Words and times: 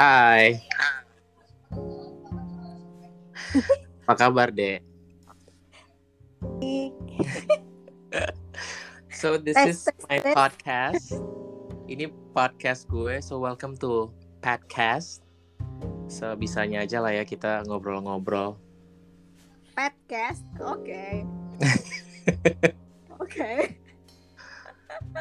Hai. 0.00 0.56
Apa 4.08 4.14
kabar, 4.16 4.48
Dek? 4.48 4.80
so 9.12 9.36
this 9.36 9.60
is 9.68 9.84
my 10.08 10.24
podcast. 10.32 11.20
Ini 11.84 12.08
podcast 12.32 12.88
gue, 12.88 13.20
so 13.20 13.44
welcome 13.44 13.76
to 13.76 14.08
podcast. 14.40 15.20
Sebisanya 16.08 16.88
aja 16.88 17.04
lah 17.04 17.20
ya 17.20 17.28
kita 17.28 17.68
ngobrol-ngobrol. 17.68 18.56
podcast 19.76 20.44
oke 20.60 21.24
oke 23.22 23.52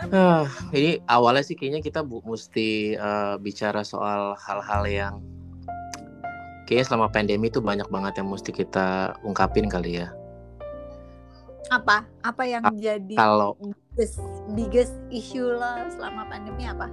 Ah, 0.10 0.50
ini 0.74 0.98
awalnya 1.06 1.46
sih 1.46 1.54
kayaknya 1.54 1.86
kita 1.86 2.02
bu 2.02 2.22
mesti 2.26 2.98
eh, 2.98 3.36
bicara 3.38 3.86
soal 3.86 4.34
hal-hal 4.42 4.84
yang 4.90 5.16
kayaknya 6.66 6.86
selama 6.86 7.08
pandemi 7.14 7.50
tuh 7.54 7.62
banyak 7.62 7.86
banget 7.94 8.22
yang 8.22 8.30
mesti 8.30 8.50
kita 8.50 9.14
ungkapin 9.22 9.70
kali 9.70 10.02
ya. 10.02 10.10
apa 11.70 12.02
apa 12.26 12.44
yang 12.50 12.66
Ah, 12.66 12.74
jadi 12.74 13.14
Kalau 13.14 13.54
biggest, 13.94 14.18
biggest 14.58 14.96
issue 15.14 15.46
lo 15.46 15.86
selama 15.94 16.26
pandemi 16.26 16.66
apa 16.66 16.90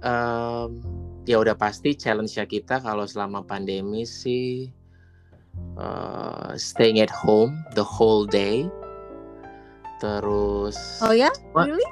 Em, 0.00 0.80
ya 1.28 1.36
udah 1.38 1.52
pasti 1.52 1.92
challenge-nya 1.92 2.48
kita 2.48 2.80
kalau 2.80 3.04
selama 3.04 3.44
pandemi 3.44 4.08
sih 4.08 4.72
eh, 5.76 6.50
staying 6.56 6.98
at 7.04 7.12
home 7.12 7.52
the 7.76 7.84
whole 7.84 8.24
day. 8.24 8.64
Terus 10.00 11.04
oh 11.04 11.12
ya 11.12 11.28
Wah. 11.52 11.68
really 11.68 11.84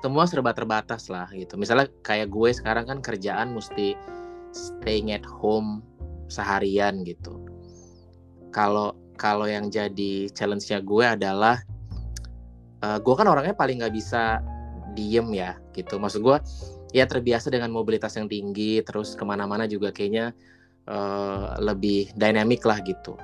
semua 0.00 0.24
serba 0.24 0.56
terbatas 0.56 1.12
lah 1.12 1.28
gitu. 1.36 1.60
Misalnya 1.60 1.92
kayak 2.00 2.32
gue 2.32 2.50
sekarang 2.56 2.88
kan 2.88 2.98
kerjaan 3.04 3.52
mesti 3.52 3.92
staying 4.56 5.12
at 5.12 5.24
home 5.28 5.84
seharian 6.32 7.04
gitu. 7.04 7.36
Kalau 8.50 8.96
kalau 9.20 9.44
yang 9.44 9.68
jadi 9.68 10.32
challenge-nya 10.32 10.80
gue 10.80 11.04
adalah 11.04 11.60
eh, 12.80 12.98
gue 12.98 13.14
kan 13.14 13.28
orangnya 13.28 13.52
paling 13.52 13.84
nggak 13.84 13.92
bisa 13.92 14.40
diem 14.96 15.28
ya 15.36 15.60
gitu. 15.76 16.00
Maksud 16.00 16.24
gue 16.24 16.36
ya 16.96 17.04
terbiasa 17.04 17.52
dengan 17.52 17.70
mobilitas 17.70 18.16
yang 18.16 18.26
tinggi, 18.26 18.80
terus 18.80 19.12
ke 19.14 19.22
mana-mana 19.22 19.68
juga 19.68 19.92
kayaknya 19.92 20.32
eh, 20.88 21.48
lebih 21.60 22.16
dynamic 22.16 22.64
lah 22.64 22.80
gitu. 22.80 23.20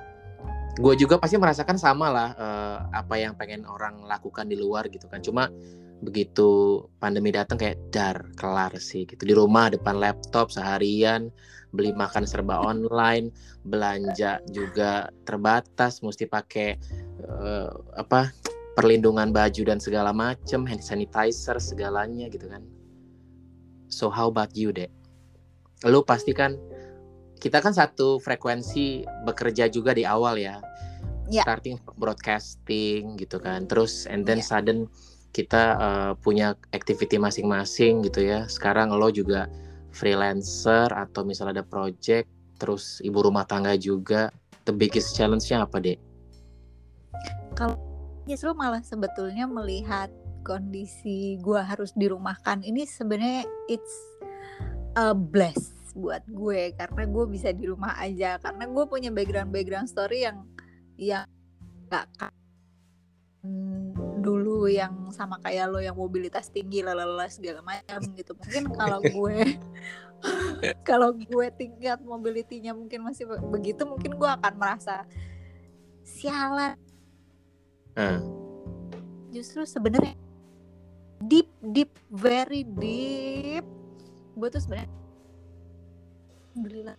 Gue 0.77 0.93
juga 0.93 1.17
pasti 1.17 1.41
merasakan 1.41 1.77
sama 1.81 2.07
lah 2.13 2.29
eh, 2.37 2.77
apa 2.93 3.17
yang 3.17 3.33
pengen 3.33 3.65
orang 3.65 4.05
lakukan 4.05 4.45
di 4.45 4.57
luar 4.57 4.85
gitu 4.93 5.09
kan. 5.09 5.25
Cuma 5.25 5.49
begitu 5.97 6.85
pandemi 7.01 7.33
datang 7.33 7.57
kayak 7.57 7.89
dar 7.89 8.29
kelar 8.37 8.73
sih 8.77 9.09
gitu. 9.09 9.25
Di 9.25 9.33
rumah 9.33 9.73
depan 9.73 9.97
laptop 9.97 10.53
seharian 10.53 11.33
beli 11.73 11.91
makan 11.91 12.23
serba 12.23 12.61
online 12.71 13.33
belanja 13.65 14.39
juga 14.53 15.09
terbatas 15.25 16.05
mesti 16.05 16.29
pakai 16.29 16.69
eh, 17.25 17.69
apa 17.97 18.29
perlindungan 18.77 19.33
baju 19.33 19.61
dan 19.65 19.81
segala 19.81 20.13
macem 20.13 20.61
hand 20.69 20.85
sanitizer 20.85 21.57
segalanya 21.57 22.29
gitu 22.29 22.45
kan. 22.45 22.61
So 23.89 24.13
how 24.13 24.29
about 24.29 24.53
you 24.53 24.69
dek? 24.69 24.93
Lu 25.89 26.05
pasti 26.05 26.37
kan 26.37 26.53
kita 27.37 27.61
kan 27.61 27.73
satu 27.73 28.17
frekuensi 28.21 29.05
bekerja 29.25 29.69
juga 29.69 29.93
di 29.93 30.03
awal 30.03 30.41
ya 30.41 30.57
Ya. 31.27 31.43
starting 31.43 31.75
broadcasting 31.99 33.19
gitu 33.19 33.37
kan 33.43 33.67
terus 33.67 34.07
and 34.07 34.23
then 34.23 34.39
Ya. 34.39 34.47
sudden 34.47 34.87
kita 35.35 35.63
eh, 35.77 36.13
punya 36.17 36.57
activity 36.73 37.21
masing-masing 37.21 38.01
gitu 38.09 38.25
ya. 38.25 38.49
Sekarang 38.49 38.89
lo 38.89 39.13
juga 39.13 39.45
freelancer 39.93 40.89
atau 40.89 41.21
misalnya 41.21 41.61
ada 41.61 41.65
project, 41.67 42.25
terus 42.57 42.97
ibu 43.05 43.21
rumah 43.21 43.45
tangga 43.45 43.77
juga. 43.77 44.33
The 44.65 44.73
biggest 44.73 45.13
challenge-nya 45.13 45.63
apa, 45.63 45.77
Dek? 45.77 45.99
justru 48.27 48.51
malah 48.51 48.83
sebetulnya 48.83 49.47
melihat 49.47 50.11
kondisi 50.43 51.39
gua 51.39 51.63
harus 51.63 51.95
dirumahkan 51.95 52.59
ini 52.59 52.83
sebenarnya 52.83 53.47
it's 53.71 53.95
a 54.99 55.15
bless 55.15 55.76
buat 55.97 56.23
gue 56.29 56.77
karena 56.77 57.03
gue 57.09 57.25
bisa 57.25 57.49
di 57.49 57.65
rumah 57.65 57.97
aja. 57.97 58.37
Karena 58.37 58.69
gue 58.69 58.85
punya 58.85 59.09
background 59.09 59.49
background 59.49 59.89
story 59.89 60.29
yang 60.29 60.45
yang 60.95 61.25
gak 61.89 62.05
ka- 62.15 62.35
Hmm, 63.37 63.95
dulu 64.19 64.67
yang 64.67 65.07
sama 65.13 65.39
kayak 65.39 65.71
lo 65.71 65.79
yang 65.79 65.95
mobilitas 65.95 66.51
tinggi 66.51 66.83
lalala 66.83 67.29
segala 67.31 67.63
macam 67.63 68.01
gitu. 68.17 68.35
Mungkin 68.35 68.63
kalau 68.75 68.99
gue 69.15 69.37
kalau 70.89 71.09
gue 71.15 71.47
tingkat 71.55 72.01
mobility-nya 72.01 72.73
mungkin 72.73 73.05
masih 73.05 73.29
be- 73.29 73.45
begitu 73.53 73.85
mungkin 73.87 74.17
gue 74.17 74.29
akan 74.29 74.53
merasa 74.57 75.05
sialan. 76.03 76.75
Eh, 77.95 78.19
justru 79.31 79.63
sebenarnya 79.63 80.17
deep 81.23 81.49
deep 81.61 81.93
very 82.11 82.61
deep 82.61 83.65
gue 84.37 84.47
tuh 84.53 84.61
sebenarnya 84.61 84.91
alhamdulillah 86.57 86.97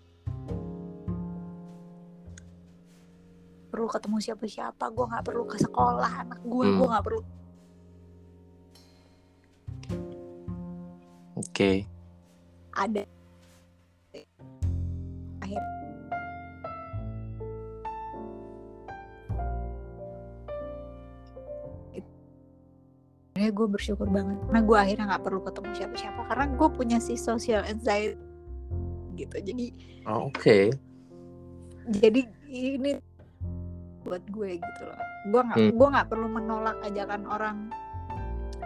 perlu 3.75 3.91
ketemu 3.91 4.17
siapa-siapa 4.23 4.85
gue 4.95 5.05
nggak 5.11 5.25
perlu 5.27 5.45
ke 5.51 5.59
sekolah 5.59 6.13
anak 6.23 6.39
gue 6.47 6.63
Hmm. 6.63 6.79
gue 6.79 6.87
nggak 6.87 7.05
perlu 7.11 7.23
Oke. 11.43 11.83
ada 12.71 13.03
akhir 15.43 15.63
Sebenarnya 23.35 23.55
gue 23.55 23.67
bersyukur 23.71 24.07
banget 24.11 24.39
karena 24.47 24.61
gue 24.63 24.79
akhirnya 24.79 25.05
nggak 25.15 25.25
perlu 25.27 25.41
ketemu 25.43 25.71
siapa-siapa 25.75 26.21
karena 26.31 26.47
gue 26.55 26.69
punya 26.75 26.99
si 27.03 27.15
social 27.19 27.63
anxiety 27.67 28.28
gitu. 29.19 29.37
Jadi 29.43 29.67
Oh, 30.07 30.31
Oke. 30.31 30.73
jadi 31.91 32.25
ini 32.49 32.97
buat 34.07 34.25
gue 34.33 34.57
gitu 34.57 34.83
loh. 34.87 35.03
Gue 35.29 35.43
nggak 35.45 35.59
Hmm. 35.59 35.73
gue 35.77 35.89
nggak 35.93 36.09
perlu 36.09 36.29
menolak 36.33 36.81
ajakan 36.81 37.29
orang 37.29 37.59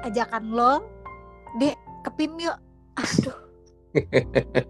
ajakan 0.07 0.55
lo 0.55 0.87
dek 1.59 1.75
kepim 2.07 2.39
yuk. 2.39 2.59
Aduh. 2.95 3.39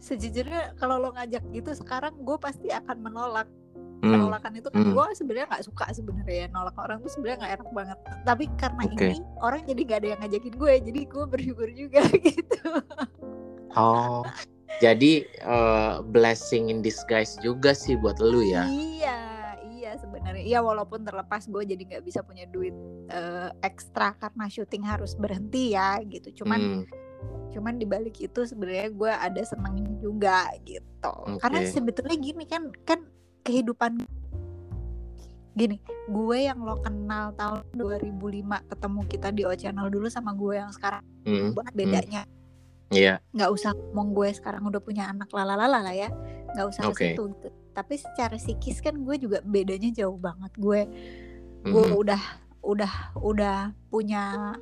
Sejujurnya 0.00 0.74
kalau 0.74 0.98
lo 0.98 1.10
ngajak 1.14 1.42
gitu 1.50 1.70
sekarang 1.74 2.14
gue 2.22 2.36
pasti 2.38 2.70
akan 2.70 2.98
menolak 2.98 3.46
Hmm, 4.00 4.16
penolakan 4.16 4.52
itu 4.56 4.68
kan 4.72 4.80
hmm. 4.80 4.96
gue 4.96 5.06
sebenarnya 5.12 5.46
nggak 5.52 5.64
suka 5.68 5.84
sebenarnya 5.92 6.48
nolak 6.48 6.76
orang 6.80 7.04
tuh 7.04 7.12
sebenarnya 7.12 7.38
nggak 7.44 7.52
enak 7.60 7.70
banget 7.76 7.98
tapi 8.24 8.44
karena 8.56 8.82
Oke. 8.88 8.96
ini 8.96 9.16
orang 9.44 9.60
jadi 9.68 9.80
nggak 9.84 9.98
ada 10.00 10.08
yang 10.08 10.20
ngajakin 10.24 10.54
gue 10.56 10.72
jadi 10.88 11.00
gue 11.04 11.24
bersyukur 11.28 11.68
juga 11.68 12.00
gitu 12.32 12.64
Oh. 13.76 14.26
Jadi 14.80 15.26
eh, 15.26 15.94
blessing 16.08 16.72
in 16.72 16.80
disguise 16.80 17.36
juga 17.44 17.76
sih 17.76 17.98
buat 18.00 18.16
lu 18.22 18.40
ya. 18.40 18.64
Iya, 18.64 19.20
iya 19.76 19.92
sebenarnya. 20.00 20.40
Iya 20.40 20.60
walaupun 20.64 21.04
terlepas 21.04 21.44
gue 21.50 21.62
jadi 21.68 21.82
nggak 21.84 22.04
bisa 22.06 22.24
punya 22.24 22.48
duit 22.48 22.72
eh, 23.12 23.50
ekstra 23.60 24.16
karena 24.16 24.48
syuting 24.48 24.86
harus 24.86 25.12
berhenti 25.18 25.76
ya 25.76 26.00
gitu. 26.06 26.42
Cuman 26.44 26.86
Hmm, 26.86 27.52
cuman 27.52 27.76
dibalik 27.76 28.16
itu 28.22 28.40
sebenarnya 28.46 28.88
gue 28.94 29.12
ada 29.12 29.42
senangnya 29.44 29.90
juga 30.00 30.48
gitu. 30.64 31.14
Karena 31.42 31.60
Oke. 31.60 31.68
sebetulnya 31.68 32.16
gini 32.16 32.44
kan 32.48 32.72
kan 32.86 33.04
kehidupan 33.42 34.04
gini, 35.50 35.82
gue 36.06 36.38
yang 36.46 36.62
lo 36.62 36.78
kenal 36.80 37.34
tahun 37.34 37.66
2005 37.74 38.70
ketemu 38.70 39.00
kita 39.10 39.28
di 39.34 39.42
O 39.44 39.52
Channel 39.52 39.90
dulu 39.90 40.06
sama 40.06 40.30
gue 40.32 40.56
yang 40.56 40.70
sekarang 40.70 41.02
hmm, 41.26 41.52
banget 41.52 41.74
bedanya. 41.74 42.22
Iya. 42.90 43.22
nggak 43.30 43.50
usah 43.54 43.70
ngomong 43.70 44.18
gue 44.18 44.34
sekarang 44.34 44.66
udah 44.66 44.82
punya 44.82 45.06
anak 45.06 45.30
lalalala 45.30 45.78
lah 45.78 45.94
ya 45.94 46.10
nggak 46.58 46.66
usah 46.74 46.90
ke 46.90 47.14
situ 47.14 47.30
gitu. 47.30 47.48
tapi 47.70 47.94
secara 47.94 48.34
psikis 48.34 48.82
kan 48.82 48.98
gue 48.98 49.14
juga 49.14 49.38
bedanya 49.46 49.94
jauh 49.94 50.18
banget 50.18 50.50
gue 50.58 50.80
gue 51.70 51.84
Mhm. 51.86 51.94
udah 51.94 52.22
udah 52.66 52.92
udah 53.22 53.70
punya 53.94 54.54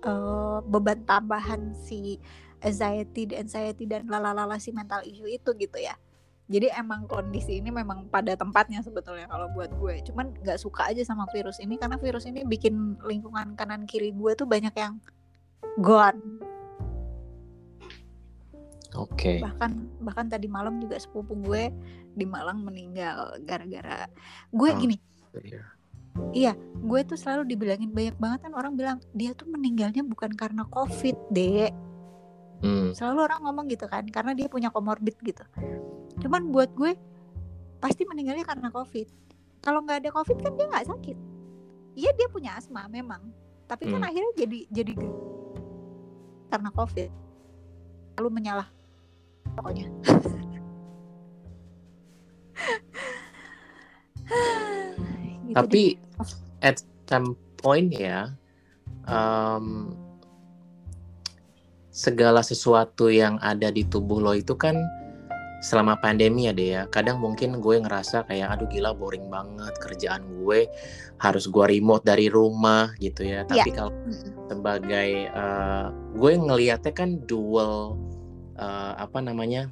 eh, 0.00 0.58
beban 0.64 1.04
tambahan 1.04 1.76
si 1.76 2.16
anxiety 2.64 3.36
anxiety 3.36 3.84
dan 3.84 4.08
lalalala 4.08 4.56
si 4.56 4.72
mental 4.72 5.04
issue 5.04 5.28
itu 5.28 5.52
gitu 5.52 5.76
ya 5.76 5.92
jadi 6.48 6.72
emang 6.80 7.04
kondisi 7.04 7.60
ini 7.60 7.68
memang 7.68 8.08
pada 8.08 8.32
tempatnya 8.32 8.80
sebetulnya 8.80 9.28
kalau 9.28 9.52
buat 9.52 9.68
gue 9.76 10.00
cuman 10.08 10.32
nggak 10.40 10.56
suka 10.56 10.88
aja 10.88 11.04
sama 11.04 11.28
virus 11.28 11.60
ini 11.60 11.76
karena 11.76 12.00
virus 12.00 12.24
ini 12.24 12.42
bikin 12.42 12.96
lingkungan 13.04 13.52
kanan 13.54 13.84
kiri 13.84 14.16
gue 14.16 14.32
tuh 14.32 14.48
banyak 14.48 14.72
yang 14.72 14.96
gone 15.78 16.18
Oke. 18.96 19.44
bahkan 19.44 19.84
bahkan 20.00 20.26
tadi 20.32 20.48
malam 20.48 20.80
juga 20.80 20.96
sepupu 20.96 21.36
gue 21.44 21.68
di 22.16 22.24
Malang 22.24 22.64
meninggal 22.64 23.36
gara-gara 23.44 24.08
gue 24.48 24.70
Oh. 24.72 24.78
gini 24.80 24.96
Iya. 26.34 26.56
gue 26.82 27.00
tuh 27.06 27.14
selalu 27.14 27.52
dibilangin 27.52 27.92
banyak 27.94 28.16
banget 28.16 28.48
kan 28.48 28.52
orang 28.56 28.74
bilang 28.74 28.98
dia 29.12 29.36
tuh 29.36 29.46
meninggalnya 29.46 30.02
bukan 30.02 30.32
karena 30.34 30.64
covid 30.66 31.14
dek 31.30 31.76
Hmm. 32.58 32.90
Selalu 32.90 33.30
orang 33.30 33.40
ngomong 33.46 33.70
gitu 33.70 33.86
kan, 33.86 34.02
karena 34.10 34.34
dia 34.34 34.50
punya 34.50 34.74
komorbid 34.74 35.14
gitu. 35.22 35.46
Cuman 36.18 36.50
buat 36.50 36.70
gue 36.74 36.98
pasti 37.78 38.02
meninggalnya 38.04 38.42
karena 38.42 38.68
covid. 38.70 39.06
Kalau 39.62 39.82
nggak 39.82 40.06
ada 40.06 40.10
covid 40.10 40.38
kan 40.42 40.52
dia 40.54 40.66
nggak 40.66 40.86
sakit. 40.90 41.16
Iya 41.98 42.10
dia 42.14 42.28
punya 42.30 42.54
asma 42.54 42.86
memang, 42.86 43.22
tapi 43.66 43.90
kan 43.90 44.02
Hmm. 44.02 44.08
akhirnya 44.10 44.32
jadi 44.38 44.58
jadi 44.70 44.92
karena 46.48 46.70
covid. 46.74 47.10
Lalu 48.18 48.28
menyalah 48.34 48.68
pokoknya. 49.54 49.86
Gitu 55.48 55.56
Tapi 55.56 55.96
deh. 55.96 56.60
at 56.60 56.76
some 57.08 57.32
point 57.56 57.88
ya, 57.88 58.36
em, 59.08 59.96
segala 61.88 62.44
sesuatu 62.44 63.08
yang 63.08 63.40
ada 63.40 63.72
di 63.72 63.82
tubuh 63.82 64.20
lo 64.20 64.36
itu 64.36 64.52
kan 64.54 64.76
selama 65.64 65.98
pandemi 65.98 66.46
ya 66.46 66.52
deh 66.54 66.68
ya. 66.78 66.82
Kadang 66.90 67.18
mungkin 67.22 67.58
gue 67.58 67.76
ngerasa 67.82 68.26
kayak 68.30 68.58
aduh 68.58 68.68
gila 68.70 68.94
boring 68.94 69.26
banget 69.26 69.74
kerjaan 69.82 70.22
gue 70.42 70.70
harus 71.18 71.44
gue 71.50 71.64
remote 71.66 72.06
dari 72.06 72.30
rumah 72.30 72.94
gitu 73.02 73.26
ya. 73.26 73.42
Tapi 73.44 73.70
kalau 73.74 73.92
Mm-mm. 73.92 74.48
sebagai 74.50 75.10
eh, 75.28 75.86
gue 76.14 76.32
ngelihatnya 76.38 76.92
kan 76.94 77.18
dual 77.26 77.98
eh, 78.58 78.92
apa 78.98 79.18
namanya 79.18 79.70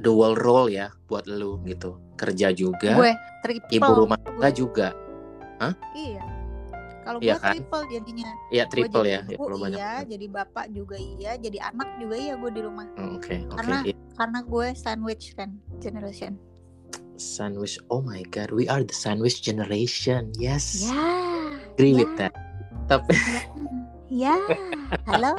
dual 0.00 0.32
role 0.34 0.72
ya 0.72 0.88
buat 1.06 1.28
lu 1.28 1.60
gitu 1.68 2.00
kerja 2.16 2.52
juga 2.56 2.96
gue 2.96 3.12
triple 3.44 3.68
ibu 3.76 3.90
rumah 3.92 4.16
tangga 4.16 4.48
juga 4.48 4.88
Iya. 5.92 6.24
Kalau 7.10 7.18
Iya 7.18 7.34
gue 7.34 7.42
kan? 7.42 7.52
triple 7.58 7.82
jadinya. 7.90 8.30
ya 8.48 8.62
Gue 8.62 8.70
triple 8.70 9.02
jadi 9.02 9.10
ya, 9.10 9.18
ya 9.18 9.34
ibu 9.34 9.44
banyak 9.50 9.74
iya, 9.74 9.92
jadi 10.06 10.26
bapak 10.30 10.64
juga 10.70 10.94
iya, 10.94 11.32
jadi 11.34 11.58
anak 11.66 11.88
juga 11.98 12.14
iya 12.14 12.34
gue 12.38 12.50
di 12.54 12.62
rumah. 12.62 12.86
Hmm, 12.94 13.18
oke 13.18 13.34
oke 13.50 13.56
Karena 13.58 13.78
Iya. 13.82 13.94
karena 14.14 14.38
gue 14.40 14.66
sandwich 14.78 15.24
kan 15.34 15.50
generation. 15.78 16.32
sandwich 17.16 17.76
oh 17.88 18.00
my 18.00 18.22
god 18.30 18.48
we 18.48 18.64
are 18.64 18.80
the 18.80 18.94
sandwich 18.94 19.42
generation 19.42 20.32
yes 20.38 20.86
Ya. 20.86 20.96
agree 21.74 21.92
ya. 21.92 21.98
with 22.00 22.12
that 22.16 22.32
tapi 22.86 23.12
Ya. 24.08 24.34
Halo, 25.06 25.34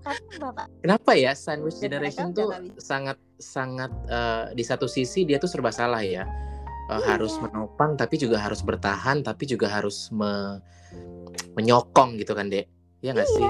kan 0.00 0.18
bapak. 0.38 0.66
kenapa 0.80 1.14
ya 1.14 1.34
sandwich 1.34 1.78
generation 1.78 2.30
tuh 2.32 2.50
sangat 2.76 3.14
sangat 3.36 3.90
eh, 4.06 4.54
di 4.54 4.62
satu 4.62 4.86
sisi 4.86 5.22
dia 5.22 5.36
tuh 5.36 5.46
serba 5.46 5.68
salah 5.68 6.00
ya 6.00 6.26
Iya. 6.88 7.04
harus 7.14 7.36
menopang 7.36 7.94
tapi 7.94 8.16
juga 8.16 8.40
harus 8.40 8.60
bertahan 8.60 9.20
tapi 9.20 9.44
juga 9.44 9.68
harus 9.68 10.08
me- 10.08 10.64
menyokong 11.52 12.16
gitu 12.16 12.32
kan 12.32 12.48
dek 12.48 12.64
ya 13.00 13.12
nggak 13.12 13.28
sih 13.28 13.44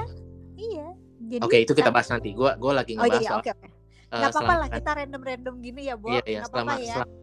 Iya. 0.58 0.86
Jadi 1.18 1.42
oke 1.44 1.56
itu 1.60 1.72
kita 1.72 1.88
kan- 1.88 1.94
bahas 1.94 2.08
nanti 2.08 2.34
gua 2.34 2.58
gua 2.58 2.82
lagi 2.82 2.94
Oh 2.94 3.04
ngebahas 3.04 3.22
iya, 3.22 3.28
soal 3.28 3.40
oke 3.40 3.50
oke. 3.52 3.66
eh, 4.08 4.18
Gak 4.18 4.30
apa-apa 4.32 4.54
lah 4.56 4.68
kita 4.72 4.90
random-random 4.96 5.54
gini 5.60 5.80
ya, 5.84 5.94
Bo. 5.94 6.06
Iya, 6.08 6.22
iya. 6.24 6.40
Selama, 6.42 6.72
apa-apa 6.72 6.74
ya. 6.80 6.94
selama, 6.96 7.14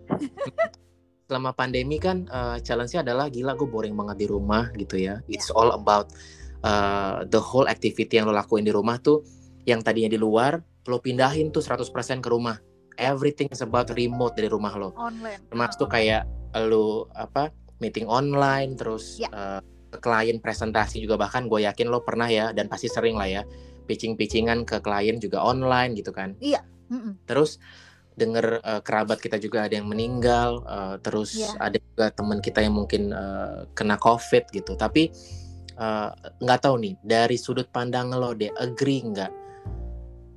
selama 1.27 1.50
pandemi 1.51 1.97
kan 1.97 2.17
eh, 2.23 2.57
challenge-nya 2.62 3.01
adalah 3.01 3.27
gila 3.27 3.51
gue 3.53 3.65
boring 3.65 3.91
banget 3.91 4.17
di 4.23 4.27
rumah 4.29 4.71
gitu 4.71 4.95
ya. 4.95 5.19
It's 5.25 5.50
all 5.50 5.73
about 5.73 6.13
eh, 6.62 7.27
the 7.27 7.41
whole 7.41 7.65
activity 7.65 8.15
yang 8.15 8.23
lo 8.23 8.33
lakuin 8.33 8.63
di 8.63 8.71
rumah 8.71 8.95
tuh 8.97 9.25
yang 9.63 9.81
tadinya 9.81 10.07
di 10.07 10.19
luar 10.21 10.56
lo 10.85 10.97
pindahin 10.97 11.50
tuh 11.50 11.59
100% 11.59 11.91
ke 12.21 12.29
rumah. 12.29 12.56
Everything 12.97 13.51
is 13.51 13.59
about 13.59 13.92
remote 13.92 14.36
dari 14.36 14.47
rumah 14.47 14.74
lo. 14.75 14.92
Online. 14.95 15.39
Termasuk 15.51 15.92
kayak 15.92 16.24
lo 16.56 17.12
apa 17.12 17.51
meeting 17.83 18.07
online 18.07 18.80
terus 18.80 19.19
Ya. 19.19 19.27
eh, 19.27 19.59
ke 19.92 20.00
klien 20.00 20.39
presentasi 20.39 21.03
juga 21.03 21.19
bahkan 21.19 21.47
gue 21.47 21.63
yakin 21.63 21.88
lo 21.88 22.00
pernah 22.03 22.27
ya 22.27 22.56
dan 22.56 22.71
pasti 22.71 22.88
sering 22.88 23.15
lah 23.15 23.27
ya 23.27 23.44
pitching-pitchingan 23.88 24.63
ke 24.63 24.80
klien 24.80 25.19
juga 25.19 25.44
online 25.44 25.95
gitu 25.95 26.15
kan 26.15 26.36
Mm-mm. 26.39 27.19
terus 27.27 27.59
denger 28.15 28.63
eh, 28.63 28.80
kerabat 28.80 29.19
kita 29.19 29.36
juga 29.36 29.68
ada 29.68 29.75
yang 29.75 29.88
meninggal 29.91 30.63
eh, 30.63 30.95
terus 31.03 31.36
Iya. 31.36 31.51
ada 31.59 31.77
juga 31.80 32.06
teman 32.12 32.39
kita 32.39 32.63
yang 32.63 32.75
mungkin 32.75 33.12
eh, 33.12 33.68
kena 33.75 34.00
covid 34.00 34.48
gitu 34.51 34.75
tapi 34.80 35.12
nggak 36.39 36.59
tahu 36.63 36.80
nih 36.80 36.95
dari 37.03 37.36
sudut 37.36 37.68
pandang 37.68 38.07
lo 38.07 38.31
deh 38.31 38.48
agree 38.56 39.03
nggak 39.03 39.27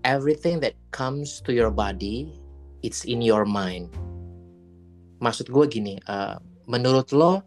everything 0.03 0.59
that 0.59 0.75
comes 0.91 1.39
to 1.39 1.55
your 1.55 1.71
body 1.71 2.35
it's 2.83 3.05
in 3.05 3.25
your 3.25 3.45
mind. 3.49 3.91
Maksud 5.19 5.51
gue 5.51 5.65
gini 5.67 5.95
eh, 5.99 6.37
menurut 6.71 7.11
lo 7.15 7.43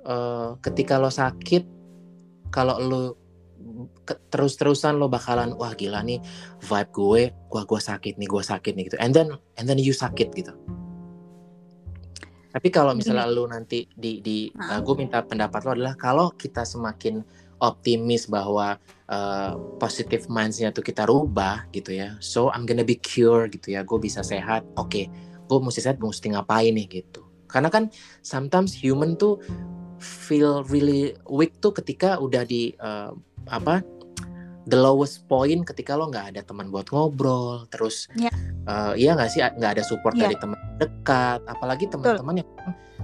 eh, 0.00 0.56
ketika 0.64 0.96
lo 0.96 1.12
sakit 1.12 1.64
kalau 2.50 2.76
lo 2.80 3.02
terus-terusan 4.32 4.96
lo 4.98 5.06
bakalan 5.06 5.52
wah 5.54 5.76
gila 5.76 6.00
nih 6.02 6.18
vibe 6.64 6.90
gue 6.90 7.22
gua 7.52 7.62
gua 7.68 7.80
sakit 7.80 8.16
nih 8.16 8.28
gua 8.28 8.42
sakit 8.42 8.72
nih 8.74 8.88
gitu. 8.88 8.98
And 8.98 9.12
then 9.12 9.36
and 9.60 9.68
then 9.68 9.78
you 9.78 9.92
sakit 9.92 10.32
gitu. 10.32 10.56
Tapi 12.50 12.68
kalau 12.74 12.98
misalnya 12.98 13.30
lo 13.30 13.46
nanti 13.46 13.86
di 13.94 14.18
di 14.18 14.50
Ah. 14.58 14.82
gue 14.82 14.94
minta 14.98 15.22
pendapat 15.22 15.60
lo 15.62 15.70
adalah 15.78 15.94
kalau 15.94 16.34
kita 16.34 16.66
semakin 16.66 17.22
optimis 17.60 18.26
bahwa 18.26 18.80
uh, 19.06 19.52
positive 19.78 20.26
mindsnya 20.32 20.72
tuh 20.74 20.82
kita 20.82 21.04
rubah 21.06 21.68
gitu 21.72 21.94
ya. 21.94 22.16
So 22.24 22.48
I'm 22.50 22.64
gonna 22.66 22.84
be 22.84 22.96
cure 22.98 23.46
gitu 23.52 23.76
ya. 23.76 23.84
Gue 23.86 24.00
bisa 24.00 24.24
sehat. 24.24 24.64
Oke 24.80 25.08
gue 25.50 25.58
mesti 25.58 25.82
sehat 25.82 25.98
mesti 25.98 26.30
ngapain 26.30 26.70
nih 26.70 27.02
gitu. 27.02 27.26
Karena 27.50 27.66
kan 27.66 27.90
sometimes 28.22 28.70
human 28.78 29.18
tuh 29.18 29.42
feel 29.98 30.62
really 30.70 31.18
weak 31.26 31.58
tuh 31.58 31.74
ketika 31.74 32.14
udah 32.22 32.46
di 32.46 32.70
uh, 32.78 33.10
apa 33.50 33.82
the 34.70 34.78
lowest 34.78 35.26
point 35.26 35.66
ketika 35.66 35.98
lo 35.98 36.06
nggak 36.06 36.36
ada 36.36 36.40
teman 36.46 36.70
buat 36.70 36.86
ngobrol 36.94 37.66
terus 37.74 38.06
Ya. 38.14 38.30
uh, 38.70 38.94
iya 38.94 39.18
nggak 39.18 39.30
sih? 39.34 39.42
Nggak 39.42 39.72
ada 39.76 39.82
support 39.82 40.14
Ya. 40.14 40.30
dari 40.30 40.38
teman 40.38 40.56
dekat 40.78 41.42
apalagi 41.50 41.90
teman-teman 41.90 42.46
yang 42.46 42.48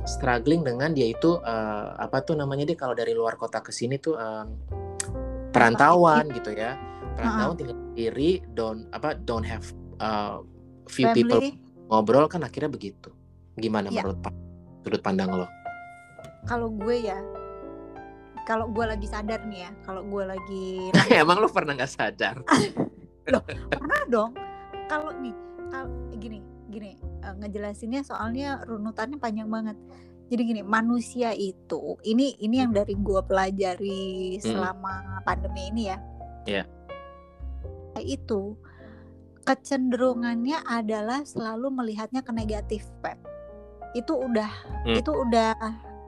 struggling 0.07 0.63
dengan 0.63 0.95
dia 0.95 1.11
itu 1.11 1.43
uh, 1.43 1.99
apa 1.99 2.23
tuh 2.23 2.39
namanya 2.39 2.63
dia 2.65 2.79
kalau 2.79 2.95
dari 2.95 3.13
luar 3.13 3.35
kota 3.35 3.59
ke 3.61 3.75
sini 3.75 3.99
tuh 3.99 4.15
um, 4.15 4.47
perantauan 5.51 6.31
gitu 6.31 6.55
ya. 6.55 6.79
perantauan 7.17 7.57
tinggal 7.57 7.77
sendiri 7.97 8.45
don't 8.53 8.87
apa 8.93 9.17
don't 9.17 9.45
have 9.45 9.65
uh, 10.05 10.45
few 10.87 11.09
people 11.17 11.41
Family, 11.41 11.59
ngobrol 11.91 12.27
kan 12.31 12.45
akhirnya 12.45 12.71
begitu. 12.71 13.11
Gimana 13.57 13.89
Ya. 13.89 14.05
menurut 14.05 14.21
sudut 14.85 15.01
pandang 15.01 15.33
lo? 15.33 15.49
Kalau 16.47 16.71
gue 16.71 17.09
ya, 17.09 17.19
kalau 18.47 18.71
gue 18.71 18.85
lagi 18.85 19.09
sadar 19.09 19.43
nih 19.49 19.67
ya, 19.67 19.71
kalau 19.83 20.05
gue 20.07 20.23
lagi 20.29 20.93
emang 21.23 21.41
lo 21.43 21.49
pernah 21.51 21.75
nggak 21.75 21.91
sadar? 21.91 22.37
Pernah 23.27 24.03
dong. 24.07 24.31
Kalau 24.87 25.11
nih 25.19 25.35
kalau 25.67 25.91
gini 26.15 26.39
gini 26.77 26.93
eh, 27.25 27.35
ngejelasinnya 27.41 28.05
soalnya 28.05 28.61
runutannya 28.69 29.17
panjang 29.17 29.49
banget 29.49 29.77
jadi 30.29 30.43
gini 30.43 30.63
manusia 30.63 31.33
itu 31.33 31.97
ini 32.05 32.37
ini 32.37 32.61
yang 32.61 32.75
dari 32.75 32.93
gua 32.99 33.25
pelajari 33.25 34.37
selama 34.43 35.25
pandemi 35.25 35.73
ini 35.73 35.83
ya 35.89 35.99
Iya. 36.47 36.63
itu 38.05 38.55
kecenderungannya 39.43 40.63
adalah 40.63 41.23
selalu 41.23 41.71
melihatnya 41.71 42.23
ke 42.23 42.31
negatif 42.31 42.87
Pep 43.03 43.19
itu 43.95 44.13
udah 44.13 44.51
Hmm. 44.85 44.95
itu 44.95 45.11
udah 45.11 45.55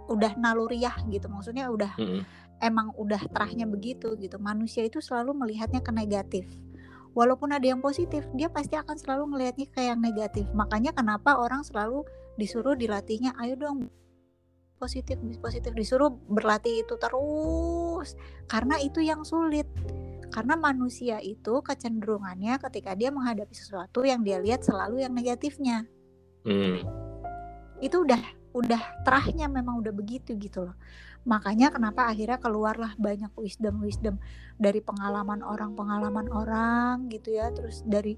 udah 0.08 0.32
naluriah 0.38 0.94
gitu 1.08 1.26
maksudnya 1.26 1.66
udah 1.70 1.90
Mm-mm. 1.98 2.22
emang 2.60 2.90
udah 2.98 3.18
terahnya 3.30 3.66
begitu 3.66 4.14
gitu. 4.18 4.38
Manusia 4.38 4.82
itu 4.82 4.98
selalu 4.98 5.34
melihatnya 5.34 5.78
ke 5.78 5.90
negatif. 5.94 6.46
Walaupun 7.18 7.50
ada 7.50 7.66
yang 7.66 7.82
positif, 7.82 8.22
dia 8.38 8.46
pasti 8.46 8.78
akan 8.78 8.94
selalu 8.94 9.34
melihatnya 9.34 9.66
ke 9.74 9.82
yang 9.82 9.98
negatif. 9.98 10.46
Makanya 10.54 10.94
kenapa 10.94 11.34
orang 11.34 11.66
selalu 11.66 12.06
disuruh 12.38 12.78
dilatihnya, 12.78 13.34
ayo 13.42 13.58
dong 13.58 13.90
positif, 14.78 15.18
positif 15.42 15.74
disuruh 15.74 16.14
berlatih 16.30 16.86
itu 16.86 16.94
terus. 16.94 18.14
Karena 18.46 18.78
itu 18.78 19.02
yang 19.02 19.26
sulit. 19.26 19.66
Karena 20.30 20.54
manusia 20.54 21.18
itu 21.18 21.58
kecenderungannya 21.58 22.62
ketika 22.62 22.94
dia 22.94 23.10
menghadapi 23.10 23.50
sesuatu 23.50 24.06
yang 24.06 24.22
dia 24.22 24.38
lihat 24.38 24.62
selalu 24.62 25.02
yang 25.02 25.10
negatifnya 25.10 25.88
Hmm. 26.46 26.80
itu 27.82 27.96
udah 28.06 28.22
udah 28.56 29.04
terahnya 29.04 29.46
memang 29.46 29.80
udah 29.80 29.92
begitu 29.92 30.34
gitu 30.36 30.64
loh 30.68 30.76
makanya 31.28 31.68
kenapa 31.68 32.08
akhirnya 32.08 32.40
keluarlah 32.40 32.96
banyak 32.96 33.28
wisdom 33.36 33.84
wisdom 33.84 34.16
dari 34.56 34.80
pengalaman 34.80 35.44
orang 35.44 35.76
pengalaman 35.76 36.26
orang 36.32 37.12
gitu 37.12 37.36
ya 37.36 37.52
terus 37.52 37.84
dari 37.84 38.16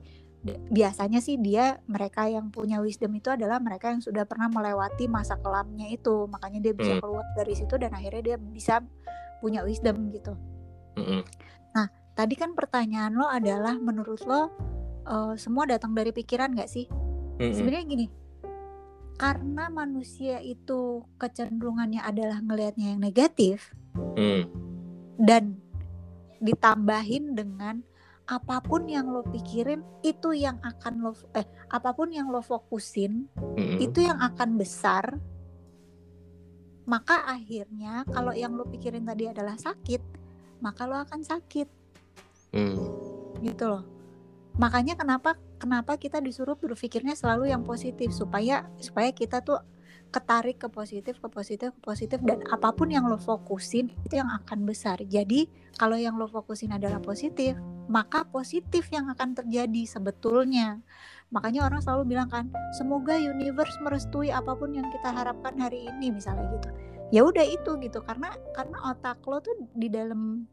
biasanya 0.72 1.20
sih 1.20 1.36
dia 1.36 1.84
mereka 1.84 2.24
yang 2.24 2.48
punya 2.48 2.80
wisdom 2.80 3.12
itu 3.12 3.28
adalah 3.28 3.60
mereka 3.60 3.92
yang 3.92 4.00
sudah 4.00 4.24
pernah 4.24 4.48
melewati 4.48 5.04
masa 5.04 5.36
kelamnya 5.36 5.84
itu 5.92 6.24
makanya 6.32 6.70
dia 6.70 6.72
bisa 6.72 6.96
Hmm. 6.96 7.02
keluar 7.04 7.24
dari 7.36 7.52
situ 7.52 7.76
dan 7.76 7.92
akhirnya 7.92 8.22
dia 8.24 8.36
bisa 8.40 8.80
punya 9.44 9.60
wisdom 9.64 10.08
gitu 10.12 10.32
Mm-mm. 10.96 11.24
tadi 12.16 12.34
kan 12.36 12.52
pertanyaan 12.52 13.16
lo 13.16 13.24
adalah 13.28 13.76
menurut 13.80 14.20
lo 14.28 14.52
eh, 15.04 15.34
semua 15.40 15.64
datang 15.64 15.92
dari 15.92 16.12
pikiran 16.12 16.52
gak 16.52 16.68
sih 16.68 16.88
Mm-mm. 16.88 17.52
sebenarnya 17.52 17.84
gini 17.88 18.06
karena 19.20 19.68
manusia 19.68 20.40
itu 20.40 21.04
kecenderungannya 21.20 22.00
adalah 22.00 22.40
ngelihatnya 22.40 22.96
yang 22.96 23.00
negatif 23.04 23.76
Mm. 24.16 24.48
dan 25.20 25.60
ditambahin 26.40 27.36
dengan 27.36 27.84
apa 28.24 28.62
pun 28.64 28.88
yang 28.88 29.10
lo 29.12 29.20
pikirin 29.26 29.84
itu 30.00 30.32
yang 30.32 30.56
akan 30.62 31.04
lo 31.04 31.12
eh 31.36 31.44
apa 31.68 31.92
pun 31.92 32.14
yang 32.14 32.32
lo 32.32 32.40
fokusin 32.40 33.28
Mm-mm. 33.36 33.76
itu 33.82 34.00
yang 34.06 34.16
akan 34.16 34.56
besar 34.56 35.20
maka 36.88 37.26
akhirnya 37.28 38.08
kalau 38.08 38.32
yang 38.32 38.56
lo 38.56 38.64
pikirin 38.64 39.04
tadi 39.04 39.28
adalah 39.28 39.58
sakit 39.60 40.00
maka 40.64 40.88
lo 40.88 40.96
akan 40.96 41.20
sakit 41.20 41.68
Mm. 42.56 42.78
gitu 43.44 43.68
loh 43.68 43.84
makanya 44.56 44.96
kenapa 44.96 45.36
kenapa 45.60 46.00
kita 46.00 46.24
disuruh 46.24 46.56
berpikirnya 46.56 47.12
selalu 47.12 47.52
yang 47.52 47.62
positif? 47.62 48.10
Supaya 48.16 48.64
supaya 48.80 49.12
kita 49.12 49.44
tuh 49.44 49.60
ketarik 50.10 50.58
ke 50.58 50.66
positif 50.66 51.22
ke 51.22 51.28
positif 51.30 51.70
ke 51.70 51.80
positif 51.86 52.18
dan 52.26 52.42
apa 52.50 52.74
pun 52.74 52.90
yang 52.90 53.06
lo 53.06 53.14
fokusin 53.16 53.94
itu 54.02 54.18
yang 54.18 54.26
akan 54.42 54.66
besar. 54.66 54.98
Jadi 55.06 55.46
kalau 55.78 55.94
yang 55.94 56.18
lo 56.18 56.26
fokusin 56.26 56.74
adalah 56.74 56.98
positif 56.98 57.54
maka 57.86 58.26
positif 58.26 58.90
yang 58.90 59.06
akan 59.10 59.38
terjadi 59.38 59.86
sebetulnya. 59.86 60.82
Makanya 61.30 61.66
orang 61.66 61.78
selalu 61.82 62.14
bilang 62.14 62.26
kan 62.26 62.50
semoga 62.74 63.14
universe 63.14 63.74
merestui 63.82 64.34
apa 64.34 64.54
pun 64.58 64.74
yang 64.74 64.86
kita 64.90 65.14
harapkan 65.14 65.54
hari 65.58 65.86
ini 65.86 66.10
misalnya 66.10 66.46
gitu. 66.58 66.68
Ya 67.10 67.22
udah 67.22 67.46
itu 67.46 67.78
gitu 67.78 68.02
karena 68.02 68.34
karena 68.54 68.78
otak 68.90 69.22
lo 69.26 69.38
tuh 69.38 69.54
di 69.74 69.86
dalam 69.90 70.46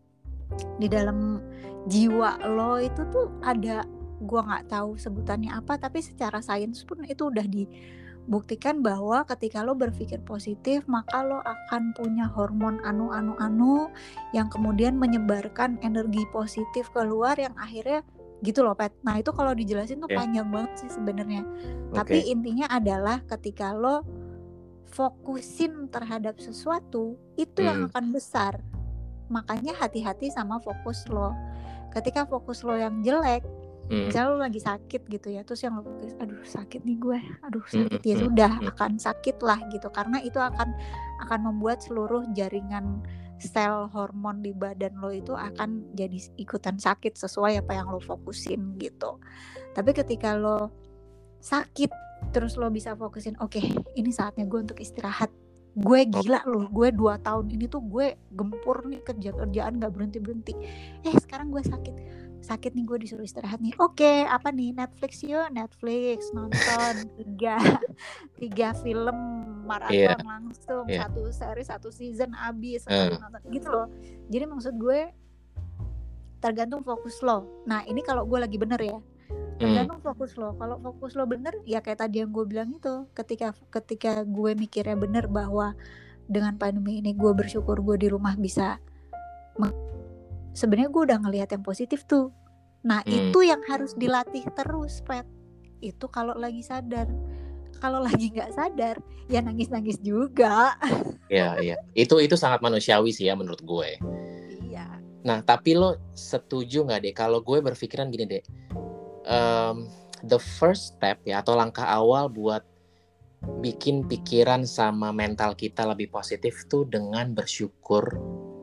di 0.78 0.88
dalam 0.90 1.42
jiwa 1.90 2.42
lo 2.46 2.78
itu 2.78 3.02
tuh 3.10 3.30
ada 3.42 3.86
gua 4.28 4.44
nggak 4.44 4.68
tahu 4.70 5.00
sebutannya 5.00 5.56
apa 5.56 5.80
tapi 5.80 6.04
secara 6.04 6.44
sains 6.44 6.84
pun 6.84 7.02
itu 7.08 7.32
udah 7.32 7.48
dibuktikan 7.48 8.84
bahwa 8.84 9.24
ketika 9.24 9.64
lo 9.64 9.72
berpikir 9.74 10.20
positif 10.22 10.84
maka 10.86 11.24
lo 11.24 11.40
akan 11.40 11.96
punya 11.96 12.28
hormon 12.28 12.84
anu 12.84 13.10
anu 13.16 13.40
anu 13.40 13.88
yang 14.36 14.52
kemudian 14.52 15.00
menyebarkan 15.00 15.80
energi 15.80 16.28
positif 16.30 16.92
keluar 16.92 17.40
yang 17.40 17.56
akhirnya 17.56 18.04
gitu 18.44 18.62
loh 18.62 18.78
pet 18.78 18.94
nah 19.02 19.18
itu 19.18 19.32
kalau 19.34 19.56
dijelasin 19.56 19.98
tuh 19.98 20.12
Ya. 20.14 20.22
panjang 20.22 20.52
banget 20.54 20.86
sih 20.86 20.92
sebenarnya 20.94 21.42
tapi 21.96 22.22
Oke. 22.22 22.30
intinya 22.30 22.68
adalah 22.70 23.24
ketika 23.26 23.74
lo 23.74 24.06
fokusin 24.88 25.90
terhadap 25.90 26.38
sesuatu 26.40 27.18
itu 27.36 27.60
yang 27.66 27.86
Hmm. 27.86 27.88
akan 27.92 28.06
besar 28.14 28.62
makanya 29.28 29.76
hati-hati 29.76 30.32
sama 30.32 30.62
fokus 30.64 31.04
lo 31.12 31.36
ketika 31.92 32.24
fokus 32.24 32.64
lo 32.64 32.78
yang 32.78 33.04
jelek 33.04 33.44
Mm. 33.88 34.12
misalnya 34.12 34.51
lagi 34.51 34.60
sakit 34.60 35.01
gitu 35.08 35.27
ya 35.32 35.48
terus 35.48 35.63
yang 35.63 35.79
lo 35.79 35.84
fokus 35.88 36.12
aduh 36.20 36.44
sakit 36.44 36.84
nih 36.84 36.98
gue 37.00 37.20
aduh 37.48 37.63
Mm, 37.67 37.72
sakit. 37.88 38.01
Ya 38.03 38.15
mm, 38.15 38.22
sudah 38.24 38.51
mm. 38.60 38.70
akan 38.75 38.91
sakit 38.98 39.38
lah 39.44 39.60
gitu. 39.72 39.88
Karena 39.91 40.17
itu 40.24 40.39
akan 40.39 40.70
akan 41.27 41.39
membuat 41.51 41.84
seluruh 41.84 42.24
jaringan 42.32 43.03
sel 43.38 43.86
hormon 43.94 44.41
di 44.41 44.50
badan 44.50 44.98
lo 44.98 45.13
itu 45.13 45.38
akan 45.38 45.94
jadi 45.94 46.17
ikutan 46.41 46.82
sakit 46.82 47.13
sesuai 47.13 47.62
apa 47.62 47.77
yang 47.77 47.91
lo 47.94 48.01
fokusin 48.01 48.79
gitu. 48.82 49.22
Tapi 49.77 49.94
ketika 49.94 50.34
lo 50.34 50.74
sakit 51.44 51.91
terus 52.34 52.58
lo 52.58 52.74
bisa 52.74 52.98
fokusin 52.98 53.38
oke 53.38 53.62
ini 53.94 54.10
saatnya 54.10 54.50
gue 54.50 54.60
untuk 54.65 54.79
istirahat. 54.82 55.29
Gue 55.77 56.10
gila 56.10 56.41
loh 56.50 56.65
gue 56.74 56.89
dua 56.89 57.22
tahun 57.22 57.53
ini 57.53 57.70
tuh 57.70 57.86
gue 57.86 58.17
gempur 58.34 58.89
nih 58.89 59.06
kerja 59.06 59.29
kerjaan 59.29 59.77
gak 59.77 59.94
berhenti 59.94 60.17
berhenti 60.17 60.58
eh 61.06 61.13
sekarang 61.22 61.53
gue 61.53 61.62
sakit 61.62 61.96
sakit 62.41 62.77
nih 62.77 62.86
gue 62.86 62.98
disuruh 63.03 63.25
istirahat 63.25 63.60
nih. 63.60 63.74
Oke 63.82 64.24
apa 64.24 64.53
nih? 64.53 64.72
Netflix 64.74 65.22
yuk 65.25 65.48
Netflix. 65.51 66.29
Nonton 66.32 66.96
tiga 67.20 67.58
tiga 68.38 68.72
film 68.79 69.17
maraton 69.67 69.96
Iya. 69.96 70.15
langsung. 70.22 70.86
Iya. 70.88 71.08
satu 71.08 71.22
series 71.34 71.67
satu 71.67 71.89
season 71.91 72.32
abis 72.38 72.86
sekali 72.86 73.17
nonton. 73.17 73.41
Gitu 73.51 73.67
loh. 73.67 73.88
Jadi 74.29 74.46
maksud 74.48 74.74
gue 74.77 75.00
tergantung 76.38 76.86
fokus 76.86 77.20
lo. 77.25 77.65
Nah 77.65 77.82
ini 77.89 78.06
kalau 78.06 78.24
gue 78.24 78.38
lagi 78.38 78.58
bener 78.62 78.79
ya. 78.79 78.98
Tergantung 79.58 80.00
fokus 80.06 80.38
lo. 80.38 80.53
Kalau 80.56 80.77
fokus 80.79 81.17
lo 81.17 81.25
bener 81.25 81.51
ya 81.65 81.82
kayak 81.82 82.06
tadi 82.06 82.22
yang 82.22 82.29
gue 82.29 82.46
bilang 82.46 82.70
itu 82.77 83.10
ketika 83.17 83.51
ketika 83.74 84.22
gue 84.24 84.53
mikirnya 84.53 84.94
bener 84.96 85.25
bahwa 85.25 85.74
dengan 86.29 86.53
pandemi 86.60 87.01
ini 87.01 87.15
gue 87.17 87.32
bersyukur 87.34 87.82
gue 87.82 87.98
di 87.98 88.08
rumah 88.12 88.38
bisa 88.38 88.77
sebenarnya 90.58 90.90
gue 90.90 91.04
udah 91.06 91.20
ngelihat 91.22 91.50
yang 91.54 91.62
positif 91.62 92.02
tuh 92.10 92.34
nah 92.82 93.06
Hmm. 93.06 93.30
itu 93.30 93.46
yang 93.46 93.62
harus 93.70 93.94
dilatih 93.94 94.42
terus 94.58 95.06
pet 95.06 95.26
itu 95.78 96.10
kalau 96.10 96.34
lagi 96.34 96.66
sadar 96.66 97.06
kalau 97.78 98.02
lagi 98.08 98.34
nggak 98.34 98.50
sadar 98.58 98.98
ya 99.30 99.46
nangis 99.46 99.70
nangis 99.70 100.02
juga 100.02 100.74
Iya, 101.28 101.60
iya. 101.60 101.76
Itu 101.92 102.24
itu 102.24 102.40
sangat 102.40 102.64
manusiawi 102.64 103.12
sih 103.12 103.28
ya 103.28 103.36
menurut 103.36 103.60
gue. 103.60 104.00
iya 104.64 104.88
Nah, 105.28 105.44
tapi 105.44 105.76
lo 105.76 106.00
setuju 106.16 106.88
nggak 106.88 107.04
deh 107.04 107.12
kalau 107.12 107.44
gue 107.44 107.60
berpikiran 107.60 108.08
gini 108.08 108.24
deh. 108.24 108.44
Em, 109.28 109.92
the 110.24 110.40
first 110.40 110.96
step 110.96 111.20
ya 111.28 111.44
atau 111.44 111.60
langkah 111.60 111.84
awal 111.84 112.32
buat 112.32 112.64
bikin 113.60 114.08
pikiran 114.08 114.64
sama 114.64 115.12
mental 115.12 115.52
kita 115.52 115.84
lebih 115.84 116.08
positif 116.08 116.64
tuh 116.72 116.88
dengan 116.88 117.36
bersyukur 117.36 118.08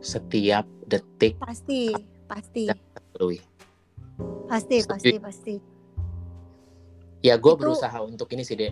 setiap 0.00 0.64
detik 0.94 1.34
pasti 1.42 1.90
pasti. 2.24 2.64
Louis. 3.18 3.42
pasti 4.46 4.76
Setuju. 4.78 4.90
pasti 4.94 5.16
pasti 5.18 5.54
Ya 7.24 7.40
gue 7.40 7.52
Itu- 7.56 7.60
berusaha 7.64 7.98
untuk 8.04 8.28
ini 8.36 8.44
sih 8.44 8.52
deh. 8.52 8.68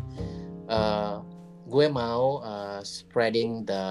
Eh, 0.69 1.17
gue 1.64 1.87
mau 1.88 2.45
eh, 2.45 2.81
spreading 2.85 3.64
the 3.64 3.85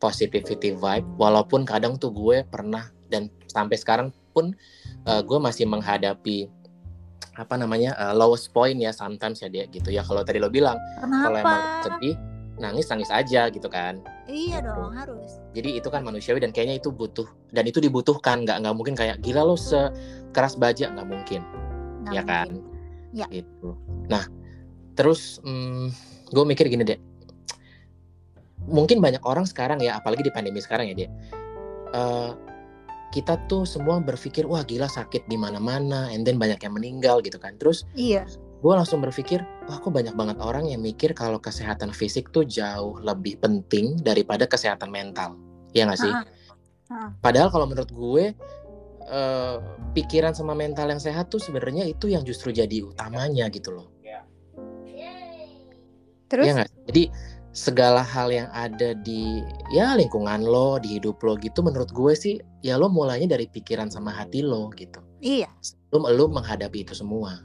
positivity 0.00 0.72
vibe. 0.72 1.04
Walaupun 1.20 1.68
kadang 1.68 2.00
tuh 2.00 2.08
gue 2.08 2.40
pernah 2.48 2.88
dan 3.12 3.28
sampai 3.44 3.76
sekarang 3.76 4.08
pun 4.32 4.56
eh, 5.04 5.20
gue 5.20 5.36
masih 5.36 5.68
menghadapi 5.68 6.48
apa 7.36 7.60
namanya 7.60 7.92
eh, 7.92 8.14
lowest 8.16 8.56
point 8.56 8.80
ya 8.80 8.88
sometimes 8.96 9.44
ya 9.44 9.52
dia 9.52 9.68
gitu 9.68 9.92
ya. 9.92 10.00
Kalau 10.00 10.24
tadi 10.24 10.40
lo 10.40 10.48
bilang 10.48 10.80
kalau 10.96 11.36
emang 11.36 11.60
sedih 11.84 12.16
nangis 12.60 12.86
nangis 12.92 13.08
aja 13.08 13.48
gitu 13.48 13.66
kan. 13.66 13.98
iya 14.28 14.60
dong 14.60 14.92
harus. 14.92 15.40
Jadi 15.56 15.80
itu 15.80 15.88
kan 15.88 16.04
manusiawi 16.04 16.44
dan 16.44 16.52
kayaknya 16.52 16.78
itu 16.78 16.92
butuh 16.92 17.26
dan 17.50 17.64
itu 17.66 17.80
dibutuhkan. 17.80 18.44
Nggak 18.44 18.62
nggak 18.62 18.74
mungkin 18.76 18.94
kayak 18.94 19.18
gila 19.24 19.42
lo 19.42 19.56
sekeras 19.56 20.54
baja. 20.60 20.92
Nggak 20.92 21.08
mungkin. 21.08 21.40
Nggak 22.06 22.14
ya 22.14 22.22
kan? 22.22 22.48
mungkin. 22.52 22.76
Ya. 23.10 23.26
gitu. 23.32 23.74
Nah 24.06 24.28
terus 24.94 25.40
hmm, 25.42 25.90
gue 26.30 26.44
mikir 26.44 26.68
gini 26.68 26.84
deh. 26.84 27.00
Mungkin 28.70 29.00
banyak 29.00 29.24
orang 29.24 29.48
sekarang 29.48 29.80
ya 29.80 29.98
apalagi 29.98 30.22
di 30.22 30.30
pandemi 30.30 30.60
sekarang 30.60 30.92
ya 30.92 30.94
dia 30.94 31.10
Eh, 31.90 32.32
kita 33.10 33.34
tuh 33.50 33.66
semua 33.66 33.98
berpikir 33.98 34.46
wah 34.46 34.62
gila 34.62 34.86
sakit 34.86 35.26
di 35.26 35.34
mana-mana 35.34 36.06
and 36.14 36.22
then 36.22 36.38
banyak 36.38 36.62
yang 36.62 36.74
meninggal 36.78 37.18
gitu 37.18 37.42
kan. 37.42 37.58
Terus 37.58 37.82
iya 37.98 38.22
gue 38.60 38.72
langsung 38.76 39.00
berpikir 39.00 39.40
wah 39.66 39.80
kok 39.80 39.92
banyak 39.92 40.12
banget 40.12 40.36
orang 40.44 40.68
yang 40.68 40.84
mikir 40.84 41.16
kalau 41.16 41.40
kesehatan 41.40 41.96
fisik 41.96 42.28
tuh 42.28 42.44
jauh 42.44 43.00
lebih 43.00 43.40
penting 43.40 43.96
daripada 44.04 44.44
kesehatan 44.44 44.92
mental 44.92 45.36
ya 45.72 45.88
nggak 45.88 46.00
sih 46.00 46.12
Ah, 46.12 46.26
ah. 46.92 47.10
Padahal 47.22 47.48
kalau 47.54 47.70
menurut 47.70 47.90
gue 47.94 48.34
eh, 49.06 49.56
pikiran 49.94 50.34
sama 50.34 50.58
mental 50.58 50.90
yang 50.90 50.98
sehat 50.98 51.30
tuh 51.30 51.38
sebenarnya 51.38 51.86
itu 51.86 52.10
yang 52.10 52.26
justru 52.26 52.50
jadi 52.50 52.82
utamanya 52.82 53.46
gitu 53.50 53.70
loh. 53.70 53.88
terus 56.30 56.46
Iya 56.46 56.52
nggak? 56.62 56.70
Jadi 56.90 57.02
segala 57.50 58.06
hal 58.06 58.30
yang 58.30 58.46
ada 58.54 58.94
di 58.94 59.42
ya 59.74 59.98
lingkungan 59.98 60.46
lo, 60.46 60.78
di 60.78 61.02
hidup 61.02 61.18
lo 61.26 61.34
gitu 61.34 61.66
menurut 61.66 61.90
gue 61.90 62.14
sih 62.14 62.38
ya 62.62 62.78
lo 62.78 62.86
mulainya 62.86 63.34
dari 63.34 63.50
pikiran 63.50 63.90
sama 63.90 64.14
hati 64.14 64.46
lo 64.46 64.70
gitu. 64.78 65.02
iya 65.18 65.50
Sebelum 65.58 66.06
lo 66.14 66.30
menghadapi 66.30 66.86
itu 66.86 66.94
semua. 66.94 67.42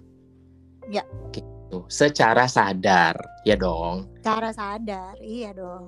Ya. 0.92 1.04
Gitu. 1.34 1.78
Secara 1.90 2.46
sadar, 2.46 3.18
ya 3.46 3.54
dong. 3.58 4.10
cara 4.26 4.50
sadar 4.50 5.14
iya 5.22 5.54
dong 5.54 5.86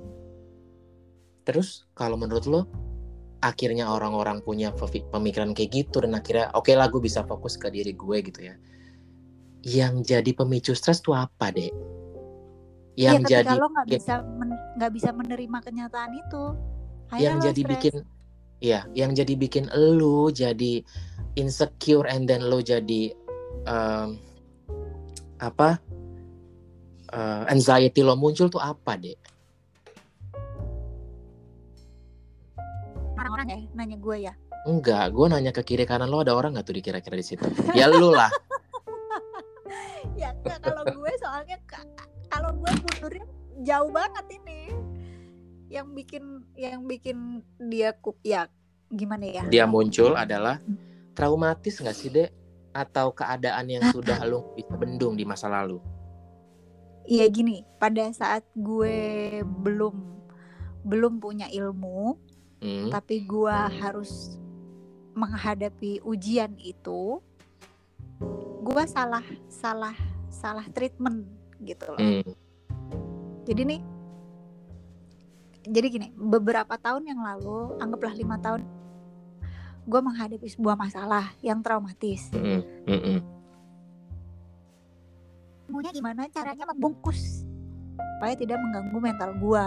Terus 1.47 1.89
kalau 1.97 2.19
menurut 2.19 2.45
lo 2.45 2.61
akhirnya 3.39 3.87
orang-orang 3.87 4.43
punya 4.43 4.75
pemikiran 5.13 5.55
kayak 5.55 5.71
gitu 5.71 6.03
dan 6.03 6.19
akhirnya 6.19 6.51
oke 6.51 6.67
lah 6.75 6.91
gue 6.91 6.99
bisa 6.99 7.23
fokus 7.23 7.55
ke 7.55 7.71
diri 7.71 7.95
gue 7.95 8.17
gitu 8.19 8.51
ya. 8.51 8.55
Yang 9.63 9.93
jadi 10.11 10.31
pemicu 10.35 10.75
stres 10.75 10.99
tuh 10.99 11.15
apa 11.15 11.55
deh? 11.55 11.71
Yang 12.99 13.25
ketika 13.25 13.31
jadi 13.31 13.53
lo 13.55 13.67
nggak 13.71 13.87
bisa 13.87 14.13
men- 14.27 14.63
nggak 14.75 14.91
bisa 14.91 15.09
menerima 15.15 15.57
kenyataan 15.63 16.11
itu 16.19 16.43
akhirnya 17.07 17.23
yang 17.23 17.37
jadi 17.39 17.61
stres. 17.63 17.71
bikin 17.71 17.95
ya, 18.59 18.79
yang 18.91 19.11
jadi 19.15 19.33
bikin 19.39 19.65
lo 19.71 20.27
jadi 20.27 20.83
insecure 21.39 22.09
and 22.11 22.27
then 22.27 22.43
lo 22.43 22.59
jadi 22.59 23.15
em, 23.63 24.19
apa? 25.37 25.77
eh, 27.07 27.43
anxiety 27.47 28.03
lo 28.03 28.19
muncul 28.19 28.49
tuh 28.49 28.59
apa 28.59 28.97
deh? 28.97 29.15
orang-orang 33.17 33.47
ya 33.49 33.57
nanya 33.73 33.97
gue 33.97 34.17
ya 34.29 34.33
Enggak, 34.67 35.15
gue 35.15 35.25
nanya 35.31 35.51
ke 35.55 35.63
kiri 35.63 35.87
kanan 35.87 36.11
lo 36.11 36.19
ada 36.19 36.35
orang 36.35 36.51
nggak 36.51 36.67
tuh 36.67 36.75
di 36.75 36.83
kira-kira 36.83 37.15
di 37.15 37.23
situ? 37.23 37.47
Ya 37.71 37.87
lu 37.87 38.11
lah. 38.11 38.27
ya 40.19 40.35
enggak 40.35 40.59
kalau 40.59 40.83
gue 40.83 41.11
soalnya 41.23 41.55
ka- 41.63 41.87
kalau 42.27 42.51
gue 42.51 42.71
mundurnya 42.75 43.25
jauh 43.63 43.87
banget 43.95 44.25
ini 44.35 44.75
yang 45.71 45.87
bikin 45.95 46.43
yang 46.59 46.83
bikin 46.83 47.39
dia 47.63 47.95
ya 48.23 48.51
gimana 48.91 49.23
ya 49.23 49.43
Dia 49.47 49.63
muncul 49.63 50.19
adalah 50.19 50.59
traumatis 51.15 51.79
nggak 51.79 51.95
sih 51.95 52.11
dek? 52.11 52.29
Atau 52.77 53.09
keadaan 53.09 53.65
yang 53.65 53.89
sudah 53.89 54.21
lo 54.29 54.53
bisa 54.53 54.77
bendung 54.77 55.17
di 55.17 55.25
masa 55.25 55.49
lalu? 55.49 55.81
Iya 57.09 57.25
gini, 57.33 57.65
pada 57.81 58.05
saat 58.13 58.45
gue 58.53 59.39
belum 59.41 59.95
belum 60.85 61.17
punya 61.17 61.49
ilmu, 61.49 62.19
Hmm. 62.57 62.89
tapi 62.89 63.21
gue 63.21 63.57
harus 63.81 64.33
menghadapi 65.13 66.01
ujian 66.01 66.57
itu, 66.57 67.21
gue 68.65 68.83
salah 68.89 69.21
salah 69.45 69.93
salah 70.29 70.65
treatment 70.73 71.25
gitu 71.61 71.85
loh. 71.93 72.01
Hmm. 72.01 72.25
Jadi 73.45 73.61
nih, 73.61 73.81
jadi 75.69 75.87
gini, 75.87 76.07
beberapa 76.17 76.75
tahun 76.81 77.07
yang 77.07 77.21
lalu, 77.21 77.77
anggaplah 77.77 78.13
lima 78.17 78.35
tahun, 78.41 78.65
gue 79.87 80.01
menghadapi 80.03 80.47
sebuah 80.51 80.75
masalah 80.75 81.31
yang 81.39 81.63
traumatis. 81.63 82.27
Hmm. 82.35 83.23
Maunya 85.71 85.91
gimana 85.95 86.27
caranya 86.27 86.67
membungkus 86.67 87.47
supaya 87.95 88.35
tidak 88.35 88.59
mengganggu 88.59 88.99
mental 88.99 89.31
gue. 89.39 89.65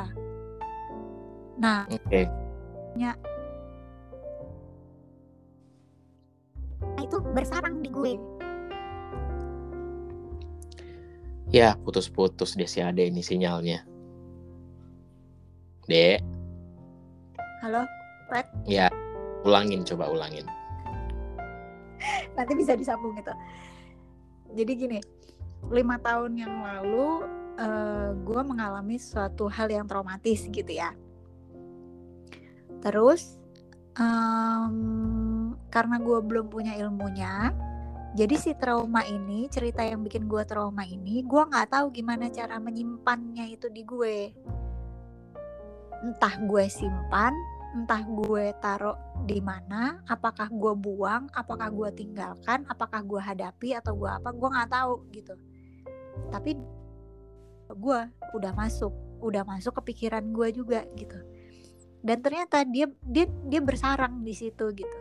Nah, 1.61 1.89
Oke. 1.89 2.29
itu 7.01 7.17
bersarang 7.33 7.81
di 7.81 7.89
gue. 7.89 8.13
Ya, 11.51 11.75
putus-putus 11.83 12.55
deh 12.55 12.69
si 12.69 12.79
Ade 12.79 13.09
ini 13.11 13.25
sinyalnya. 13.25 13.83
Dek, 15.91 16.23
Halo, 17.67 17.83
ya, 18.65 18.87
ulangin 19.45 19.85
coba 19.87 20.11
ulangin. 20.11 20.47
nanti 22.37 22.53
bisa 22.57 22.73
disambung 22.73 23.13
gitu. 23.21 23.33
Jadi 24.57 24.73
gini, 24.73 24.99
lima 25.69 26.01
tahun 26.01 26.33
yang 26.41 26.55
lalu 26.65 27.29
gue 28.25 28.41
mengalami 28.41 28.97
suatu 28.97 29.53
hal 29.53 29.69
yang 29.69 29.85
traumatis 29.85 30.49
gitu 30.49 30.73
ya. 30.73 30.97
Terus 32.81 33.37
em, 34.01 35.53
karena 35.69 36.01
gue 36.01 36.19
belum 36.25 36.49
punya 36.49 36.73
ilmunya, 36.81 37.53
jadi 38.17 38.35
si 38.41 38.57
trauma 38.57 39.05
ini, 39.05 39.47
cerita 39.53 39.85
yang 39.85 40.01
bikin 40.01 40.25
gue 40.25 40.43
trauma 40.49 40.89
ini, 40.89 41.21
gue 41.21 41.43
nggak 41.47 41.69
tahu 41.69 41.93
gimana 41.93 42.33
cara 42.33 42.57
menyimpannya 42.57 43.53
itu 43.53 43.69
di 43.69 43.85
gue. 43.85 44.33
Entah 46.01 46.35
gue 46.41 46.65
simpan, 46.73 47.37
entah 47.71 48.03
gue 48.03 48.51
taruh 48.59 48.99
di 49.23 49.39
mana, 49.39 50.03
apakah 50.11 50.51
gue 50.51 50.75
buang, 50.75 51.31
apakah 51.31 51.71
gue 51.71 51.89
tinggalkan, 51.95 52.67
apakah 52.67 53.01
gue 53.07 53.21
hadapi 53.23 53.79
atau 53.79 53.95
gue 53.95 54.11
apa, 54.11 54.35
gue 54.35 54.49
nggak 54.51 54.71
tahu 54.71 54.95
gitu. 55.15 55.35
Tapi 56.35 56.59
gue 57.71 58.01
udah 58.35 58.53
masuk, 58.59 58.91
udah 59.23 59.47
masuk 59.47 59.79
ke 59.79 59.95
pikiran 59.95 60.35
gue 60.35 60.49
juga 60.51 60.83
gitu. 60.99 61.19
Dan 62.01 62.25
ternyata 62.25 62.67
dia 62.67 62.91
dia 63.05 63.29
dia 63.47 63.61
bersarang 63.63 64.27
di 64.27 64.35
situ 64.35 64.73
gitu. 64.75 64.99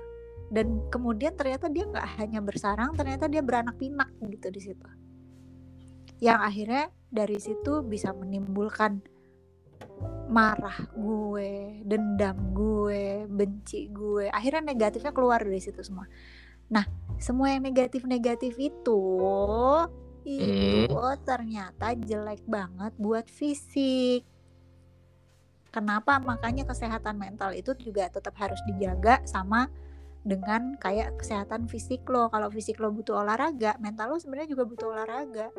Dan 0.50 0.90
kemudian 0.94 1.34
ternyata 1.34 1.70
dia 1.70 1.90
nggak 1.90 2.08
hanya 2.22 2.42
bersarang, 2.42 2.94
ternyata 2.94 3.26
dia 3.26 3.42
beranak 3.42 3.78
pinak 3.82 4.14
gitu 4.30 4.50
di 4.54 4.62
situ. 4.62 4.88
Yang 6.22 6.40
akhirnya 6.44 6.84
dari 7.10 7.38
situ 7.42 7.82
bisa 7.82 8.14
menimbulkan 8.14 9.02
marah 10.30 10.78
gue, 10.94 11.82
dendam 11.84 12.54
gue, 12.54 13.26
benci 13.26 13.90
gue. 13.90 14.30
Akhirnya 14.30 14.62
negatifnya 14.62 15.12
keluar 15.12 15.42
dari 15.42 15.60
situ 15.60 15.82
semua. 15.82 16.06
Nah, 16.70 16.86
semua 17.18 17.52
yang 17.52 17.66
negatif-negatif 17.66 18.56
itu 18.62 19.02
itu 20.28 21.02
ternyata 21.26 21.98
jelek 21.98 22.46
banget 22.46 22.94
buat 23.02 23.26
fisik. 23.26 24.22
Kenapa? 25.70 26.18
Makanya 26.22 26.66
kesehatan 26.66 27.18
mental 27.18 27.54
itu 27.54 27.74
juga 27.78 28.10
tetap 28.10 28.34
harus 28.38 28.58
dijaga 28.66 29.22
sama 29.26 29.70
dengan 30.26 30.78
kayak 30.78 31.18
kesehatan 31.18 31.70
fisik 31.70 32.06
lo. 32.10 32.30
Kalau 32.30 32.50
fisik 32.50 32.78
lo 32.82 32.94
butuh 32.94 33.22
olahraga, 33.22 33.78
mental 33.82 34.14
lo 34.14 34.18
sebenarnya 34.18 34.54
juga 34.54 34.64
butuh 34.66 34.88
olahraga. 34.94 35.50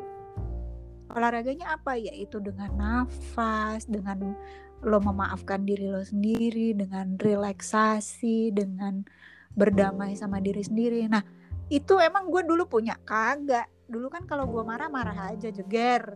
Olahraganya 1.13 1.75
apa? 1.75 1.99
Yaitu 1.99 2.39
dengan 2.39 2.71
nafas, 2.75 3.85
dengan 3.85 4.35
lo 4.81 4.97
memaafkan 4.97 5.61
diri 5.61 5.91
lo 5.91 6.01
sendiri, 6.01 6.73
dengan 6.73 7.15
relaksasi, 7.19 8.49
dengan 8.55 9.05
berdamai 9.53 10.17
sama 10.17 10.41
diri 10.41 10.63
sendiri. 10.65 11.05
Nah, 11.05 11.21
itu 11.69 11.99
emang 12.01 12.27
gue 12.31 12.41
dulu 12.43 12.65
punya 12.67 12.97
kagak. 13.05 13.69
Dulu 13.85 14.07
kan 14.07 14.23
kalau 14.25 14.47
gue 14.47 14.63
marah 14.63 14.89
marah 14.89 15.35
aja 15.35 15.51
jeger. 15.51 16.15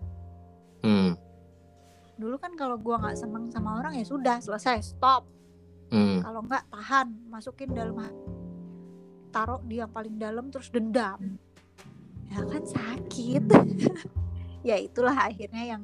Hmm. 0.81 1.13
Dulu 2.15 2.39
kan 2.39 2.55
kalau 2.55 2.79
gue 2.79 2.95
nggak 2.95 3.19
seneng 3.19 3.51
sama 3.51 3.79
orang 3.79 3.99
ya 3.99 4.05
sudah 4.07 4.39
selesai 4.39 4.95
stop. 4.95 5.27
Hmm. 5.91 6.23
Kalau 6.23 6.41
nggak 6.43 6.65
tahan 6.71 7.07
masukin 7.29 7.69
dalam 7.75 7.99
taruh 9.29 9.59
di 9.67 9.83
yang 9.83 9.91
paling 9.91 10.15
dalam 10.15 10.47
terus 10.47 10.71
dendam. 10.71 11.37
Ya 12.31 12.41
kan 12.41 12.63
sakit. 12.65 13.43
ya 14.65 14.75
itulah 14.75 15.13
akhirnya 15.13 15.77
yang 15.77 15.83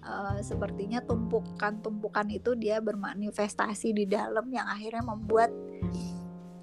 uh, 0.00 0.40
sepertinya 0.40 1.04
tumpukan-tumpukan 1.04 2.26
itu 2.32 2.56
dia 2.56 2.80
bermanifestasi 2.80 3.92
di 3.92 4.04
dalam 4.08 4.48
yang 4.48 4.64
akhirnya 4.64 5.04
membuat 5.04 5.52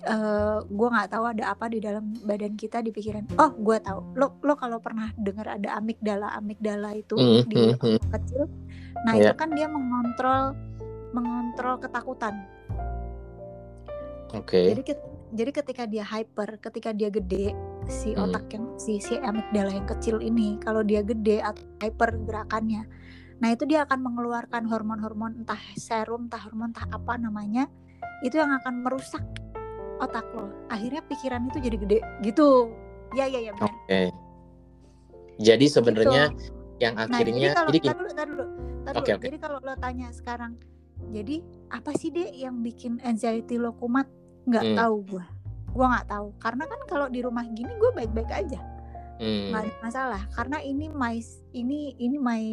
uh, 0.05 0.65
gue 0.65 0.88
nggak 0.89 1.10
tahu 1.10 1.25
ada 1.29 1.53
apa 1.53 1.65
di 1.69 1.79
dalam 1.79 2.17
badan 2.21 2.58
kita 2.58 2.81
di 2.81 2.89
pikiran 2.89 3.29
oh 3.38 3.53
gue 3.53 3.77
tahu 3.77 3.99
lo 4.17 4.41
lo 4.41 4.53
kalau 4.58 4.81
pernah 4.81 5.13
dengar 5.15 5.53
ada 5.53 5.77
amigdala 5.77 6.34
amigdala 6.34 6.93
itu 6.93 7.13
Hmm, 7.13 7.45
di 7.45 7.73
hmm, 7.73 8.01
otak 8.01 8.10
kecil 8.21 8.49
nah 9.05 9.13
Iya. 9.13 9.29
itu 9.29 9.34
kan 9.38 9.49
dia 9.53 9.67
mengontrol 9.69 10.58
mengontrol 11.13 11.77
ketakutan 11.77 12.34
Oke. 14.34 14.73
jadi 14.73 14.81
ket- 14.84 15.10
jadi 15.31 15.51
ketika 15.51 15.84
dia 15.86 16.03
hyper 16.03 16.58
ketika 16.60 16.89
dia 16.91 17.08
gede 17.08 17.53
si 17.87 18.13
Hmm. 18.13 18.29
otak 18.29 18.49
yang 18.51 18.65
si 18.75 18.97
si 18.97 19.15
amigdala 19.17 19.71
yang 19.71 19.85
kecil 19.85 20.19
ini 20.19 20.57
kalau 20.59 20.81
dia 20.81 21.01
gede 21.01 21.41
atau 21.41 21.63
hyper 21.79 22.17
gerakannya 22.25 22.85
nah 23.37 23.51
itu 23.51 23.67
dia 23.67 23.83
akan 23.83 23.99
mengeluarkan 23.99 24.63
hormon-hormon 24.65 25.43
entah 25.43 25.59
serum 25.75 26.31
entah 26.31 26.39
hormon 26.39 26.71
entah 26.71 26.87
apa 26.87 27.19
namanya 27.19 27.67
itu 28.23 28.39
yang 28.39 28.51
akan 28.53 28.81
merusak 28.81 29.21
otak 29.99 30.23
lo 30.31 30.49
akhirnya 30.67 31.03
pikiran 31.05 31.47
itu 31.51 31.59
jadi 31.59 31.77
gede 31.77 31.99
gitu 32.23 32.71
ya 33.13 33.27
ya 33.27 33.39
ya 33.39 33.53
Oke. 33.59 34.11
Jadi 35.35 35.67
sebenarnya 35.67 36.31
yang 36.79 36.95
Nah, 36.95 37.07
akhirnya 37.11 37.51
jadi 37.51 37.55
kalau 37.55 37.71
jadi 37.71 37.79
tar 37.83 37.95
dulu, 37.95 38.09
tar 38.11 38.27
dulu, 38.27 38.43
dulu. 38.87 38.99
oke. 39.03 39.11
Jadi 39.19 39.37
kalau 39.39 39.57
lo 39.59 39.73
tanya 39.75 40.07
sekarang, 40.11 40.51
jadi 41.11 41.35
apa 41.71 41.91
sih 41.91 42.07
deh 42.07 42.31
yang 42.31 42.63
bikin 42.63 43.03
anxiety 43.03 43.59
lo 43.59 43.75
kumat? 43.75 44.07
Nggak 44.47 44.63
Hmm. 44.63 44.77
tahu 44.79 44.95
gua. 45.11 45.25
Gua 45.75 45.91
nggak 45.91 46.07
tahu. 46.07 46.27
Karena 46.39 46.63
kan 46.63 46.79
kalau 46.88 47.07
di 47.07 47.19
rumah 47.19 47.43
gini 47.45 47.75
gue 47.75 47.91
baik-baik 47.91 48.31
aja, 48.31 48.59
Hmm. 49.15 49.51
nggak 49.51 49.61
ada 49.61 49.73
masalah. 49.79 50.21
Karena 50.31 50.57
ini 50.59 50.88
my 50.88 51.19
ini 51.51 51.93
ini 51.95 52.15
my 52.15 52.43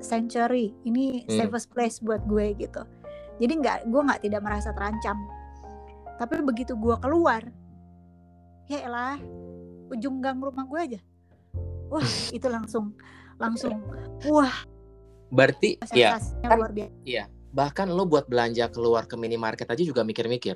sanctuary, 0.00 0.72
ini 0.82 1.28
Hmm. 1.28 1.36
safest 1.38 1.68
place 1.70 2.00
buat 2.00 2.24
gue 2.24 2.56
gitu. 2.56 2.80
Jadi 3.36 3.52
nggak, 3.54 3.78
gue 3.86 4.00
nggak 4.00 4.20
tidak 4.20 4.40
merasa 4.40 4.72
terancam. 4.72 5.16
Tapi 6.16 6.40
begitu 6.40 6.72
gua 6.74 6.96
keluar, 6.96 7.44
ya 8.66 8.80
elah, 8.80 9.16
ujung 9.88 10.20
gang 10.20 10.40
rumah 10.40 10.64
gue 10.64 10.80
aja. 10.80 11.00
Wah, 11.88 12.00
itu 12.32 12.46
langsung 12.46 12.96
langsung 13.36 13.80
wah 14.24 14.52
Berarti 15.28 15.80
ya 15.92 16.16
kan- 16.42 16.58
luar 16.58 16.72
biasa. 16.72 17.24
bahkan 17.50 17.88
lo 17.88 18.04
buat 18.04 18.26
belanja 18.26 18.70
keluar 18.70 19.04
ke 19.04 19.16
minimarket 19.16 19.66
aja 19.66 19.82
juga 19.82 20.00
mikir-mikir. 20.00 20.54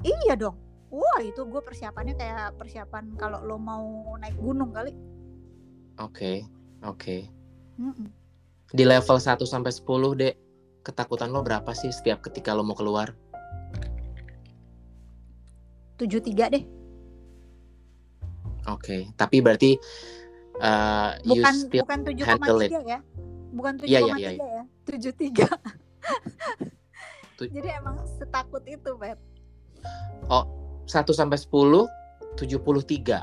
Iya 0.00 0.34
dong. 0.34 0.56
Wah 0.90 1.18
itu 1.18 1.42
gue 1.42 1.62
persiapannya 1.62 2.14
kayak 2.14 2.54
persiapan 2.56 3.18
kalau 3.18 3.42
lo 3.42 3.58
mau 3.58 4.14
naik 4.16 4.38
gunung 4.38 4.70
kali. 4.70 4.94
Oke. 5.98 6.46
Oke. 6.86 7.26
Mm-mm. 7.80 8.08
Di 8.70 8.84
level 8.86 9.18
1 9.18 9.42
sampai 9.42 9.72
10, 9.72 9.82
Dek, 10.14 10.34
ketakutan 10.82 11.30
lo 11.34 11.42
berapa 11.42 11.70
sih 11.74 11.90
setiap 11.90 12.22
ketika 12.22 12.54
lo 12.54 12.62
mau 12.62 12.78
keluar? 12.78 13.14
Tujuh 15.96 16.20
tiga 16.20 16.52
deh. 16.52 16.62
Oke. 18.68 19.10
Tapi 19.16 19.36
berarti 19.40 19.74
uh, 20.60 21.16
you 21.24 21.40
Bukan 21.40 21.54
still 21.56 21.82
bukan 21.82 22.00
tujuh 22.04 22.24
handle 22.26 22.60
it. 22.62 22.70
ya. 22.70 23.00
Bukan 23.56 23.72
tujuh 23.80 23.90
Iya, 23.90 24.00
iya, 24.04 24.16
iya, 24.18 24.30
ya. 24.36 24.62
Tujuh 24.84 25.12
tiga. 25.16 25.48
Tu- 27.40 27.48
Jadi 27.56 27.68
emang 27.72 28.04
setakut 28.20 28.62
itu, 28.68 28.92
Beb. 29.00 29.16
1 30.86 31.06
sampai 31.12 31.38
10 31.38 31.86
73. 32.38 33.22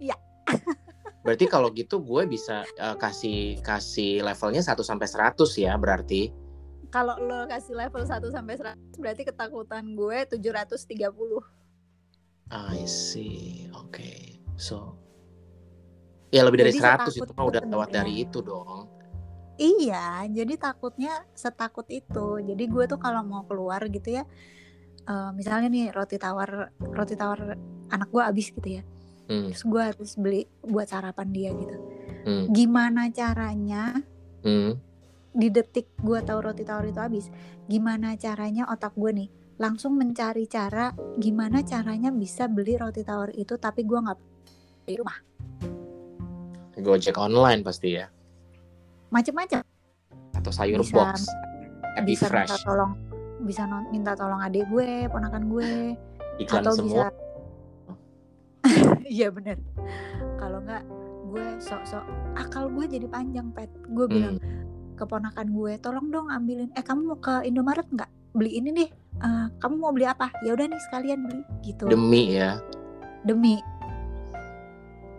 Iya. 0.00 0.16
berarti 1.26 1.44
kalau 1.44 1.68
gitu 1.74 2.00
gue 2.00 2.24
bisa 2.24 2.64
uh, 2.80 2.96
kasih 2.96 3.60
kasih 3.60 4.24
levelnya 4.24 4.64
1 4.64 4.74
sampai 4.80 5.06
100 5.06 5.36
ya 5.60 5.76
berarti. 5.76 6.32
Kalau 6.88 7.20
lo 7.20 7.44
kasih 7.44 7.76
level 7.76 8.00
1 8.08 8.32
sampai 8.32 8.54
100 8.56 8.96
berarti 8.96 9.22
ketakutan 9.28 9.92
gue 9.92 10.24
730. 10.24 10.88
I 12.48 12.80
see. 12.88 13.68
Oke. 13.76 14.40
So 14.56 14.96
ya 16.32 16.44
lebih 16.44 16.64
dari 16.64 16.72
Jadi 16.72 17.12
100 17.12 17.20
itu 17.24 17.32
mah 17.36 17.46
udah 17.48 17.62
lewat 17.64 17.88
dari 17.92 18.24
itu 18.24 18.40
dong. 18.40 18.88
Iya, 19.58 20.22
jadi 20.30 20.54
takutnya 20.54 21.26
setakut 21.34 21.90
itu. 21.90 22.38
Jadi 22.38 22.64
gue 22.70 22.84
tuh 22.86 22.94
kalau 23.02 23.26
mau 23.26 23.42
keluar 23.42 23.82
gitu 23.90 24.14
ya, 24.14 24.22
eh, 25.08 25.30
misalnya 25.32 25.68
nih 25.68 25.88
roti 25.90 26.16
tawar 26.16 26.68
roti 26.78 27.16
tawar 27.16 27.56
anak 27.88 28.08
gue 28.08 28.22
habis 28.22 28.52
gitu 28.52 28.68
ya, 28.68 28.84
Hmm, 29.24 29.48
terus 29.48 29.60
gue 29.62 29.82
harus 29.82 30.10
beli 30.14 30.40
buat 30.62 30.84
sarapan 30.86 31.28
dia 31.28 31.50
gitu. 31.52 31.76
hmm, 32.24 32.44
Gimana 32.48 33.08
caranya 33.08 33.96
hmm. 34.40 34.72
di 35.32 35.48
detik 35.48 35.92
gue 35.96 36.20
tahu 36.20 36.38
roti 36.42 36.64
tawar 36.64 36.84
itu 36.84 36.96
habis, 36.96 37.26
gimana 37.64 38.16
caranya 38.16 38.64
otak 38.66 38.92
gue 38.94 39.12
nih 39.14 39.28
langsung 39.56 39.96
mencari 39.96 40.46
cara 40.46 40.90
gimana 41.16 41.60
caranya 41.60 42.08
bisa 42.08 42.46
beli 42.46 42.76
roti 42.76 43.02
tawar 43.02 43.28
itu 43.30 43.56
tapi 43.56 43.82
gue 43.82 43.98
nggak 43.98 44.18
di 44.84 44.94
rumah 44.94 45.18
Gojek 46.78 47.18
online 47.18 47.60
pasti 47.60 47.98
ya. 47.98 48.06
macem-macem 49.10 49.58
Atau 50.32 50.52
sayur 50.54 50.78
Bisa- 50.78 50.94
box. 50.94 51.26
Happy 51.96 52.14
bisa 52.14 52.30
minta 52.30 52.54
Fresh. 52.54 52.62
tolong 52.62 52.92
bisa 53.40 53.64
non- 53.64 53.88
minta 53.88 54.12
tolong 54.12 54.38
adik 54.38 54.66
gue 54.66 55.06
ponakan 55.06 55.46
gue 55.46 55.94
Iklan 56.38 56.62
atau 56.62 56.74
semua. 56.74 56.86
bisa 56.86 57.06
iya 59.08 59.28
bener. 59.28 59.56
Kalau 60.36 60.58
nggak 60.60 60.82
gue 61.28 61.46
sok-sok 61.58 62.04
akal 62.34 62.68
gue 62.68 62.84
jadi 62.88 63.06
panjang 63.06 63.50
pet. 63.50 63.70
Gue 63.88 64.06
bilang 64.06 64.36
Hmm. 64.36 64.94
ke 64.94 65.04
ponakan 65.04 65.48
gue 65.48 65.72
tolong 65.78 66.08
dong 66.08 66.26
ambilin 66.26 66.70
eh 66.72 66.82
kamu 66.82 67.00
mau 67.06 67.18
ke 67.18 67.42
Indomaret 67.42 67.86
nggak? 67.86 68.10
Beli 68.30 68.52
ini 68.54 68.70
deh 68.74 68.90
Eh, 69.18 69.46
kamu 69.58 69.74
mau 69.76 69.90
beli 69.90 70.06
apa? 70.06 70.30
Ya 70.40 70.54
udah 70.54 70.62
nih 70.64 70.78
sekalian 70.80 71.18
beli 71.20 71.42
gitu. 71.60 71.86
Demi 71.86 72.34
ya. 72.34 72.62
demi. 73.20 73.58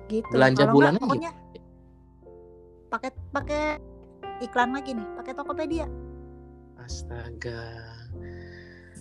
Gitu. 0.08 0.24
Belanja 0.30 0.64
nggak, 0.64 0.72
bulanan 0.72 1.00
pokoknya 1.00 1.32
pakai 2.88 3.12
pakai 3.30 3.64
iklan 4.40 4.72
lagi 4.72 4.96
nih 4.96 5.08
pakai 5.14 5.34
Tokopedia. 5.34 5.86
Astaga. 6.80 7.89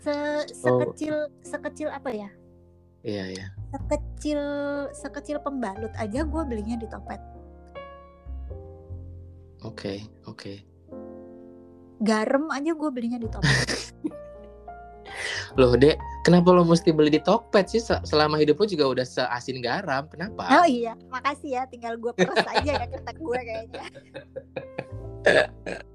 Se 0.09 0.17
sekecil 0.57 1.15
sekecil 1.43 1.89
apa 1.89 2.09
ya 2.09 2.31
Iya 3.01 3.25
ya. 3.31 3.47
sekecil 3.71 4.41
sekecil 4.91 5.37
pembalut 5.39 5.93
aja 5.95 6.25
gue 6.25 6.43
belinya 6.45 6.77
di 6.77 6.89
Topet 6.89 7.21
Oke, 9.61 10.01
oke. 10.25 10.63
garam 12.01 12.47
aja 12.49 12.73
gue 12.73 12.91
belinya 12.91 13.19
di 13.19 13.29
Topet 13.29 13.69
Loh, 15.59 15.75
Dek, 15.75 15.99
kenapa 16.23 16.55
lo 16.55 16.63
mesti 16.63 16.95
beli 16.95 17.11
di 17.11 17.19
Tokped 17.19 17.67
sih? 17.67 17.83
Se- 17.83 17.99
Selama 18.05 18.39
hidup 18.39 18.63
lo 18.63 18.67
juga 18.69 18.87
udah 18.87 19.03
seasin 19.03 19.59
garam. 19.59 20.07
Kenapa? 20.07 20.47
oh 20.55 20.63
iya 20.63 20.95
makasih 21.11 21.59
ya 21.59 21.67
tinggal 21.67 21.99
gue 21.99 22.15
peres 22.15 22.47
aja 22.47 22.73
ya 22.79 22.87
kata 22.87 23.11
gue 23.13 23.39
kayaknya 23.41 23.83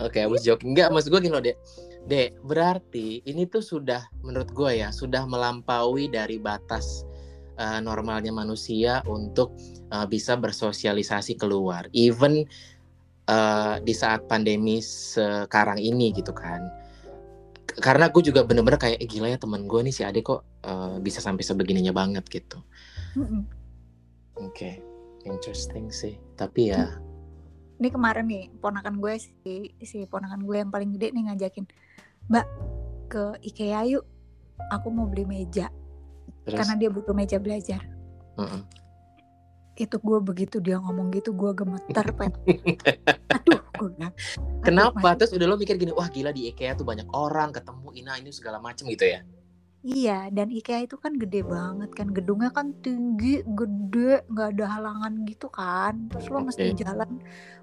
Oke, 0.00 0.18
I 0.18 0.26
was 0.26 0.42
joking. 0.42 0.72
Enggak, 0.72 0.88
maksud 0.90 1.12
gue 1.12 1.20
gini 1.20 1.30
loh, 1.30 1.44
Dek. 1.44 1.54
Dek, 2.02 2.42
berarti 2.42 3.22
ini 3.22 3.46
tuh 3.46 3.62
sudah 3.62 4.02
menurut 4.26 4.50
gue 4.50 4.82
ya, 4.82 4.90
sudah 4.90 5.22
melampaui 5.22 6.10
dari 6.10 6.42
batas 6.42 7.06
eh, 7.54 7.78
normalnya 7.78 8.34
manusia 8.34 9.06
untuk 9.06 9.54
eh, 9.90 10.06
bisa 10.10 10.34
bersosialisasi 10.34 11.38
keluar. 11.38 11.86
Even 11.94 12.42
eh, 13.30 13.76
di 13.86 13.94
saat 13.94 14.26
pandemi 14.26 14.82
sekarang 14.82 15.78
ini 15.78 16.10
gitu 16.10 16.34
kan. 16.34 16.66
Karena 17.72 18.10
gue 18.10 18.20
juga 18.20 18.42
bener-bener 18.42 18.82
kayak 18.82 18.98
eh, 18.98 19.08
gila 19.08 19.30
ya 19.30 19.38
temen 19.38 19.70
gue 19.70 19.80
nih 19.86 19.94
si 19.94 20.02
Ade 20.02 20.26
kok 20.26 20.42
eh, 20.66 20.98
bisa 20.98 21.22
sampai 21.22 21.46
sebegininya 21.46 21.94
banget 21.94 22.26
gitu. 22.26 22.58
Mm-mm. 23.14 23.46
Oke, 24.42 24.82
interesting 25.22 25.88
sih. 25.94 26.18
Tapi 26.34 26.74
ya, 26.74 26.98
ini 27.82 27.88
kemarin 27.90 28.26
nih 28.30 28.46
ponakan 28.62 29.02
gue 29.02 29.18
si 29.18 29.74
si 29.82 30.06
ponakan 30.06 30.46
gue 30.46 30.56
yang 30.62 30.70
paling 30.70 30.94
gede 30.94 31.10
nih 31.10 31.30
ngajakin 31.30 31.66
mbak 32.30 32.46
ke 33.12 33.22
IKEA 33.44 33.98
yuk. 33.98 34.04
Aku 34.72 34.88
mau 34.88 35.04
beli 35.04 35.28
meja. 35.28 35.68
Terus, 36.48 36.58
karena 36.58 36.74
dia 36.80 36.88
butuh 36.88 37.12
meja 37.12 37.36
belajar. 37.36 37.82
Mm-mm. 38.40 38.64
itu 39.72 39.96
gue 39.96 40.18
begitu 40.20 40.60
dia 40.60 40.76
ngomong 40.76 41.08
gitu 41.16 41.32
gue 41.32 41.48
gemeter 41.56 42.12
pet 42.12 42.32
aduh 43.40 43.60
gue 43.80 43.88
bilang 43.96 44.12
"Aduh, 44.12 44.60
Kenapa? 44.60 45.00
Mas." 45.00 45.16
Terus 45.16 45.32
udah 45.40 45.46
lo 45.48 45.56
mikir 45.56 45.80
gini, 45.80 45.96
wah 45.96 46.12
gila 46.12 46.28
di 46.28 46.52
IKEA 46.52 46.76
tuh 46.76 46.84
banyak 46.84 47.08
orang 47.16 47.56
ketemu 47.56 47.88
ina 47.96 48.20
ini 48.20 48.28
segala 48.28 48.60
macem 48.60 48.84
gitu 48.92 49.08
ya? 49.08 49.24
iya 49.82 50.28
dan 50.28 50.52
IKEA 50.52 50.86
itu 50.86 51.00
kan 51.00 51.16
gede 51.16 51.40
banget 51.42 51.90
kan. 51.96 52.12
Gedungnya 52.12 52.52
kan 52.52 52.76
tinggi 52.84 53.42
gede 53.42 54.28
nggak 54.28 54.48
ada 54.60 54.66
halangan 54.78 55.24
gitu 55.24 55.48
kan. 55.48 56.06
Terus 56.12 56.28
lo 56.28 56.38
mesti 56.44 56.68
jalan 56.76 57.10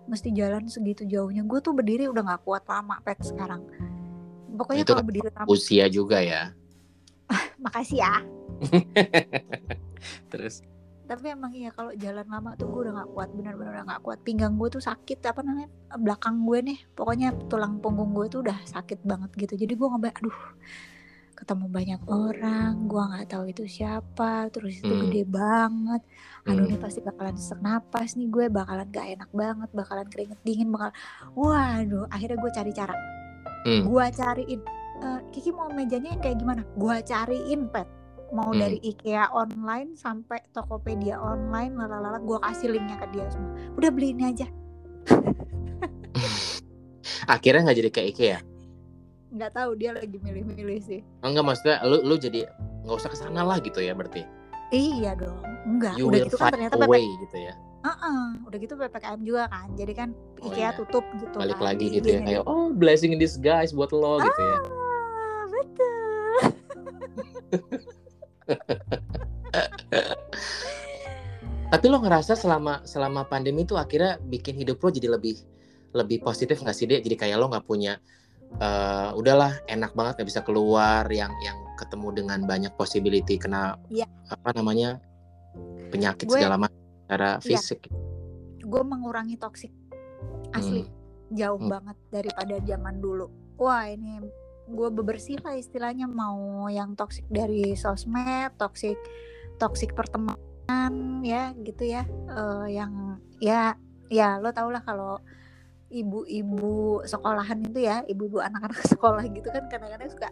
mesti 0.10 0.30
jalan 0.34 0.66
segitu 0.66 1.06
jauhnya. 1.06 1.46
Gue 1.46 1.62
tuh 1.62 1.78
berdiri 1.78 2.10
udah 2.10 2.26
nggak 2.26 2.42
kuat 2.42 2.66
lama 2.68 3.00
pet 3.06 3.22
sekarang 3.22 3.64
pokoknya 4.60 4.84
Itu 4.84 4.92
kalau 4.92 5.06
berdiri 5.08 5.30
lama 5.32 5.48
Usia 5.48 5.86
juga 5.88 6.20
ya. 6.20 6.52
makasih 7.64 8.04
ya 8.04 8.14
Terus, 10.32 10.62
tapi 11.06 11.32
emang 11.32 11.50
iya 11.52 11.72
kalau 11.72 11.90
jalan 11.96 12.28
lama 12.28 12.54
tuh 12.54 12.70
gue 12.70 12.82
udah 12.86 12.94
nggak 13.02 13.10
kuat 13.12 13.30
bener-bener 13.34 13.72
udah 13.74 13.86
nggak 13.88 14.02
kuat 14.02 14.20
pinggang 14.22 14.54
gue 14.56 14.70
tuh 14.70 14.78
sakit 14.80 15.26
apa 15.26 15.42
namanya 15.42 15.70
belakang 15.96 16.46
gue 16.46 16.60
nih 16.62 16.80
pokoknya 16.94 17.34
tulang 17.48 17.82
punggung 17.82 18.14
gue 18.14 18.28
tuh 18.28 18.46
udah 18.46 18.58
sakit 18.64 19.02
banget 19.02 19.32
gitu 19.34 19.54
jadi 19.58 19.74
gue 19.74 19.88
nggak 19.90 20.22
aduh 20.22 20.40
ketemu 21.34 21.66
banyak 21.66 22.02
orang 22.06 22.72
gue 22.86 23.00
nggak 23.00 23.26
tahu 23.32 23.44
itu 23.48 23.64
siapa 23.66 24.52
terus 24.52 24.84
itu 24.84 24.92
Hmm. 24.92 25.08
gede 25.08 25.24
banget 25.26 26.02
aduh 26.44 26.62
Hmm. 26.62 26.70
ini 26.70 26.78
pasti 26.78 27.00
bakalan 27.00 27.34
sesak 27.34 27.60
napas 27.60 28.14
nih 28.14 28.28
gue 28.28 28.46
bakalan 28.52 28.86
gak 28.92 29.08
enak 29.18 29.30
banget 29.32 29.70
bakalan 29.72 30.08
keringet 30.12 30.40
dingin 30.44 30.70
bakal 30.70 30.92
waduh 31.34 32.06
akhirnya 32.12 32.38
gue 32.38 32.52
cari 32.52 32.72
cara 32.76 32.94
Hmm. 33.62 33.84
gue 33.84 34.06
cariin 34.12 34.62
"Eh, 35.00 35.20
Kiki 35.30 35.52
mau 35.52 35.68
mejanya 35.68 36.12
yang 36.12 36.22
kayak 36.22 36.38
gimana 36.38 36.62
gue 36.74 36.96
cariin 37.04 37.68
pet 37.68 37.88
mau 38.30 38.50
Hmm. 38.50 38.60
dari 38.60 38.78
IKEA 38.80 39.26
online 39.30 39.94
sampai 39.94 40.40
Tokopedia 40.50 41.18
online 41.18 41.74
lalala 41.74 42.20
gue 42.20 42.38
kasih 42.38 42.70
linknya 42.70 42.96
ke 42.98 43.08
dia 43.10 43.26
semua 43.28 43.52
udah 43.74 43.90
beli 43.90 44.12
ini 44.12 44.24
aja 44.28 44.48
akhirnya 47.28 47.62
nggak 47.64 47.78
jadi 47.78 47.90
kayak 47.90 48.10
IKEA. 48.12 48.40
nggak 49.30 49.52
tahu 49.54 49.72
dia 49.76 49.94
lagi 49.94 50.18
milih-milih 50.18 50.80
sih 50.82 51.02
Enggak 51.22 51.44
maksudnya 51.44 51.78
lu 51.84 52.02
lu 52.02 52.16
jadi 52.16 52.50
nggak 52.82 52.96
usah 52.96 53.10
ke 53.10 53.18
sana 53.18 53.42
lah 53.42 53.58
gitu 53.60 53.78
ya 53.78 53.94
berarti. 53.94 54.26
iya 54.70 55.14
dong 55.14 55.38
enggak 55.68 55.94
You 55.96 56.10
udah 56.10 56.18
will 56.18 56.26
gitu 56.26 56.38
kan 56.38 56.50
ternyata 56.50 56.74
a 56.74 56.80
PP 56.80 56.90
way 56.90 57.06
gitu 57.22 57.38
ya. 57.40 57.54
Heeh, 57.80 58.22
udah 58.44 58.58
gitu 58.58 58.74
ppkm 58.76 59.20
juga 59.22 59.48
kan 59.48 59.68
jadi 59.74 59.94
kan 59.96 60.10
Oh, 60.40 60.48
IKEA 60.48 60.62
iya. 60.62 60.70
tutup 60.72 61.04
gitu 61.16 61.36
Balik 61.36 61.56
kan 61.56 61.66
lagi 61.66 61.86
gitu 61.90 62.08
ya 62.10 62.20
kayak 62.22 62.44
oh 62.44 62.72
blessing 62.72 63.12
in 63.12 63.20
disguise 63.20 63.72
buat 63.72 63.92
lo 63.92 64.20
gitu 64.20 64.42
ya. 64.42 64.58
ah 64.58 65.44
betul 65.48 66.36
Tapi 71.70 71.86
lo 71.86 72.02
ngerasa 72.02 72.34
selama 72.34 72.82
selama 72.84 73.24
pandemi 73.24 73.62
tuh 73.62 73.78
akhirnya 73.78 74.18
bikin 74.20 74.58
hidup 74.58 74.82
lo 74.82 74.90
jadi 74.90 75.08
lebih 75.08 75.38
lebih 75.92 76.18
positif 76.20 76.60
nggak 76.60 76.74
sih 76.74 76.86
deh? 76.86 77.00
Jadi 77.00 77.16
kayak 77.16 77.38
lo 77.38 77.46
nggak 77.48 77.64
punya 77.64 77.96
eh 78.50 79.10
udahlah 79.14 79.62
enak 79.68 79.94
banget 79.94 80.14
nggak 80.18 80.28
bisa 80.28 80.42
keluar 80.42 81.06
yang 81.08 81.30
yang 81.40 81.54
ketemu 81.78 82.08
dengan 82.16 82.40
banyak 82.44 82.74
possibility 82.74 83.38
kena 83.38 83.78
Iya. 83.88 84.10
apa 84.28 84.50
namanya 84.58 84.98
penyakit 85.94 86.26
Gue- 86.26 86.42
segala 86.42 86.58
macam 86.58 86.79
secara 87.10 87.42
Iya. 87.42 87.58
fisik. 87.58 87.90
gue 88.62 88.84
mengurangi 88.86 89.34
toksik 89.34 89.74
asli 90.54 90.86
jauh 91.32 91.58
Hmm. 91.58 91.74
banget 91.74 91.98
daripada 92.14 92.62
zaman 92.62 93.02
dulu 93.02 93.26
wah 93.58 93.82
ini 93.84 94.22
gue 94.68 94.90
bebersih 94.92 95.42
lah 95.42 95.58
istilahnya 95.58 96.06
mau 96.06 96.38
yang 96.70 96.94
toksik 96.94 97.26
dari 97.26 97.74
sosmed 97.74 98.54
toksik 98.56 98.94
toksik 99.58 99.98
pertemanan 99.98 100.94
ya 101.24 101.58
gitu 101.58 101.82
ya 101.84 102.06
Eh, 102.30 102.78
yang 102.78 103.18
ya 103.40 103.74
ya 104.08 104.38
lo 104.38 104.54
tau 104.54 104.70
lah 104.70 104.86
kalau 104.86 105.18
ibu-ibu 105.90 107.02
sekolahan 107.04 107.66
itu 107.66 107.80
ya 107.82 108.06
ibu-ibu 108.06 108.38
anak-anak 108.38 108.78
sekolah 108.94 109.26
gitu 109.26 109.50
kan 109.50 109.66
kadang-kadang 109.66 110.14
suka 110.14 110.30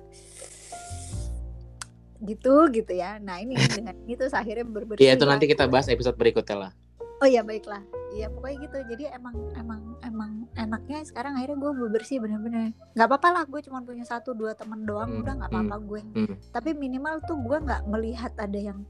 gitu 2.22 2.70
gitu 2.70 2.92
ya 2.92 3.18
nah 3.18 3.38
ini 3.38 3.54
dengan 3.78 3.96
itu 4.06 4.24
akhirnya 4.30 4.66
berbersih 4.66 5.04
Iya 5.04 5.14
itu 5.18 5.26
nanti 5.26 5.46
kita 5.46 5.66
bahas 5.68 5.88
episode 5.88 6.18
berikutnya 6.18 6.70
lah. 6.70 6.72
Oh 7.18 7.26
iya 7.26 7.42
baiklah. 7.42 7.82
Iya 8.14 8.30
pokoknya 8.30 8.58
gitu. 8.70 8.78
Jadi 8.94 9.04
emang 9.10 9.34
emang 9.58 9.82
emang 10.06 10.32
enaknya 10.54 11.02
sekarang 11.02 11.34
akhirnya 11.34 11.58
gue 11.58 11.72
bebersih 11.74 12.22
bener-bener. 12.22 12.78
Nggak 12.94 13.08
apa-apa 13.10 13.30
lah 13.34 13.44
gue 13.50 13.58
cuma 13.66 13.82
punya 13.82 14.06
satu 14.06 14.38
dua 14.38 14.54
teman 14.54 14.86
doang 14.86 15.10
Hmm, 15.10 15.22
udah 15.26 15.34
nggak 15.42 15.50
apa-apa 15.50 15.76
gue. 15.82 16.02
Hmm. 16.14 16.36
Tapi 16.54 16.78
minimal 16.78 17.18
tuh 17.26 17.42
gue 17.42 17.58
nggak 17.58 17.90
melihat 17.90 18.34
ada 18.38 18.60
yang 18.62 18.86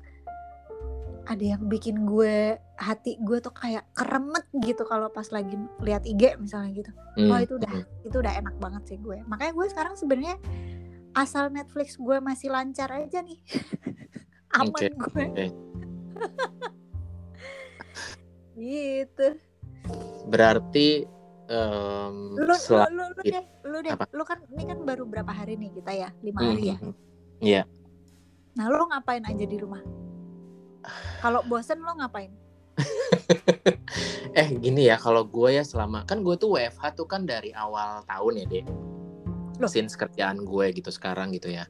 ada 1.28 1.44
yang 1.44 1.68
bikin 1.68 2.08
gue 2.08 2.56
hati 2.80 3.20
gue 3.20 3.38
tuh 3.40 3.52
kayak 3.52 3.84
keremet 3.92 4.48
gitu 4.64 4.84
kalau 4.88 5.12
pas 5.12 5.28
lagi 5.28 5.56
lihat 5.80 6.04
IG 6.04 6.36
misalnya 6.40 6.84
gitu. 6.84 6.92
Hmm. 7.16 7.32
Oh 7.32 7.40
itu 7.40 7.56
udah 7.56 7.72
Hmm. 7.72 8.08
itu 8.12 8.16
udah 8.20 8.34
enak 8.44 8.56
banget 8.60 8.84
sih 8.92 8.98
gue. 9.00 9.24
Makanya 9.24 9.52
gue 9.56 9.66
sekarang 9.72 9.96
sebenarnya 9.96 10.36
asal 11.18 11.50
Netflix 11.50 11.98
gue 11.98 12.18
masih 12.22 12.54
lancar 12.54 12.94
aja 12.94 13.26
nih. 13.26 13.42
Aman 14.58 14.70
Oke, 14.72 14.88
gue. 14.88 15.26
oke. 15.26 15.46
gitu 18.58 19.28
berarti 20.26 21.06
um, 21.48 22.34
lu, 22.34 22.50
lu, 22.50 22.56
lu, 22.90 23.04
lu 23.14 23.22
deh 23.22 23.46
lu 23.64 23.78
deh 23.86 23.94
Apa? 23.94 24.10
lu 24.12 24.24
kan 24.26 24.42
ini 24.50 24.64
kan 24.66 24.82
baru 24.82 25.06
berapa 25.06 25.30
hari 25.30 25.56
nih 25.56 25.72
kita 25.78 25.92
ya 25.94 26.10
lima 26.26 26.40
Hmm, 26.42 26.50
hari 26.52 26.64
ya 26.74 26.78
hmm, 26.82 26.86
hmm. 26.90 26.96
Iya. 27.38 27.62
nah 28.58 28.66
lu 28.68 28.82
ngapain 28.90 29.22
aja 29.24 29.46
di 29.46 29.58
rumah 29.62 29.82
kalau 31.22 31.46
bosen 31.46 31.86
lo 31.86 31.94
ngapain 32.02 32.34
eh 34.38 34.50
gini 34.58 34.90
ya 34.90 34.98
kalau 34.98 35.22
gue 35.22 35.54
ya 35.54 35.62
selama 35.62 36.02
kan 36.06 36.26
gue 36.26 36.34
tuh 36.38 36.58
WFH 36.58 36.98
tuh 36.98 37.06
kan 37.06 37.30
dari 37.30 37.54
awal 37.54 38.02
tahun 38.10 38.42
ya 38.42 38.46
deh 38.50 38.66
Loh. 39.58 39.70
since 39.70 39.98
kerjaan 39.98 40.46
gue 40.46 40.66
gitu 40.74 40.90
sekarang 40.94 41.34
gitu 41.34 41.52
ya. 41.54 41.66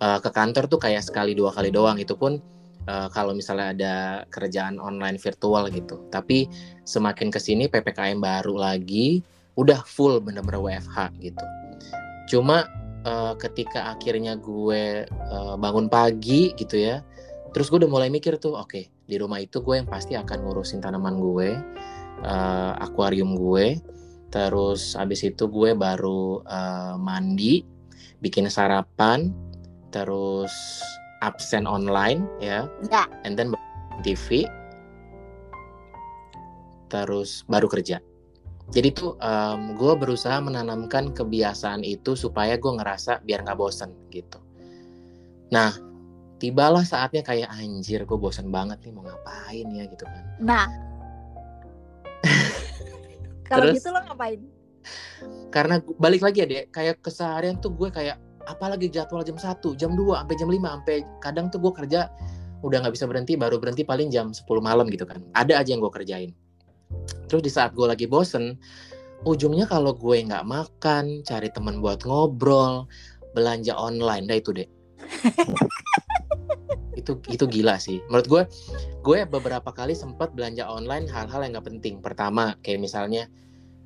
Eh, 0.00 0.18
ke 0.20 0.30
kantor 0.32 0.66
tuh 0.66 0.80
kayak 0.80 1.04
sekali 1.04 1.36
dua 1.36 1.52
kali 1.52 1.68
doang. 1.68 2.00
Itu 2.00 2.16
pun 2.16 2.40
eh, 2.88 3.08
kalau 3.12 3.36
misalnya 3.36 3.66
ada 3.76 3.94
kerjaan 4.32 4.80
online 4.80 5.20
virtual 5.20 5.68
gitu. 5.68 6.08
Tapi 6.08 6.48
semakin 6.84 7.28
ke 7.28 7.38
sini 7.38 7.68
ppkm 7.68 8.18
baru 8.18 8.56
lagi 8.56 9.20
udah 9.58 9.84
full 9.84 10.18
bener-bener 10.24 10.80
WFH 10.80 10.98
gitu. 11.20 11.44
Cuma 12.30 12.64
eh, 13.04 13.34
ketika 13.40 13.92
akhirnya 13.92 14.36
gue 14.40 15.04
eh, 15.08 15.54
bangun 15.60 15.88
pagi 15.88 16.52
gitu 16.56 16.76
ya 16.80 17.04
terus 17.50 17.66
gue 17.70 17.82
udah 17.82 17.90
mulai 17.90 18.08
mikir 18.10 18.38
tuh 18.38 18.54
oke 18.54 18.80
di 19.10 19.16
rumah 19.18 19.42
itu 19.42 19.58
gue 19.58 19.82
yang 19.82 19.88
pasti 19.90 20.14
akan 20.14 20.46
ngurusin 20.46 20.78
tanaman 20.78 21.18
gue 21.18 21.48
eh, 22.22 22.72
akuarium 22.78 23.34
gue 23.34 23.78
terus 24.30 24.94
abis 24.94 25.26
itu 25.26 25.50
gue 25.50 25.74
baru 25.74 26.42
eh, 26.46 26.94
mandi 26.96 27.66
bikin 28.22 28.46
sarapan 28.46 29.34
terus 29.90 30.52
absen 31.20 31.66
online 31.66 32.24
ya. 32.40 32.70
Ya 32.88 33.04
and 33.26 33.36
then 33.36 33.52
TV 34.00 34.48
terus 36.90 37.46
baru 37.46 37.70
kerja. 37.70 38.02
Jadi 38.70 38.88
tuh 38.94 39.18
em, 39.18 39.74
gue 39.74 39.92
berusaha 39.98 40.38
menanamkan 40.38 41.10
kebiasaan 41.10 41.82
itu 41.82 42.14
supaya 42.14 42.54
gue 42.54 42.70
ngerasa 42.70 43.22
biar 43.22 43.42
nggak 43.46 43.58
bosen 43.58 43.90
gitu. 44.14 44.38
Nah 45.50 45.74
tibalah 46.38 46.86
saatnya 46.86 47.22
kayak 47.26 47.50
anjir 47.50 48.06
gue 48.06 48.18
bosen 48.18 48.50
banget 48.50 48.78
nih 48.86 48.92
mau 48.94 49.06
ngapain 49.06 49.66
ya 49.74 49.84
gitu 49.90 50.06
kan. 50.06 50.24
Nah 50.42 50.66
kalau 53.50 53.74
gitu 53.74 53.88
lo 53.90 54.00
ngapain? 54.06 54.40
Karena 55.50 55.82
balik 55.98 56.22
lagi 56.24 56.38
ya 56.42 56.46
deh 56.46 56.64
kayak 56.70 57.02
keseharian 57.02 57.58
tuh 57.58 57.74
gue 57.74 57.90
kayak 57.90 58.16
apalagi 58.48 58.88
jadwal 58.88 59.20
jam 59.20 59.36
1 59.36 59.60
jam 59.76 59.92
2 59.92 60.24
sampai 60.24 60.34
jam 60.38 60.48
5 60.48 60.56
sampai 60.56 60.96
kadang 61.20 61.46
tuh 61.52 61.60
gue 61.60 61.72
kerja 61.84 62.08
udah 62.64 62.76
nggak 62.84 62.94
bisa 62.96 63.04
berhenti 63.04 63.36
baru 63.36 63.60
berhenti 63.60 63.84
paling 63.84 64.08
jam 64.08 64.32
10 64.32 64.46
malam 64.62 64.88
gitu 64.88 65.04
kan. 65.04 65.20
Ada 65.36 65.60
aja 65.60 65.76
yang 65.76 65.82
gue 65.84 65.92
kerjain. 65.92 66.30
Terus 67.28 67.42
di 67.44 67.50
saat 67.52 67.76
gue 67.76 67.84
lagi 67.84 68.08
bosen 68.08 68.56
ujungnya 69.28 69.68
kalau 69.68 69.92
gue 69.92 70.16
nggak 70.24 70.48
makan 70.48 71.20
cari 71.28 71.52
teman 71.52 71.84
buat 71.84 72.08
ngobrol 72.08 72.88
belanja 73.36 73.76
online 73.76 74.24
dah 74.26 74.38
itu 74.40 74.50
deh 74.56 74.68
itu 77.00 77.16
itu 77.32 77.44
gila 77.48 77.80
sih. 77.80 77.98
Menurut 78.08 78.26
gue 78.28 78.42
gue 79.00 79.18
beberapa 79.26 79.72
kali 79.72 79.96
sempat 79.96 80.36
belanja 80.36 80.68
online 80.68 81.08
hal-hal 81.08 81.40
yang 81.42 81.56
nggak 81.56 81.68
penting. 81.68 81.94
Pertama 82.04 82.54
kayak 82.60 82.84
misalnya 82.84 83.26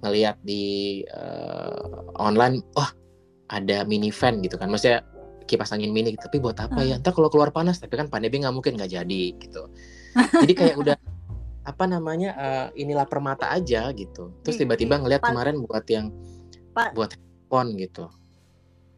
ngelihat 0.03 0.37
di 0.45 1.03
eh, 1.07 1.79
online 2.19 2.61
wah 2.75 2.91
ada 3.49 3.87
mini 3.87 4.11
fan 4.11 4.43
gitu 4.43 4.59
kan. 4.59 4.69
Maksudnya 4.69 5.07
kipas 5.47 5.71
angin 5.73 5.95
mini 5.95 6.19
tapi 6.19 6.43
buat 6.43 6.59
apa 6.59 6.83
ya? 6.83 6.99
Ntar 6.99 7.15
kalau 7.15 7.31
keluar 7.31 7.55
panas 7.55 7.79
tapi 7.79 7.95
kan 7.97 8.11
pandemi 8.11 8.43
nggak 8.43 8.55
mungkin 8.55 8.75
nggak 8.77 8.91
jadi 8.91 9.25
gitu. 9.39 9.71
Jadi 10.47 10.55
kayak 10.55 10.77
udah 10.79 10.97
apa 11.67 11.85
namanya 11.91 12.31
eh, 12.39 12.67
inilah 12.87 13.09
permata 13.09 13.51
aja 13.51 13.91
gitu. 13.97 14.31
Terus 14.47 14.63
tiba-tiba 14.63 15.01
ngelihat 15.01 15.27
kemarin 15.27 15.59
buat 15.65 15.83
yang 15.91 16.15
buat 16.95 17.15
handphone 17.19 17.79
gitu. 17.79 18.05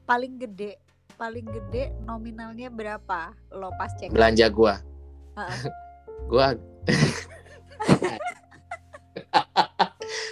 Paling 0.05 0.39
gede 0.39 0.86
paling 1.17 1.49
gede 1.49 1.93
nominalnya 2.05 2.69
berapa? 2.69 3.33
Lo 3.53 3.73
pas 3.81 3.93
cek. 3.97 4.13
Belanja 4.13 4.53
gua. 4.53 4.81
Heeh. 5.37 5.61
gua 6.31 6.57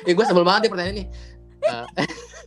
ya 0.06 0.12
gue 0.12 0.24
sebel 0.24 0.44
banget 0.44 0.68
nih 0.68 0.70
pertanyaan 0.70 0.96
ini. 0.96 1.04
Eh, 1.64 1.86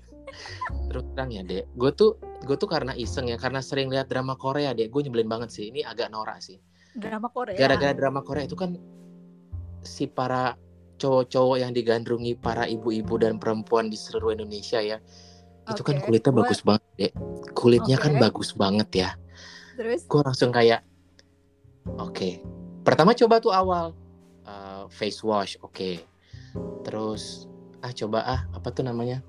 terus 0.89 1.03
terang 1.13 1.29
ya 1.33 1.41
dek. 1.43 1.65
Gue 1.73 1.91
tuh 1.93 2.17
gue 2.45 2.55
tuh 2.55 2.69
karena 2.69 2.93
iseng 2.95 3.27
ya 3.27 3.35
karena 3.35 3.59
sering 3.59 3.89
lihat 3.89 4.07
drama 4.07 4.37
Korea 4.37 4.73
dek. 4.73 4.93
Gue 4.93 5.05
nyebelin 5.05 5.29
banget 5.29 5.49
sih. 5.51 5.73
Ini 5.73 5.85
agak 5.85 6.13
norak 6.13 6.41
sih. 6.41 6.61
Drama 6.97 7.29
Korea? 7.29 7.57
Gara-gara 7.57 7.93
drama 7.93 8.21
Korea 8.25 8.45
itu 8.45 8.57
kan 8.57 8.77
si 9.85 10.09
para 10.09 10.57
cowok-cowok 10.97 11.61
yang 11.61 11.71
digandrungi 11.77 12.41
para 12.41 12.65
ibu-ibu 12.65 13.21
dan 13.21 13.37
perempuan 13.37 13.93
di 13.93 13.97
seluruh 13.97 14.33
Indonesia 14.33 14.81
ya 14.81 14.97
itu 15.67 15.81
kan 15.83 15.95
kulitnya 15.99 16.31
gua- 16.31 16.39
bagus 16.45 16.59
banget 16.63 16.83
dek. 16.95 17.13
Kulitnya 17.51 17.97
kan 17.99 18.13
Oke. 18.15 18.21
bagus 18.21 18.49
banget 18.53 18.89
ya. 18.93 19.09
Terus? 19.77 20.01
Gue 20.07 20.21
langsung 20.23 20.49
kayak 20.49 20.81
oke. 21.97 22.29
Pertama 22.81 23.11
coba 23.13 23.35
tuh 23.37 23.51
awal 23.51 23.91
uh, 24.47 24.87
face 24.87 25.21
wash 25.21 25.59
oke. 25.59 26.01
Terus 26.87 27.45
ah 27.83 27.91
coba 27.91 28.19
ah 28.25 28.41
apa 28.55 28.71
tuh 28.71 28.87
namanya? 28.87 29.21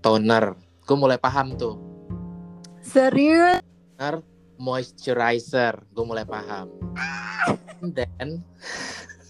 Toner. 0.00 0.56
Gue 0.82 0.96
mulai 0.98 1.20
paham 1.20 1.54
tuh. 1.54 1.78
Serius? 2.82 3.62
Toner 3.94 4.24
moisturizer. 4.58 5.78
Gue 5.92 6.04
mulai 6.06 6.26
paham. 6.26 6.66
And 7.82 7.92
then 7.98 8.42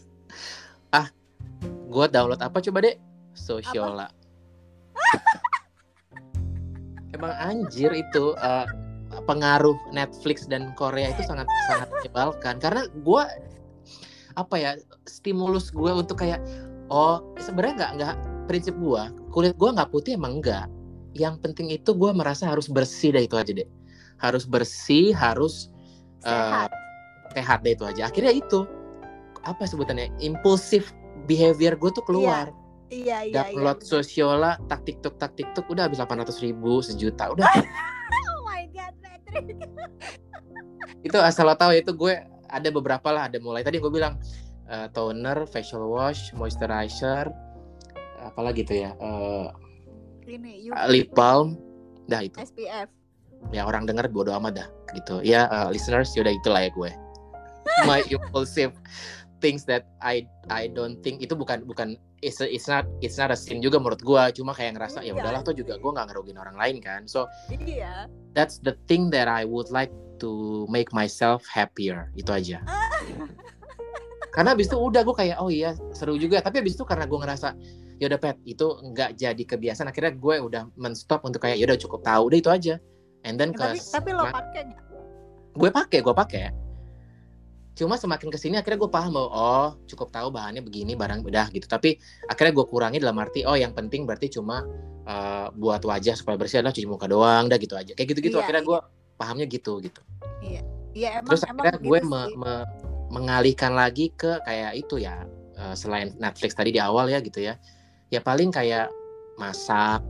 ah 0.98 1.08
gue 1.88 2.06
download 2.08 2.40
apa 2.40 2.60
coba 2.60 2.84
deh 2.84 2.96
Sociola 3.32 4.08
emang 7.12 7.32
anjir 7.38 7.92
itu 7.92 8.36
uh, 8.40 8.66
pengaruh 9.28 9.76
Netflix 9.92 10.48
dan 10.48 10.72
Korea 10.74 11.12
itu 11.12 11.22
sangat 11.24 11.46
sangat 11.68 11.88
menyebalkan. 11.92 12.56
Karena 12.58 12.82
gue 12.88 13.24
apa 14.32 14.54
ya 14.56 14.70
stimulus 15.04 15.68
gue 15.68 15.92
untuk 15.92 16.16
kayak 16.16 16.40
oh 16.88 17.20
sebenarnya 17.36 17.74
nggak 17.76 17.92
nggak 18.00 18.16
prinsip 18.48 18.72
gue 18.80 19.02
kulit 19.28 19.52
gue 19.60 19.68
nggak 19.76 19.92
putih 19.92 20.16
emang 20.16 20.40
enggak 20.40 20.64
yang 21.12 21.36
penting 21.44 21.68
itu 21.68 21.92
gue 21.92 22.08
merasa 22.16 22.48
harus 22.48 22.72
bersih 22.72 23.12
deh 23.12 23.28
itu 23.28 23.36
aja 23.36 23.52
deh. 23.52 23.68
Harus 24.16 24.48
bersih 24.48 25.12
harus 25.12 25.68
sehat 26.24 26.72
eh, 26.72 27.36
sehat. 27.36 27.58
deh 27.60 27.76
itu 27.76 27.84
aja. 27.84 28.08
Akhirnya 28.08 28.32
itu 28.32 28.64
apa 29.44 29.66
sebutannya 29.68 30.08
impulsif 30.24 30.94
behavior 31.28 31.76
gue 31.76 31.90
tuh 31.92 32.04
keluar. 32.08 32.48
iya 32.48 32.61
iya 32.92 33.18
iya 33.24 33.34
download 33.48 33.80
bener. 33.80 33.88
sosiola 33.88 34.52
tak 34.68 34.84
tiktok 34.84 35.16
tak 35.16 35.32
tiktok 35.34 35.64
udah 35.72 35.88
habis 35.88 35.98
800 35.98 36.44
ribu 36.44 36.84
sejuta 36.84 37.32
udah. 37.32 37.48
Oh 38.12 38.44
my 38.44 38.68
god 38.68 38.92
Patrick. 39.00 39.56
Itu 41.08 41.18
asal 41.18 41.48
lo 41.48 41.56
tahu 41.56 41.72
itu 41.74 41.90
gue 41.96 42.14
ada 42.46 42.68
beberapa 42.68 43.08
lah 43.10 43.26
ada 43.26 43.40
mulai. 43.40 43.64
Tadi 43.64 43.80
gue 43.80 43.88
bilang 43.90 44.20
eh, 44.68 44.86
toner 44.92 45.48
facial 45.48 45.88
wash 45.88 46.30
moisturizer 46.36 47.32
apalagi 48.22 48.62
tuh 48.62 48.76
ya 48.86 48.90
eh, 48.94 49.48
ini 50.30 50.68
you 50.68 50.70
lip 50.86 51.10
balm 51.16 51.58
dah 52.06 52.22
itu. 52.22 52.38
SPF 52.38 52.86
ya 53.50 53.66
orang 53.66 53.88
denger 53.88 54.06
bodo 54.12 54.30
amat 54.36 54.62
dah 54.62 54.68
gitu. 54.94 55.24
Ya 55.24 55.48
eh, 55.48 55.68
listeners 55.72 56.12
yaudah 56.14 56.36
itulah 56.36 56.60
ya 56.68 56.70
gue. 56.70 56.90
My 57.88 58.04
impulsive 58.12 58.76
things 59.42 59.66
that 59.66 59.88
I 59.98 60.28
I 60.52 60.70
don't 60.70 61.02
think 61.02 61.18
itu 61.24 61.34
bukan 61.34 61.66
bukan 61.66 61.98
it's, 62.22 62.38
a- 62.40 62.48
it's 62.48 62.70
not 62.70 62.86
it's 63.02 63.18
not 63.18 63.34
a 63.34 63.36
sin 63.36 63.58
juga 63.58 63.82
menurut 63.82 64.00
gue 64.00 64.22
cuma 64.38 64.54
kayak 64.54 64.78
ngerasa 64.78 65.02
ya 65.02 65.12
Iya. 65.12 65.20
udahlah 65.20 65.42
tuh 65.42 65.54
juga 65.58 65.76
gue 65.76 65.90
nggak 65.90 66.06
ngerugin 66.08 66.38
orang 66.38 66.56
lain 66.56 66.76
kan? 66.78 67.04
So 67.10 67.26
iya. 67.50 68.06
that's 68.32 68.62
the 68.62 68.78
thing 68.86 69.10
that 69.10 69.26
I 69.26 69.42
would 69.42 69.68
like 69.74 69.90
to 70.22 70.64
make 70.70 70.94
myself 70.94 71.42
happier. 71.50 72.08
Itu 72.14 72.30
aja. 72.30 72.62
Karena 74.34 74.56
abis 74.56 74.72
itu 74.72 74.78
udah 74.80 75.04
gue 75.04 75.12
kayak 75.12 75.36
oh 75.42 75.52
iya 75.52 75.76
seru 75.92 76.16
juga. 76.16 76.40
Tapi 76.40 76.64
abis 76.64 76.80
itu 76.80 76.88
karena 76.88 77.04
gue 77.04 77.18
ngerasa 77.20 77.52
ya 78.00 78.08
udah 78.08 78.16
pet 78.16 78.40
itu 78.48 78.64
nggak 78.64 79.20
jadi 79.20 79.42
kebiasaan. 79.44 79.92
Akhirnya 79.92 80.16
gue 80.16 80.34
udah 80.40 80.62
menstop 80.80 81.20
untuk 81.28 81.44
kayak 81.44 81.60
ya 81.60 81.68
udah 81.68 81.76
cukup 81.76 82.00
tahu 82.00 82.32
udah 82.32 82.38
itu 82.40 82.48
aja. 82.48 82.74
And 83.28 83.36
then 83.36 83.52
ke 83.52 83.60
tapi 83.60 83.78
tapi 83.78 84.10
lo 84.16 84.24
pakai 84.32 84.62
gue 85.52 85.68
pakai 85.68 85.98
gue 86.00 86.14
pakai 86.16 86.40
cuma 87.72 87.96
semakin 87.96 88.28
ke 88.28 88.36
sini 88.36 88.60
akhirnya 88.60 88.84
gue 88.84 88.90
paham 88.92 89.16
bahwa 89.16 89.30
oh 89.32 89.68
cukup 89.88 90.12
tahu 90.12 90.28
bahannya 90.28 90.60
begini 90.60 90.92
barang 90.92 91.24
udah 91.24 91.48
gitu. 91.56 91.64
Tapi 91.64 91.96
akhirnya 92.28 92.52
gue 92.52 92.66
kurangi 92.68 92.98
dalam 93.00 93.16
arti 93.16 93.48
oh 93.48 93.56
yang 93.56 93.72
penting 93.72 94.04
berarti 94.04 94.28
cuma 94.28 94.64
eh, 95.08 95.46
buat 95.56 95.80
wajah 95.80 96.14
supaya 96.14 96.36
bersih 96.36 96.60
adalah 96.60 96.76
cuci 96.76 96.88
muka 96.88 97.08
doang 97.08 97.48
dah 97.48 97.56
gitu 97.56 97.74
aja. 97.74 97.96
Kayak 97.96 98.08
gitu 98.16 98.20
gitu 98.28 98.36
Iya, 98.38 98.44
akhirnya 98.44 98.64
gue 98.64 98.78
pahamnya 99.16 99.46
gitu 99.48 99.80
gitu. 99.80 100.00
Iya. 100.44 100.60
Emang 101.24 101.32
terus 101.32 101.42
emang 101.48 101.64
akhirnya 101.64 101.80
gue 101.80 101.88
begitu 101.88 102.08
me- 102.12 102.32
me- 102.36 102.66
mengalihkan 103.12 103.72
lagi 103.72 104.12
ke 104.12 104.40
kayak 104.44 104.72
itu 104.76 105.00
ya 105.00 105.24
eh, 105.56 105.74
selain 105.76 106.12
Netflix 106.20 106.52
tadi 106.52 106.76
di 106.76 106.80
awal 106.80 107.08
ya 107.08 107.24
gitu 107.24 107.40
ya. 107.40 107.56
Ya 108.12 108.20
paling 108.20 108.52
kayak 108.52 108.92
masak 109.40 110.04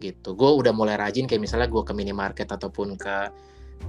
gitu. 0.00 0.32
Gue 0.32 0.48
udah 0.48 0.72
mulai 0.72 0.96
rajin 0.96 1.28
kayak 1.28 1.44
misalnya 1.44 1.68
gue 1.68 1.84
ke 1.84 1.92
minimarket 1.92 2.48
ataupun 2.48 2.96
ke 2.96 3.16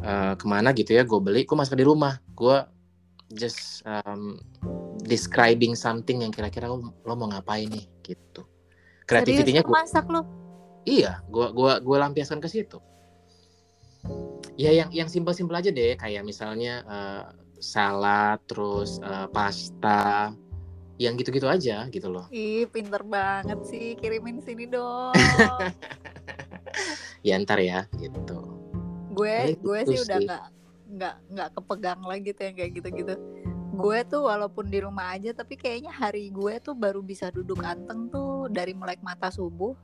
eh, 0.04 0.34
ke 0.36 0.44
mana 0.44 0.76
gitu 0.76 0.92
ya 0.92 1.08
gue 1.08 1.20
beli 1.24 1.48
gue 1.48 1.56
masak 1.56 1.80
di 1.80 1.88
rumah. 1.88 2.20
Gue 2.36 2.76
just 3.36 3.84
um, 3.84 4.40
describing 5.04 5.76
something 5.76 6.24
yang 6.24 6.32
kira-kira 6.32 6.72
lo, 6.72 6.96
lo 7.04 7.14
mau 7.16 7.28
ngapain 7.28 7.68
nih 7.68 7.86
gitu 8.06 8.48
kreativitinya 9.08 9.64
gue 9.64 9.74
masak 9.74 10.08
lo 10.08 10.24
iya 10.88 11.20
gue 11.28 11.52
gua 11.52 11.84
gua 11.84 12.08
lampiaskan 12.08 12.40
ke 12.40 12.48
situ 12.48 12.80
ya 14.56 14.72
yang 14.72 14.90
yang 14.96 15.10
simpel-simpel 15.12 15.60
aja 15.60 15.70
deh 15.70 16.00
kayak 16.00 16.24
misalnya 16.24 16.82
uh, 16.88 17.24
salad 17.60 18.40
terus 18.48 19.02
uh, 19.04 19.28
pasta 19.30 20.32
yang 20.98 21.14
gitu-gitu 21.14 21.46
aja 21.46 21.86
gitu 21.94 22.10
loh. 22.10 22.26
Ih, 22.34 22.66
pinter 22.66 23.06
banget 23.06 23.62
sih. 23.70 23.94
Kirimin 24.02 24.42
sini 24.42 24.66
dong. 24.66 25.14
ya 27.28 27.38
ntar 27.46 27.62
ya 27.62 27.86
gitu. 28.02 28.58
Gue 29.14 29.58
gue 29.62 29.80
gitu 29.86 29.94
sih, 29.94 29.98
sih 30.02 30.06
udah 30.10 30.18
nggak 30.26 30.44
nggak 30.88 31.16
nggak 31.32 31.50
kepegang 31.60 32.02
lagi 32.04 32.30
tuh 32.32 32.44
yang 32.48 32.56
kayak 32.56 32.72
gitu-gitu. 32.80 33.16
Gue 33.78 34.00
tuh 34.10 34.26
walaupun 34.26 34.72
di 34.72 34.82
rumah 34.82 35.14
aja 35.14 35.36
tapi 35.38 35.54
kayaknya 35.54 35.94
hari 35.94 36.34
gue 36.34 36.58
tuh 36.64 36.74
baru 36.74 37.04
bisa 37.04 37.30
duduk 37.30 37.62
anteng 37.62 38.10
tuh 38.10 38.50
dari 38.50 38.74
melek 38.74 39.04
mata 39.04 39.30
subuh. 39.30 39.76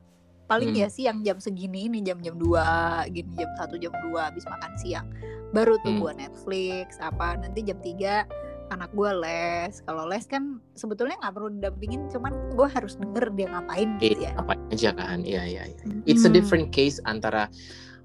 Paling 0.44 0.76
hmm. 0.76 0.82
ya 0.84 0.88
siang 0.92 1.20
jam 1.24 1.40
segini 1.40 1.88
ini 1.88 2.04
jam-jam 2.04 2.36
2 2.36 3.16
gini 3.16 3.32
jam 3.40 3.52
satu 3.56 3.80
jam 3.80 3.94
2 3.96 4.18
habis 4.18 4.44
makan 4.50 4.74
siang. 4.82 5.08
Baru 5.54 5.78
tuh 5.86 5.94
hmm. 5.94 6.02
gue 6.02 6.12
Netflix 6.26 6.98
apa 7.00 7.38
nanti 7.38 7.64
jam 7.64 7.80
3 7.80 8.74
anak 8.74 8.90
gue 8.98 9.12
les. 9.22 9.74
Kalau 9.86 10.10
les 10.10 10.26
kan 10.26 10.58
sebetulnya 10.74 11.20
nggak 11.22 11.34
perlu 11.36 11.50
didampingin 11.54 12.10
cuman 12.10 12.34
gue 12.58 12.68
harus 12.68 12.98
denger 12.98 13.30
dia 13.38 13.48
ngapain 13.54 13.90
gitu 14.02 14.26
ya. 14.26 14.34
apa 14.40 14.58
aja 14.74 14.90
kan. 14.98 15.22
Iya 15.22 15.44
iya 15.46 15.64
iya. 15.70 15.82
It's 16.10 16.26
a 16.26 16.32
different 16.34 16.74
case 16.74 16.98
antara 17.06 17.48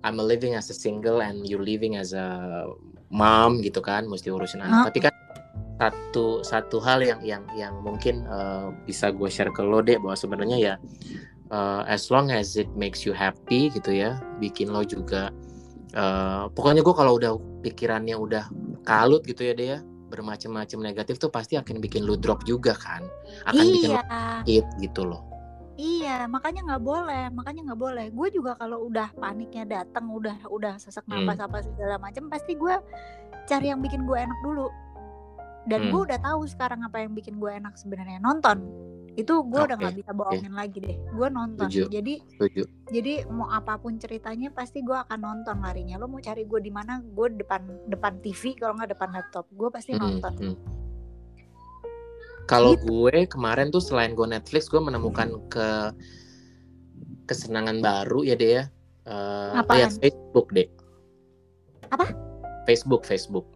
I'm 0.06 0.16
living 0.18 0.54
as 0.54 0.70
a 0.70 0.76
single 0.76 1.20
and 1.22 1.42
you 1.42 1.58
living 1.58 1.98
as 1.98 2.14
a 2.14 2.66
mom 3.08 3.64
gitu 3.64 3.80
kan 3.80 4.04
mesti 4.06 4.28
urusin 4.30 4.62
anak 4.62 4.76
huh? 4.76 4.86
tapi 4.92 4.98
kan 5.08 5.14
satu 5.78 6.42
satu 6.42 6.76
hal 6.82 7.00
yang 7.00 7.20
yang 7.22 7.42
yang 7.54 7.74
mungkin 7.86 8.26
uh, 8.26 8.74
bisa 8.82 9.14
gue 9.14 9.30
share 9.30 9.54
ke 9.54 9.62
lo 9.62 9.78
deh 9.78 9.96
bahwa 9.96 10.18
sebenarnya 10.18 10.58
ya 10.58 10.74
uh, 11.54 11.86
as 11.86 12.10
long 12.10 12.34
as 12.34 12.58
it 12.58 12.68
makes 12.74 13.06
you 13.06 13.14
happy 13.14 13.70
gitu 13.70 13.94
ya 13.94 14.18
bikin 14.42 14.74
lo 14.74 14.82
juga 14.82 15.30
uh, 15.94 16.50
pokoknya 16.50 16.82
gue 16.82 16.94
kalau 16.94 17.14
udah 17.16 17.32
pikirannya 17.62 18.18
udah 18.18 18.50
kalut 18.82 19.22
gitu 19.22 19.46
ya 19.46 19.54
deh 19.54 19.68
ya 19.78 19.80
bermacam-macam 20.08 20.78
negatif 20.82 21.20
tuh 21.20 21.30
pasti 21.30 21.54
akan 21.54 21.78
bikin 21.78 22.02
lo 22.02 22.18
drop 22.18 22.42
juga 22.42 22.74
kan 22.74 23.06
akan 23.46 23.64
iya. 23.64 23.72
bikin 23.72 23.88
lo 23.94 24.00
hit 24.48 24.66
gitu 24.82 25.02
loh 25.06 25.27
Iya, 25.78 26.26
makanya 26.26 26.66
nggak 26.66 26.82
boleh, 26.82 27.24
makanya 27.30 27.70
nggak 27.70 27.80
boleh. 27.80 28.06
Gue 28.10 28.28
juga 28.34 28.58
kalau 28.58 28.90
udah 28.90 29.14
paniknya 29.14 29.62
datang, 29.62 30.10
udah 30.10 30.50
udah 30.50 30.74
sesak 30.82 31.06
hmm. 31.06 31.22
napas 31.22 31.38
hmm. 31.38 31.46
apa 31.46 31.58
segala 31.62 31.94
macam, 32.02 32.26
pasti 32.26 32.58
gue 32.58 32.74
cari 33.46 33.70
yang 33.70 33.78
bikin 33.78 34.02
gue 34.02 34.18
enak 34.18 34.38
dulu. 34.42 34.66
Dan 35.70 35.86
hmm. 35.86 35.90
gue 35.94 36.00
udah 36.10 36.18
tahu 36.18 36.50
sekarang 36.50 36.82
apa 36.82 37.06
yang 37.06 37.14
bikin 37.14 37.38
gue 37.38 37.50
enak 37.54 37.78
sebenarnya 37.78 38.18
nonton 38.18 38.88
itu 39.18 39.34
gue 39.50 39.58
okay. 39.58 39.66
udah 39.66 39.76
nggak 39.82 39.96
bisa 39.98 40.10
bohongin 40.14 40.54
okay. 40.54 40.60
lagi 40.62 40.78
deh 40.78 40.96
gue 41.10 41.28
nonton 41.34 41.66
Tujuh. 41.66 41.86
jadi 41.90 42.14
Tujuh. 42.38 42.66
jadi 42.94 43.14
mau 43.26 43.50
apa 43.50 43.74
pun 43.74 43.98
ceritanya 43.98 44.54
pasti 44.54 44.78
gue 44.86 44.94
akan 44.94 45.18
nonton 45.18 45.58
larinya 45.58 45.98
lo 45.98 46.06
mau 46.06 46.22
cari 46.22 46.46
gue 46.46 46.60
di 46.62 46.70
mana 46.70 47.02
gue 47.02 47.26
depan 47.34 47.90
depan 47.90 48.22
TV 48.22 48.54
kalau 48.54 48.78
nggak 48.78 48.94
depan 48.94 49.10
laptop 49.10 49.50
gue 49.50 49.68
pasti 49.74 49.98
hmm, 49.98 50.00
nonton 50.00 50.32
hmm. 50.38 50.56
Kalau 52.48 52.74
gitu. 52.74 53.06
gue 53.06 53.28
kemarin 53.28 53.68
tuh 53.68 53.84
selain 53.84 54.16
gue 54.16 54.24
Netflix 54.24 54.72
gue 54.72 54.80
menemukan 54.80 55.36
ke 55.52 55.68
kesenangan 57.28 57.84
baru 57.84 58.24
ya 58.24 58.34
deh 58.34 58.50
ya 58.58 58.64
uh, 59.04 59.60
ya 59.76 59.92
Facebook 59.92 60.48
deh 60.56 60.68
apa 61.92 62.08
Facebook 62.64 63.04
Facebook 63.04 63.46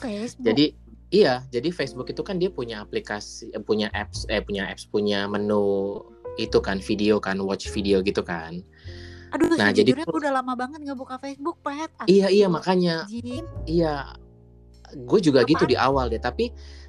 Facebook 0.00 0.42
jadi 0.42 0.74
Iya, 1.12 1.44
jadi 1.52 1.68
Facebook 1.68 2.08
itu 2.08 2.24
kan 2.24 2.40
dia 2.40 2.48
punya 2.48 2.80
aplikasi, 2.80 3.52
eh, 3.52 3.60
punya 3.60 3.92
apps, 3.92 4.24
eh 4.32 4.40
punya 4.40 4.64
apps, 4.64 4.88
punya 4.88 5.28
menu 5.28 6.00
itu 6.40 6.56
kan 6.64 6.80
video 6.80 7.20
kan, 7.20 7.36
watch 7.44 7.68
video 7.68 8.00
gitu 8.00 8.24
kan. 8.24 8.64
Aduh, 9.36 9.52
nah 9.60 9.68
jadi 9.76 9.92
gue 9.92 10.08
udah 10.08 10.40
lama 10.40 10.56
banget 10.56 10.88
nggak 10.88 10.96
buka 10.96 11.20
Facebook, 11.20 11.60
Pet. 11.60 11.92
Iya 12.08 12.32
iya 12.32 12.48
makanya. 12.48 13.04
Jin. 13.12 13.44
Iya, 13.68 14.16
gue 15.04 15.20
juga 15.20 15.44
gitu 15.44 15.68
di 15.68 15.76
awal 15.76 16.08
deh. 16.08 16.16
Tapi 16.16 16.48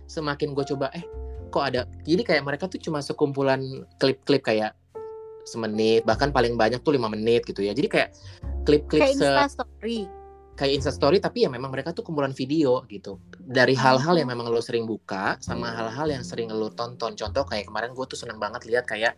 semakin 0.10 0.54
gue 0.54 0.66
coba, 0.76 0.90
eh 0.94 1.06
kok 1.54 1.64
ada? 1.64 1.86
Jadi 2.08 2.22
kayak 2.26 2.44
mereka 2.44 2.66
tuh 2.66 2.82
cuma 2.82 3.00
sekumpulan 3.04 3.60
klip-klip 4.02 4.44
kayak 4.44 4.74
semenit, 5.44 6.08
bahkan 6.08 6.32
paling 6.32 6.56
banyak 6.56 6.80
tuh 6.82 6.96
lima 6.96 7.12
menit 7.12 7.44
gitu 7.44 7.62
ya. 7.62 7.76
Jadi 7.76 7.88
kayak 7.92 8.10
klip-klip 8.64 9.04
kayak 9.04 9.18
se 9.20 9.60
Story 9.60 10.24
kayak 10.54 10.72
Insta 10.80 10.94
Story 10.94 11.18
tapi 11.18 11.46
ya 11.46 11.50
memang 11.50 11.74
mereka 11.74 11.92
tuh 11.92 12.06
kumpulan 12.06 12.30
video 12.30 12.86
gitu 12.86 13.18
dari 13.42 13.74
hal-hal 13.74 14.14
yang 14.22 14.30
memang 14.30 14.50
lo 14.54 14.62
sering 14.62 14.86
buka 14.86 15.38
sama 15.42 15.74
hal-hal 15.74 16.14
yang 16.14 16.22
sering 16.22 16.54
lo 16.54 16.70
tonton 16.70 17.18
contoh 17.18 17.44
kayak 17.50 17.66
kemarin 17.66 17.92
gue 17.98 18.06
tuh 18.06 18.18
seneng 18.18 18.38
banget 18.38 18.70
lihat 18.70 18.86
kayak 18.86 19.18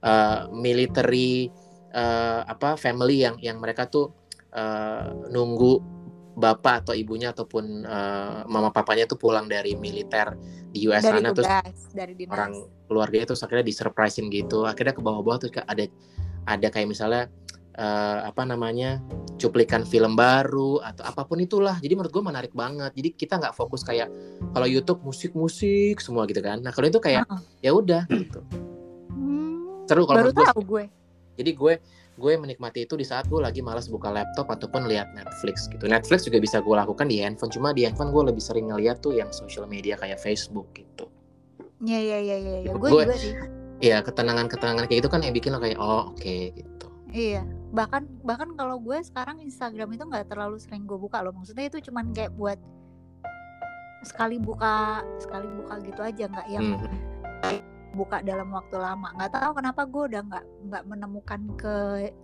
uh, 0.00 0.48
military 0.48 1.52
uh, 1.92 2.48
apa 2.48 2.80
family 2.80 3.28
yang 3.28 3.36
yang 3.44 3.60
mereka 3.60 3.84
tuh 3.84 4.08
uh, 4.56 5.12
nunggu 5.28 5.84
bapak 6.34 6.86
atau 6.86 6.94
ibunya 6.98 7.30
ataupun 7.30 7.86
uh, 7.86 8.42
mama 8.50 8.74
papanya 8.74 9.06
tuh 9.06 9.18
pulang 9.18 9.46
dari 9.46 9.78
militer 9.78 10.34
di 10.74 10.90
US 10.90 11.06
dari 11.06 11.22
sana 11.22 11.30
tugas, 11.30 11.46
terus 11.46 11.94
dari 11.94 12.12
dinas. 12.18 12.34
orang 12.34 12.52
keluarganya 12.90 13.24
tuh 13.30 13.38
akhirnya 13.38 13.66
disurprisein 13.66 14.26
gitu. 14.34 14.66
Akhirnya 14.66 14.94
ke 14.94 15.02
bawah-bawah 15.02 15.38
tuh 15.46 15.50
ada 15.54 15.86
ada 16.44 16.66
kayak 16.68 16.90
misalnya 16.90 17.30
uh, 17.78 18.26
apa 18.26 18.42
namanya 18.42 18.98
cuplikan 19.38 19.86
film 19.86 20.18
baru 20.18 20.82
atau 20.82 21.06
apa 21.06 21.22
pun 21.22 21.38
itulah. 21.38 21.78
Jadi 21.78 21.94
menurut 21.94 22.10
gue 22.10 22.24
menarik 22.26 22.52
banget. 22.52 22.90
Jadi 22.98 23.08
kita 23.14 23.38
nggak 23.38 23.54
fokus 23.54 23.86
kayak 23.86 24.10
kalau 24.50 24.66
YouTube 24.66 25.00
musik-musik 25.06 26.02
semua 26.02 26.26
gitu 26.26 26.42
kan. 26.42 26.58
Nah 26.58 26.74
kalau 26.74 26.90
itu 26.90 26.98
kayak 26.98 27.26
uh 27.30 27.38
-uh. 27.38 27.40
ya 27.62 27.70
udah 27.70 28.02
gitu. 28.10 28.42
Hmm, 29.14 29.86
seru 29.86 30.02
kalau 30.10 30.26
baru 30.26 30.32
tahu 30.34 30.60
gue. 30.66 30.84
Jadi 31.34 31.50
gue 31.54 31.74
gue 32.14 32.32
menikmati 32.38 32.86
itu 32.86 32.94
di 32.94 33.02
saat 33.02 33.26
gue 33.26 33.42
lagi 33.42 33.58
malas 33.58 33.90
buka 33.90 34.06
laptop 34.10 34.46
ataupun 34.46 34.86
lihat 34.86 35.10
Netflix 35.18 35.66
gitu 35.66 35.90
Netflix 35.90 36.26
juga 36.26 36.38
bisa 36.38 36.62
gue 36.62 36.74
lakukan 36.74 37.10
di 37.10 37.18
handphone 37.18 37.50
cuma 37.50 37.74
di 37.74 37.82
handphone 37.82 38.14
gue 38.14 38.30
lebih 38.30 38.42
sering 38.42 38.70
ngeliat 38.70 39.02
tuh 39.02 39.18
yang 39.18 39.34
social 39.34 39.66
media 39.66 39.98
kayak 39.98 40.22
Facebook 40.22 40.70
gitu 40.74 41.10
Iya 41.84 42.00
iya 42.00 42.18
iya 42.22 42.36
iya 42.38 42.58
ya. 42.70 42.72
gue 42.72 42.88
juga 42.90 43.18
sih 43.18 43.34
Iya 43.82 44.00
ketenangan 44.06 44.46
ketenangan 44.46 44.86
kayak 44.86 45.04
gitu 45.04 45.10
kan 45.10 45.20
yang 45.26 45.34
bikin 45.34 45.52
lo 45.52 45.60
kayak 45.60 45.76
oh 45.76 46.14
oke 46.14 46.22
okay, 46.22 46.54
gitu 46.54 46.86
Iya, 47.14 47.46
bahkan 47.70 48.10
bahkan 48.26 48.58
kalau 48.58 48.82
gue 48.82 48.98
sekarang 49.06 49.38
Instagram 49.38 49.94
itu 49.94 50.02
nggak 50.02 50.34
terlalu 50.34 50.58
sering 50.58 50.82
gue 50.82 50.98
buka 50.98 51.22
loh. 51.22 51.30
Maksudnya 51.30 51.70
itu 51.70 51.78
cuman 51.86 52.10
kayak 52.10 52.34
buat 52.34 52.58
sekali 54.02 54.36
buka 54.42 55.06
sekali 55.22 55.46
buka 55.48 55.74
gitu 55.80 56.00
aja 56.04 56.24
nggak 56.28 56.48
yang 56.50 56.76
hmm. 56.76 57.62
Buka 57.94 58.20
dalam 58.20 58.50
waktu 58.50 58.76
lama. 58.76 59.14
Nggak 59.14 59.32
tahu 59.38 59.50
kenapa 59.56 59.82
gue 59.86 60.02
udah 60.10 60.22
nggak 60.26 60.44
nggak 60.68 60.84
menemukan 60.90 61.40
ke 61.54 61.76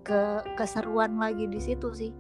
ke 0.03 0.21
keseruan 0.59 1.17
lagi 1.17 1.47
di 1.47 1.63
situ 1.63 1.89
sih 1.95 2.13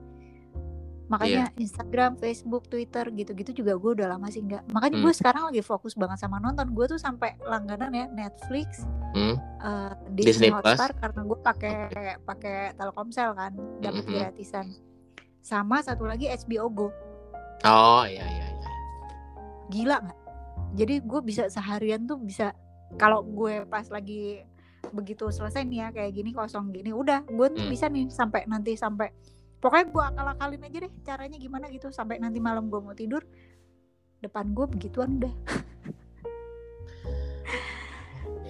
makanya 1.11 1.51
yeah. 1.51 1.63
Instagram, 1.67 2.15
Facebook, 2.23 2.71
Twitter 2.71 3.03
gitu-gitu 3.11 3.51
juga 3.51 3.75
gue 3.75 3.91
udah 3.99 4.15
lama 4.15 4.31
sih 4.31 4.47
nggak 4.47 4.71
makanya 4.71 4.95
hmm. 4.95 5.05
gue 5.11 5.13
sekarang 5.19 5.43
lagi 5.51 5.63
fokus 5.67 5.99
banget 5.99 6.23
sama 6.23 6.39
nonton 6.39 6.71
gue 6.71 6.87
tuh 6.87 7.03
sampai 7.03 7.35
langganan 7.43 7.91
ya 7.91 8.07
Netflix, 8.15 8.87
hmm. 9.19 9.35
uh, 9.59 9.99
Disney, 10.15 10.47
Disney 10.47 10.51
Hotstar 10.55 10.95
karena 10.95 11.27
gue 11.27 11.39
pakai 11.43 11.77
okay. 11.91 12.15
pakai 12.23 12.57
Telkomsel 12.79 13.35
kan 13.35 13.53
dapat 13.83 14.07
hmm. 14.07 14.15
gratisan 14.15 14.71
sama 15.43 15.83
satu 15.83 16.07
lagi 16.07 16.31
HBO 16.31 16.71
Go 16.71 16.89
oh 17.67 18.07
iya 18.07 18.23
iya 18.23 18.47
iya 18.55 18.71
gila 19.67 19.97
nggak 20.07 20.19
jadi 20.79 20.95
gue 21.03 21.21
bisa 21.27 21.51
seharian 21.51 22.07
tuh 22.07 22.23
bisa 22.23 22.55
kalau 22.99 23.23
gue 23.23 23.67
pas 23.69 23.87
lagi 23.91 24.43
begitu 24.91 25.29
selesai 25.31 25.63
nih 25.69 25.79
ya 25.87 25.89
kayak 25.93 26.13
gini 26.17 26.31
kosong 26.35 26.73
gini 26.75 26.91
udah 26.91 27.23
gue 27.29 27.47
tuh 27.53 27.63
hmm. 27.63 27.73
bisa 27.73 27.87
nih 27.87 28.11
sampai 28.11 28.49
nanti 28.49 28.75
sampai 28.75 29.13
pokoknya 29.61 29.87
gue 29.93 30.05
akal-akalin 30.15 30.63
aja 30.67 30.79
deh 30.89 30.93
caranya 31.05 31.37
gimana 31.39 31.69
gitu 31.71 31.93
sampai 31.93 32.19
nanti 32.19 32.41
malam 32.41 32.67
gue 32.73 32.81
mau 32.81 32.97
tidur 32.97 33.23
depan 34.21 34.53
gue 34.53 34.67
begituan 34.69 35.21
udah. 35.21 35.35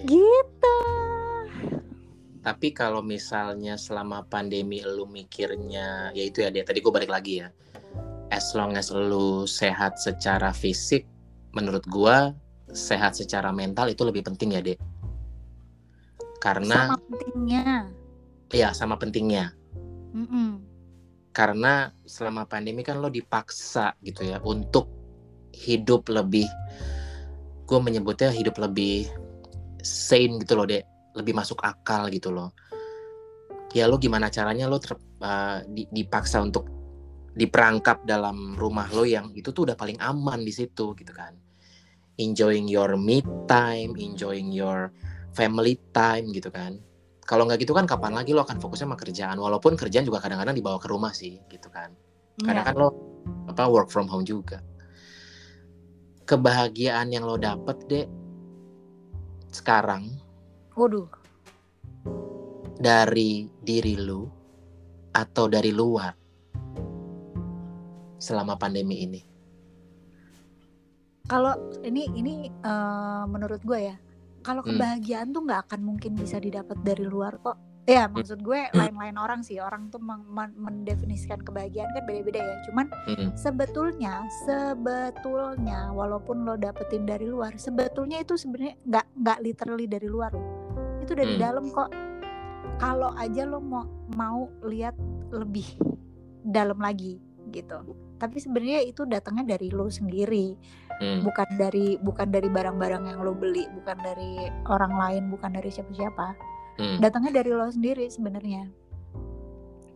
Gitu. 0.01 0.77
Tapi 2.41 2.73
kalau 2.73 3.05
misalnya 3.05 3.77
selama 3.77 4.25
pandemi 4.25 4.81
lu 4.81 5.05
mikirnya 5.05 6.09
ya 6.09 6.23
itu 6.25 6.41
ya 6.41 6.49
dia 6.49 6.65
tadi 6.65 6.81
gue 6.81 6.89
balik 6.89 7.13
lagi 7.13 7.45
ya. 7.45 7.53
As 8.33 8.57
long 8.57 8.73
as 8.73 8.89
lu 8.89 9.45
sehat 9.45 10.01
secara 10.01 10.49
fisik 10.49 11.05
menurut 11.53 11.85
gue 11.85 12.17
sehat 12.71 13.15
secara 13.15 13.51
mental 13.51 13.91
itu 13.91 14.03
lebih 14.03 14.25
penting 14.25 14.55
ya 14.57 14.61
dek. 14.63 14.79
Karena 16.41 16.91
sama 16.91 16.97
pentingnya. 17.05 17.65
Ya 18.51 18.69
sama 18.73 18.95
pentingnya. 18.97 19.45
Mm 20.11 20.27
-mm 20.27 20.71
karena 21.31 21.95
selama 22.03 22.43
pandemi 22.43 22.83
kan 22.83 22.99
lo 22.99 23.07
dipaksa 23.07 23.95
gitu 24.03 24.27
ya 24.27 24.43
untuk 24.43 24.91
hidup 25.55 26.07
lebih 26.11 26.47
gue 27.67 27.79
menyebutnya 27.79 28.35
hidup 28.35 28.59
lebih 28.59 29.07
sane 29.79 30.43
gitu 30.43 30.59
loh 30.59 30.67
dek. 30.67 30.83
Lebih 31.15 31.35
masuk 31.35 31.59
akal 31.63 32.11
gitu 32.11 32.31
loh. 32.31 32.51
Ya 33.71 33.87
lo 33.87 33.95
gimana 33.95 34.27
caranya 34.27 34.67
lo 34.67 34.79
ter, 34.83 34.95
uh, 35.23 35.63
dipaksa 35.67 36.43
untuk 36.43 36.67
diperangkap 37.31 38.03
dalam 38.03 38.59
rumah 38.59 38.91
lo 38.91 39.07
yang 39.07 39.31
itu 39.31 39.55
tuh 39.55 39.71
udah 39.71 39.79
paling 39.79 39.95
aman 40.03 40.43
di 40.43 40.51
situ 40.51 40.91
gitu 40.99 41.15
kan 41.15 41.31
enjoying 42.19 42.67
your 42.67 42.99
me 42.99 43.23
time 43.47 43.95
enjoying 43.95 44.51
your 44.51 44.91
family 45.31 45.79
time 45.95 46.31
gitu 46.35 46.51
kan. 46.51 46.79
Kalau 47.23 47.47
nggak 47.47 47.63
gitu 47.63 47.71
kan 47.71 47.87
kapan 47.87 48.11
lagi 48.11 48.35
lo 48.35 48.43
akan 48.43 48.59
fokusnya 48.59 48.91
sama 48.91 48.99
kerjaan? 48.99 49.39
Walaupun 49.39 49.79
kerjaan 49.79 50.03
juga 50.03 50.19
kadang-kadang 50.19 50.51
dibawa 50.51 50.75
ke 50.81 50.91
rumah 50.91 51.15
sih 51.15 51.39
gitu 51.47 51.71
kan. 51.71 51.95
Kadang 52.43 52.65
kan 52.67 52.75
lo 52.75 52.89
apa 53.47 53.71
work 53.71 53.87
from 53.87 54.11
home 54.11 54.27
juga. 54.27 54.59
Kebahagiaan 56.27 57.11
yang 57.11 57.23
lo 57.23 57.39
dapet 57.39 57.77
deh 57.87 58.05
sekarang 59.51 60.07
waduh. 60.79 61.07
dari 62.79 63.51
diri 63.59 63.99
lu 63.99 64.23
atau 65.11 65.45
dari 65.51 65.71
luar 65.75 66.11
selama 68.19 68.55
pandemi 68.55 69.03
ini? 69.03 69.30
Kalau 71.31 71.55
ini 71.87 72.11
ini 72.11 72.51
uh, 72.67 73.23
menurut 73.23 73.63
gue 73.63 73.79
ya, 73.87 73.95
kalau 74.43 74.59
Hmm. 74.67 74.75
kebahagiaan 74.75 75.31
tuh 75.31 75.47
nggak 75.47 75.71
akan 75.71 75.79
mungkin 75.87 76.19
bisa 76.19 76.43
didapat 76.43 76.75
dari 76.83 77.07
luar 77.07 77.39
kok. 77.39 77.55
Ya 77.87 78.03
Hmm. 78.05 78.19
maksud 78.19 78.43
gue 78.43 78.67
lain-lain 78.75 79.15
orang 79.15 79.39
sih, 79.41 79.63
orang 79.63 79.87
tuh 79.87 80.03
men- 80.03 80.53
mendefinisikan 80.53 81.39
kebahagiaan 81.39 81.87
kan 81.95 82.03
beda-beda 82.03 82.43
ya. 82.43 82.55
Cuman 82.67 82.91
Hmm. 83.07 83.31
sebetulnya, 83.33 84.27
sebetulnya 84.43 85.95
walaupun 85.95 86.43
lo 86.43 86.59
dapetin 86.59 87.07
dari 87.07 87.25
luar, 87.25 87.55
sebetulnya 87.55 88.19
itu 88.19 88.35
sebenarnya 88.35 88.75
nggak 88.83 89.05
nggak 89.15 89.39
literally 89.39 89.87
dari 89.87 90.11
luar 90.11 90.35
loh. 90.35 90.45
Itu 90.99 91.15
dari 91.15 91.39
Hmm. 91.39 91.43
dalam 91.47 91.65
kok. 91.71 91.89
Kalau 92.75 93.15
aja 93.15 93.47
lo 93.47 93.63
mau 93.63 93.87
mau 94.19 94.51
lihat 94.67 94.99
lebih 95.31 95.65
dalam 96.43 96.75
lagi 96.75 97.23
gitu. 97.49 98.10
Tapi 98.21 98.37
sebenarnya 98.37 98.85
itu 98.85 99.01
datangnya 99.09 99.57
dari 99.57 99.73
lo 99.73 99.89
sendiri 99.89 100.53
Hmm. 101.01 101.25
bukan 101.25 101.49
dari 101.57 101.97
bukan 101.97 102.29
dari 102.29 102.45
barang-barang 102.45 103.09
yang 103.09 103.25
lo 103.25 103.33
beli 103.33 103.65
bukan 103.73 103.97
dari 104.05 104.45
orang 104.69 104.93
lain 104.93 105.23
bukan 105.33 105.49
dari 105.57 105.73
siapa-siapa 105.73 106.37
Hmm. 106.77 107.01
datangnya 107.01 107.41
dari 107.41 107.49
lo 107.57 107.65
sendiri 107.73 108.05
sebenarnya 108.05 108.69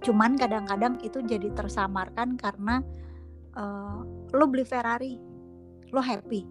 cuman 0.01 0.33
kadang-kadang 0.33 0.97
itu 1.05 1.21
jadi 1.21 1.53
tersamarkan 1.53 2.41
karena 2.41 2.81
eh, 3.53 3.99
lo 4.33 4.45
beli 4.49 4.65
Ferrari 4.65 5.13
lo 5.93 6.01
happy 6.01 6.41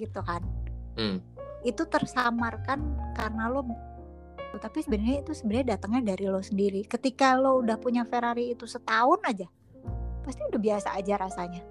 gitu 0.00 0.20
kan 0.24 0.40
Hmm. 0.96 1.20
itu 1.68 1.84
tersamarkan 1.84 2.80
karena 3.12 3.52
lo 3.52 3.68
tapi 4.64 4.80
sebenarnya 4.80 5.28
itu 5.28 5.36
sebenarnya 5.36 5.76
datangnya 5.76 6.16
dari 6.16 6.24
lo 6.24 6.40
sendiri 6.40 6.88
ketika 6.88 7.36
lo 7.36 7.60
udah 7.60 7.76
punya 7.76 8.08
Ferrari 8.08 8.56
itu 8.56 8.64
setahun 8.64 9.20
aja 9.28 9.44
pasti 10.28 10.44
udah 10.44 10.60
biasa 10.60 10.88
aja 10.92 11.16
rasanya 11.16 11.64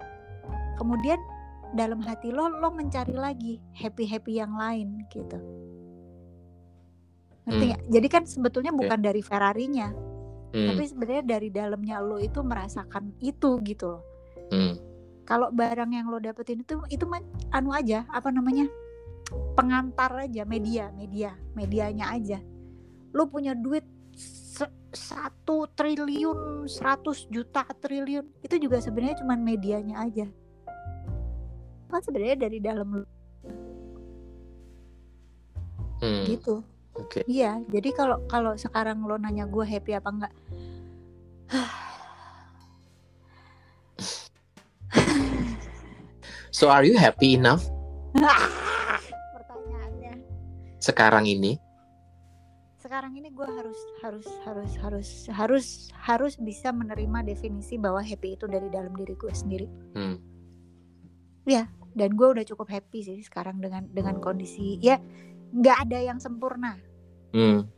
kemudian 0.74 1.22
dalam 1.70 2.02
hati 2.02 2.34
lo 2.34 2.50
lo 2.50 2.74
mencari 2.74 3.14
lagi 3.14 3.62
happy 3.78 4.04
happy 4.10 4.42
yang 4.42 4.58
lain 4.58 5.06
gitu 5.14 5.38
ngerti 7.46 7.64
Hmm. 7.64 7.70
nggak? 7.70 7.82
jadi 7.86 8.06
kan 8.10 8.22
sebetulnya 8.26 8.72
bukan 8.74 8.98
dari 8.98 9.22
Ferrarinya 9.22 9.94
Hmm. 10.50 10.74
tapi 10.74 10.82
sebenarnya 10.90 11.24
dari 11.24 11.48
dalamnya 11.54 12.02
lo 12.02 12.18
itu 12.18 12.42
merasakan 12.42 13.14
itu 13.22 13.62
gitu 13.62 13.94
loh 13.94 14.02
Hmm. 14.50 14.74
kalau 15.22 15.52
barang 15.54 15.92
yang 15.92 16.10
lo 16.10 16.18
dapetin 16.18 16.64
itu 16.64 16.80
itu 16.90 17.04
anu 17.52 17.70
aja 17.70 18.08
apa 18.10 18.32
namanya 18.32 18.66
pengantar 19.54 20.24
aja 20.24 20.48
media 20.48 20.88
media 20.96 21.36
medianya 21.52 22.10
aja 22.10 22.40
lo 23.12 23.28
punya 23.28 23.52
duit 23.52 23.84
satu 24.92 25.68
triliun 25.76 26.64
100 26.64 27.28
juta 27.28 27.64
triliun 27.76 28.24
itu 28.40 28.56
juga 28.56 28.80
sebenarnya 28.80 29.20
cuma 29.20 29.36
medianya 29.36 30.00
aja 30.00 30.26
kan 31.88 32.00
sebenarnya 32.04 32.36
dari 32.48 32.58
dalam 32.60 33.04
Hmm. 35.98 36.30
gitu 36.30 36.62
Oke. 36.94 37.26
iya 37.26 37.58
jadi 37.66 37.90
kalau 37.90 38.22
kalau 38.30 38.54
sekarang 38.54 39.02
lo 39.02 39.18
nanya 39.18 39.50
gue 39.50 39.66
happy 39.66 39.98
apa 39.98 40.08
enggak 40.14 40.30
So 46.54 46.70
are 46.70 46.82
you 46.86 46.94
happy 46.98 47.34
enough 47.34 47.66
pertanyaannya 49.34 50.22
sekarang 50.78 51.26
ini? 51.26 51.58
Sekarang 52.88 53.12
ini 53.20 53.28
gue 53.28 53.44
harus 53.44 53.76
harus 54.00 54.24
harus 54.48 54.72
harus 54.80 55.08
harus 55.28 55.66
harus 55.92 56.34
bisa 56.40 56.72
menerima 56.72 57.20
definisi 57.20 57.76
bahwa 57.76 58.00
happy 58.00 58.32
itu 58.40 58.48
dari 58.48 58.72
dalam 58.72 58.96
diri 58.96 59.12
gue 59.12 59.28
sendiri 59.28 59.68
Hmm. 59.92 60.16
dan 61.92 62.16
gue 62.16 62.28
udah 62.32 62.48
cukup 62.48 62.72
happy 62.72 63.04
sih 63.04 63.20
sekarang 63.20 63.60
dengan 63.60 63.84
dengan 63.92 64.16
kondisi 64.24 64.80
ya 64.80 64.96
nggak 65.52 65.84
ada 65.84 65.98
yang 66.00 66.16
sempurna 66.16 66.80
Hmm. 67.36 67.68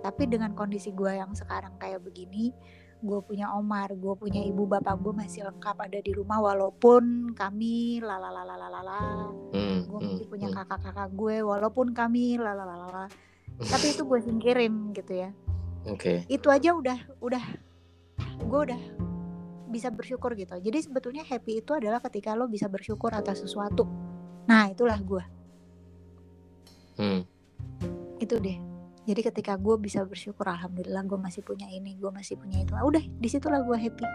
tapi 0.00 0.24
dengan 0.24 0.56
kondisi 0.56 0.96
gue 0.96 1.12
yang 1.12 1.36
sekarang 1.36 1.76
kayak 1.76 2.00
begini 2.00 2.56
gue 3.04 3.20
punya 3.28 3.52
Omar 3.60 3.92
gue 3.92 4.14
punya 4.16 4.40
ibu 4.40 4.64
bapak 4.64 5.04
gue 5.04 5.12
masih 5.12 5.44
lengkap 5.52 5.76
ada 5.84 6.00
di 6.00 6.16
rumah 6.16 6.40
walaupun 6.40 7.36
kami 7.36 8.00
lalalalalala 8.00 9.36
Hmm. 9.52 9.84
gue 9.84 9.98
Hmm. 10.00 10.08
masih 10.16 10.26
punya 10.32 10.48
Hmm. 10.48 10.64
kakak-kakak 10.64 11.12
gue 11.12 11.44
walaupun 11.44 11.92
kami 11.92 12.40
lalalalalala 12.40 13.12
tapi 13.58 13.86
itu 13.92 14.02
gue 14.04 14.20
singkirin 14.20 14.92
gitu 14.92 15.12
ya. 15.16 15.30
Oke. 15.86 16.26
itu 16.26 16.50
aja 16.50 16.74
udah 16.74 16.98
udah 17.22 17.44
gue 18.42 18.60
udah 18.68 18.80
bisa 19.70 19.86
bersyukur 19.88 20.34
gitu. 20.34 20.58
Jadi 20.58 20.78
sebetulnya 20.82 21.22
happy 21.22 21.62
itu 21.62 21.72
adalah 21.72 22.02
ketika 22.02 22.34
lo 22.34 22.50
bisa 22.50 22.66
bersyukur 22.66 23.14
atas 23.14 23.40
sesuatu. 23.40 23.86
Nah 24.46 24.68
itulah 24.68 24.98
gue 24.98 25.24
Hmm. 26.96 27.22
itu 28.18 28.34
deh. 28.40 28.56
Jadi 29.06 29.20
ketika 29.22 29.54
gue 29.54 29.76
bisa 29.78 30.02
bersyukur 30.02 30.48
alhamdulillah 30.48 31.04
gue 31.04 31.18
masih 31.20 31.44
punya 31.44 31.68
ini 31.68 31.94
gue 31.94 32.10
masih 32.10 32.34
punya 32.34 32.64
itu. 32.64 32.72
Ah, 32.74 32.82
udah 32.82 33.00
di 33.00 33.28
situlah 33.28 33.62
gue 33.62 33.76
happy. 33.78 34.06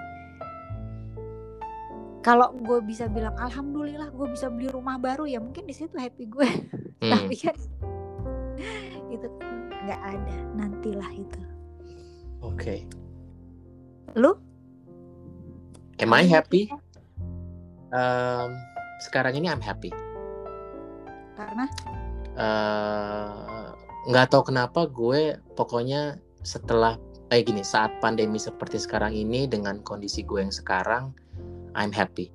Kalau 2.22 2.54
gue 2.54 2.80
bisa 2.84 3.10
bilang 3.10 3.34
alhamdulillah 3.34 4.14
gue 4.14 4.28
bisa 4.30 4.46
beli 4.50 4.70
rumah 4.70 4.98
baru 4.98 5.26
ya 5.26 5.42
mungkin 5.42 5.66
di 5.66 5.74
situ 5.74 5.96
happy 5.98 6.28
gue 6.28 6.50
Hmm. 7.02 7.18
tapi 7.18 7.34
kan 7.34 7.58
itu 9.12 9.28
nggak 9.86 10.02
ada 10.02 10.38
nantilah 10.56 11.12
itu. 11.14 11.42
Oke. 12.42 12.88
lu? 14.18 14.36
Am 16.02 16.12
I 16.12 16.26
happy? 16.26 16.68
Um, 17.94 18.50
sekarang 19.04 19.38
ini 19.38 19.48
I'm 19.48 19.62
happy. 19.62 19.94
karena? 21.38 21.66
Eh, 22.38 23.68
nggak 24.12 24.30
tahu 24.30 24.54
kenapa 24.54 24.86
gue 24.86 25.42
pokoknya 25.58 26.22
setelah 26.46 27.02
eh 27.34 27.42
gini 27.42 27.66
saat 27.66 27.98
pandemi 27.98 28.38
seperti 28.38 28.78
sekarang 28.78 29.16
ini 29.16 29.50
dengan 29.50 29.82
kondisi 29.82 30.22
gue 30.22 30.44
yang 30.44 30.54
sekarang 30.54 31.16
I'm 31.74 31.94
happy. 31.96 32.30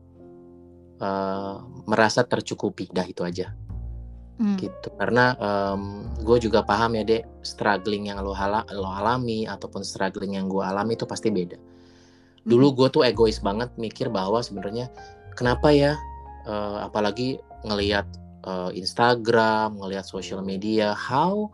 Eh, 0.96 1.56
merasa 1.84 2.24
tercukupi 2.24 2.88
dah 2.88 3.04
itu 3.04 3.20
aja 3.20 3.52
hmm, 4.38 4.56
gitu. 4.60 4.88
Karena 4.96 5.36
em, 5.36 6.06
gue 6.22 6.36
juga 6.40 6.62
paham 6.62 6.96
ya 6.96 7.04
dek 7.04 7.44
struggling 7.44 8.08
yang 8.08 8.20
lo, 8.22 8.32
hala- 8.32 8.68
lo 8.72 8.88
alami 8.88 9.44
ataupun 9.44 9.82
struggling 9.84 10.36
yang 10.38 10.46
gue 10.48 10.64
alami 10.64 10.94
itu 10.96 11.04
pasti 11.04 11.28
beda. 11.32 11.58
Dulu 12.46 12.66
gue 12.78 12.88
tuh 12.94 13.02
egois 13.02 13.42
banget 13.42 13.74
mikir 13.74 14.06
bahwa 14.06 14.38
sebenarnya 14.38 14.86
kenapa 15.34 15.74
ya 15.74 15.98
eh, 16.46 16.78
apalagi 16.86 17.42
ngelihat 17.66 18.06
eh, 18.46 18.70
Instagram 18.78 19.82
ngelihat 19.82 20.06
social 20.06 20.40
media 20.46 20.94
how 20.94 21.50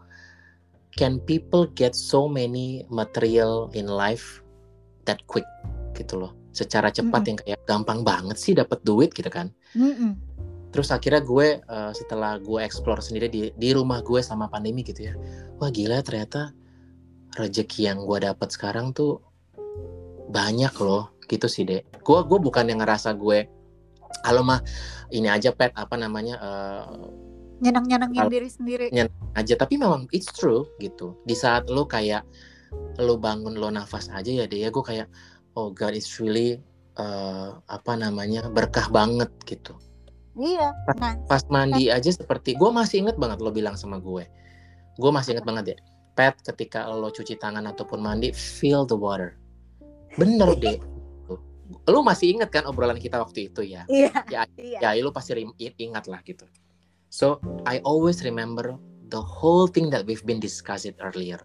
can 0.93 1.17
people 1.25 1.65
get 1.73 1.97
so 1.97 2.29
many 2.29 2.85
material 2.93 3.73
in 3.73 3.89
life 3.89 4.45
that 5.09 5.25
quick? 5.25 5.49
Gitu 5.97 6.21
loh. 6.21 6.37
Secara 6.53 6.93
cepat 6.93 7.25
Mm-mm. 7.25 7.29
yang 7.33 7.39
kayak 7.41 7.61
gampang 7.65 8.01
banget 8.05 8.37
sih 8.37 8.53
dapat 8.53 8.85
duit 8.85 9.17
gitu 9.17 9.33
kan. 9.33 9.49
Mm-mm. 9.73 10.32
Terus 10.73 10.89
akhirnya 10.91 11.21
gue 11.21 11.61
eh, 11.61 11.93
setelah 11.93 12.41
gue 12.41 12.59
explore 12.65 13.05
sendiri 13.05 13.29
di 13.29 13.43
di 13.53 13.69
rumah 13.77 14.01
gue 14.01 14.25
sama 14.25 14.49
pandemi 14.49 14.81
gitu 14.83 15.13
ya 15.13 15.15
wah 15.61 15.69
gila 15.69 16.01
ternyata 16.01 16.57
rezeki 17.37 17.93
yang 17.93 17.99
gue 18.05 18.19
dapat 18.21 18.49
sekarang 18.53 18.93
tuh 18.93 19.21
banyak 20.33 20.73
loh 20.81 21.13
gitu 21.29 21.49
sih 21.49 21.65
dek. 21.65 22.05
Gue 22.05 22.25
gue 22.25 22.39
bukan 22.41 22.69
yang 22.69 22.81
ngerasa 22.85 23.17
gue 23.17 23.49
kalau 24.25 24.45
mah 24.45 24.61
ini 25.13 25.29
aja 25.29 25.53
pet 25.53 25.73
apa 25.77 25.97
namanya 25.97 26.37
eh, 26.41 26.85
nyenang 27.63 27.87
nyenangin 27.89 28.27
diri 28.29 28.49
sendiri. 28.49 28.87
aja. 29.37 29.55
Tapi 29.57 29.81
memang 29.81 30.09
it's 30.13 30.29
true 30.33 30.69
gitu. 30.81 31.17
Di 31.25 31.37
saat 31.37 31.69
lo 31.73 31.89
kayak 31.89 32.25
lo 33.01 33.21
bangun 33.21 33.57
lo 33.57 33.69
nafas 33.69 34.09
aja 34.13 34.33
ya 34.33 34.49
deh 34.49 34.65
ya 34.65 34.73
gue 34.73 34.81
kayak 34.81 35.09
oh 35.61 35.69
god 35.73 35.93
it's 35.93 36.17
really 36.21 36.61
eh, 36.97 37.51
apa 37.53 37.93
namanya 37.97 38.49
berkah 38.49 38.89
banget 38.89 39.29
gitu 39.45 39.77
iya 40.39 40.73
nah 40.97 41.17
pas 41.29 41.45
mandi 41.53 41.93
aja 41.93 42.09
seperti 42.09 42.57
gue 42.57 42.71
masih 42.73 43.05
inget 43.05 43.17
banget 43.21 43.39
lo 43.41 43.53
bilang 43.53 43.77
sama 43.77 44.01
gue. 44.01 44.25
Gue 44.97 45.11
masih 45.13 45.37
inget 45.37 45.47
banget 45.47 45.65
ya 45.73 45.77
pet 46.13 46.37
ketika 46.45 46.85
lo 46.93 47.09
cuci 47.09 47.41
tangan 47.41 47.65
ataupun 47.69 48.01
mandi 48.01 48.33
feel 48.33 48.85
the 48.85 48.97
water. 48.97 49.37
Bener 50.17 50.53
deh 50.63 50.79
lu 51.89 52.01
masih 52.05 52.37
inget 52.39 52.51
kan 52.53 52.65
obrolan 52.69 53.01
kita 53.01 53.19
waktu 53.19 53.51
itu 53.51 53.65
ya? 53.65 53.83
Iya 53.89 54.13
ya, 54.29 54.43
iya. 54.61 54.79
ya 54.95 55.03
lu 55.03 55.11
pasti 55.11 55.35
ingat 55.79 56.05
lah 56.07 56.21
gitu. 56.23 56.47
So 57.13 57.41
I 57.69 57.81
always 57.85 58.25
remember 58.25 58.77
the 59.13 59.21
whole 59.21 59.69
thing 59.69 59.93
that 59.93 60.07
we've 60.09 60.25
been 60.25 60.41
discussed 60.41 60.89
earlier. 61.03 61.41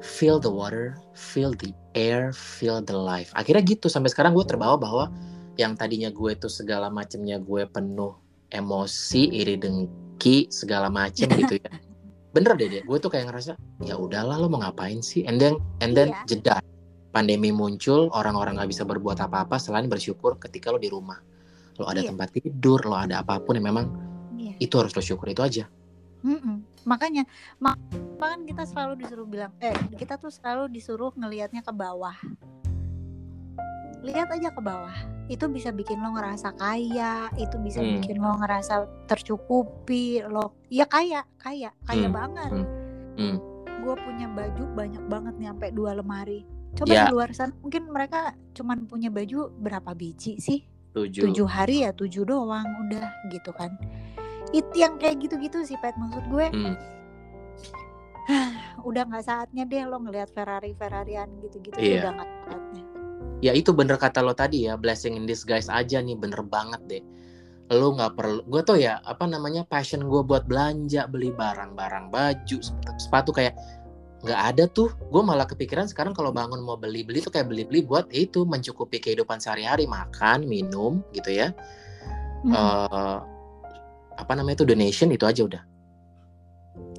Feel 0.00 0.40
the 0.40 0.48
water 0.48 0.96
feel 1.12 1.52
the 1.52 1.76
air 1.92 2.32
feel 2.32 2.80
the 2.80 2.96
life. 2.96 3.30
Akhirnya 3.36 3.62
gitu 3.64 3.92
sampai 3.92 4.08
sekarang 4.08 4.32
gue 4.32 4.44
terbawa 4.48 4.80
bahwa 4.80 5.12
yang 5.58 5.74
tadinya 5.74 6.08
gue 6.14 6.38
tuh 6.38 6.48
segala 6.48 6.86
macemnya 6.88 7.42
gue 7.42 7.66
penuh 7.66 8.14
emosi 8.48 9.28
iri 9.34 9.58
dengki 9.58 10.46
segala 10.48 10.86
macem 10.88 11.26
gitu 11.34 11.58
ya. 11.58 11.68
Bener 12.34 12.54
deh 12.54 12.68
deh 12.70 12.82
gue 12.86 12.98
tuh 13.02 13.10
kayak 13.10 13.26
ngerasa 13.28 13.58
ya 13.82 13.98
udahlah 13.98 14.38
lo 14.38 14.46
mau 14.46 14.62
ngapain 14.62 15.02
sih? 15.02 15.26
And 15.26 15.42
then 15.42 15.58
and 15.82 15.98
then 15.98 16.14
Iya. 16.14 16.24
jeda. 16.30 16.56
Pandemi 17.10 17.50
muncul 17.50 18.12
orang-orang 18.14 18.60
nggak 18.60 18.70
bisa 18.70 18.86
berbuat 18.86 19.18
apa-apa 19.18 19.58
selain 19.58 19.90
bersyukur 19.90 20.38
ketika 20.38 20.70
lo 20.70 20.78
di 20.78 20.86
rumah. 20.86 21.18
Lo 21.82 21.90
ada 21.90 22.06
Iya. 22.06 22.14
tempat 22.14 22.30
tidur 22.38 22.78
lo 22.86 22.94
ada 22.94 23.18
apa 23.26 23.42
pun 23.42 23.58
yang 23.58 23.66
memang 23.74 23.86
iya. 24.38 24.54
itu 24.62 24.78
harus 24.78 24.94
lo 24.94 25.02
syukur 25.02 25.26
itu 25.28 25.42
aja. 25.42 25.66
Mm-mm. 26.18 26.66
makanya 26.82 27.22
mak 27.62 27.78
kan 28.18 28.42
kita 28.42 28.66
selalu 28.66 29.06
disuruh 29.06 29.22
bilang 29.22 29.54
eh 29.62 29.70
kita 29.94 30.18
tuh 30.18 30.34
selalu 30.34 30.66
disuruh 30.66 31.14
ngelihatnya 31.14 31.62
ke 31.62 31.70
bawah 31.70 32.10
lihat 34.00 34.28
aja 34.28 34.48
ke 34.48 34.60
bawah 34.60 34.94
itu 35.26 35.44
bisa 35.46 35.68
bikin 35.68 35.98
lo 35.98 36.12
ngerasa 36.12 36.54
kaya 36.54 37.28
itu 37.34 37.56
bisa 37.58 37.78
Hmm. 37.78 37.98
bikin 37.98 38.16
lo 38.16 38.36
ngerasa 38.36 38.74
tercukupi 39.04 40.22
lo 40.22 40.54
ya 40.66 40.84
kaya 40.84 41.26
kaya 41.36 41.74
kaya 41.82 42.06
Hmm. 42.06 42.14
banget 42.14 42.50
Hmm. 42.52 42.66
Hmm. 43.16 43.36
gue 43.78 43.94
punya 43.96 44.26
baju 44.26 44.64
banyak 44.72 45.04
banget 45.06 45.34
nih 45.36 45.48
sampai 45.48 45.70
dua 45.70 45.90
lemari 45.92 46.42
coba 46.74 46.92
Ya. 46.92 47.02
di 47.02 47.10
luar 47.10 47.30
sana 47.32 47.50
mungkin 47.56 47.88
mereka 47.88 48.20
cuman 48.52 48.84
punya 48.84 49.08
baju 49.08 49.50
berapa 49.52 49.90
biji 49.92 50.38
sih 50.38 50.62
tujuh, 50.92 51.26
tujuh 51.26 51.46
hari 51.46 51.82
ya 51.82 51.90
tujuh 51.90 52.22
doang 52.22 52.66
udah 52.84 53.06
gitu 53.28 53.50
kan 53.50 53.74
itu 54.48 54.72
yang 54.76 54.96
kayak 54.96 55.18
gitu-gitu 55.18 55.60
sih 55.62 55.76
pet 55.76 55.96
maksud 55.96 56.22
gue 56.26 56.46
Hmm. 56.48 56.76
udah 58.84 59.02
nggak 59.04 59.24
saatnya 59.24 59.64
deh 59.64 59.84
lo 59.84 59.98
ngelihat 59.98 60.30
Ferrari 60.30 60.72
Ferrarian 60.72 61.28
gitu-gitu 61.40 61.76
Iya. 61.76 62.04
udah 62.04 62.10
nggak 62.14 62.28
saatnya 62.44 62.67
ya 63.44 63.54
itu 63.54 63.70
bener 63.70 63.96
kata 64.00 64.22
lo 64.24 64.34
tadi 64.34 64.66
ya 64.66 64.74
blessing 64.74 65.14
in 65.14 65.24
disguise 65.24 65.70
aja 65.70 66.02
nih 66.02 66.18
bener 66.18 66.42
banget 66.46 66.80
deh 66.88 67.04
lo 67.68 67.92
nggak 67.92 68.16
perlu 68.16 68.40
gue 68.48 68.62
tuh 68.64 68.80
ya 68.80 68.98
apa 69.04 69.28
namanya 69.28 69.62
passion 69.68 70.08
gue 70.08 70.22
buat 70.24 70.48
belanja 70.48 71.04
beli 71.04 71.36
barang-barang 71.36 72.08
baju 72.08 72.58
sepatu, 72.96 73.28
kayak 73.28 73.52
nggak 74.24 74.40
ada 74.54 74.64
tuh 74.72 74.90
gue 75.12 75.22
malah 75.22 75.44
kepikiran 75.44 75.86
sekarang 75.86 76.16
kalau 76.16 76.32
bangun 76.32 76.64
mau 76.64 76.80
beli 76.80 77.04
beli 77.04 77.20
tuh 77.20 77.30
kayak 77.30 77.52
beli 77.52 77.68
beli 77.68 77.84
buat 77.84 78.08
itu 78.10 78.42
mencukupi 78.48 78.98
kehidupan 78.98 79.38
sehari-hari 79.38 79.84
makan 79.86 80.48
minum 80.48 81.04
gitu 81.12 81.32
ya 81.32 81.52
Hmm. 82.38 82.54
Eh, 82.54 83.18
apa 84.14 84.32
namanya 84.38 84.62
itu 84.62 84.66
donation 84.70 85.10
itu 85.10 85.26
aja 85.26 85.42
udah 85.42 85.62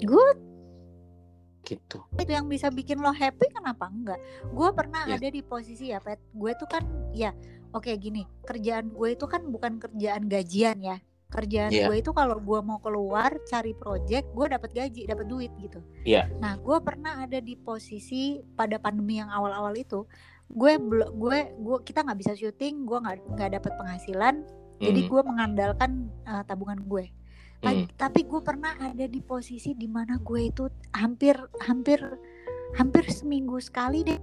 Good. 0.03 0.48
Gitu. 1.69 2.01
Itu 2.17 2.31
yang 2.33 2.49
bisa 2.49 2.73
bikin 2.73 2.97
lo 2.97 3.13
happy 3.13 3.53
kenapa 3.53 3.85
enggak? 3.85 4.17
Gue 4.49 4.73
pernah 4.73 5.05
Iya. 5.05 5.21
ada 5.21 5.27
di 5.29 5.41
posisi 5.45 5.93
ya 5.93 6.01
pet. 6.01 6.17
Gue 6.33 6.57
tuh 6.57 6.65
kan 6.65 6.81
ya 7.13 7.29
oke 7.69 7.93
gini 7.95 8.25
kerjaan 8.41 8.89
gue 8.89 9.13
itu 9.13 9.25
kan 9.29 9.45
bukan 9.45 9.77
kerjaan 9.77 10.25
gajian 10.25 10.81
ya. 10.81 10.97
Kerjaan 11.29 11.69
Iya. 11.69 11.85
gue 11.93 12.01
itu 12.01 12.09
kalau 12.09 12.41
gue 12.41 12.59
mau 12.65 12.81
keluar 12.81 13.37
cari 13.45 13.77
project 13.77 14.33
gue 14.33 14.45
dapat 14.49 14.73
gaji 14.73 15.05
dapat 15.05 15.25
duit 15.29 15.53
gitu. 15.61 15.77
Iya. 16.01 16.25
nah 16.41 16.57
gue 16.57 16.77
pernah 16.81 17.21
ada 17.21 17.37
di 17.37 17.53
posisi 17.53 18.41
pada 18.57 18.81
pandemi 18.81 19.21
yang 19.21 19.29
awal-awal 19.29 19.77
itu 19.77 20.09
gue 20.49 20.73
gue 21.13 21.37
gue 21.61 21.77
kita 21.85 22.01
nggak 22.01 22.17
bisa 22.17 22.33
syuting 22.33 22.81
gue 22.81 22.97
nggak 22.97 23.15
nggak 23.37 23.49
dapat 23.61 23.71
penghasilan 23.77 24.35
jadi 24.81 25.01
Hmm, 25.05 25.09
gue 25.13 25.21
mengandalkan 25.21 25.91
uh, 26.25 26.41
tabungan 26.41 26.81
gue 26.81 27.13
hmm, 27.61 27.95
tapi 27.95 28.23
gue 28.23 28.39
pernah 28.39 28.71
ada 28.75 29.03
di 29.03 29.19
posisi 29.19 29.73
di 29.73 29.85
mana 29.85 30.15
gue 30.17 30.47
itu 30.47 30.63
hampir 30.93 31.35
hampir 31.61 31.99
hampir 32.73 33.03
seminggu 33.05 33.59
sekali 33.59 34.03
deh 34.03 34.21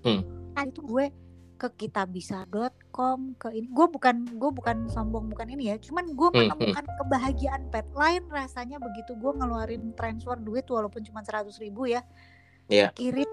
Hmm. 0.00 0.24
Kali 0.50 0.68
itu 0.68 0.80
gue 0.80 1.06
ke 1.54 1.68
kitabisa.com 1.76 3.36
ke 3.36 3.52
ini 3.52 3.68
gue 3.68 3.86
bukan 3.86 4.16
gue 4.32 4.50
bukan 4.50 4.88
sombong 4.88 5.28
bukan 5.28 5.44
ini 5.50 5.68
ya 5.68 5.76
cuman 5.76 6.08
gue 6.10 6.28
Hmm, 6.30 6.40
hmm. 6.40 6.48
menemukan 6.56 6.86
kebahagiaan 6.96 7.62
pet 7.68 7.84
lain 7.92 8.24
rasanya 8.26 8.80
begitu 8.80 9.12
gue 9.12 9.32
ngeluarin 9.34 9.92
transfer 9.92 10.36
duit 10.36 10.64
walaupun 10.66 11.04
cuma 11.04 11.20
seratus 11.20 11.60
ribu 11.60 11.84
ya 11.84 12.00
Iya. 12.66 12.94
kirim 12.94 13.28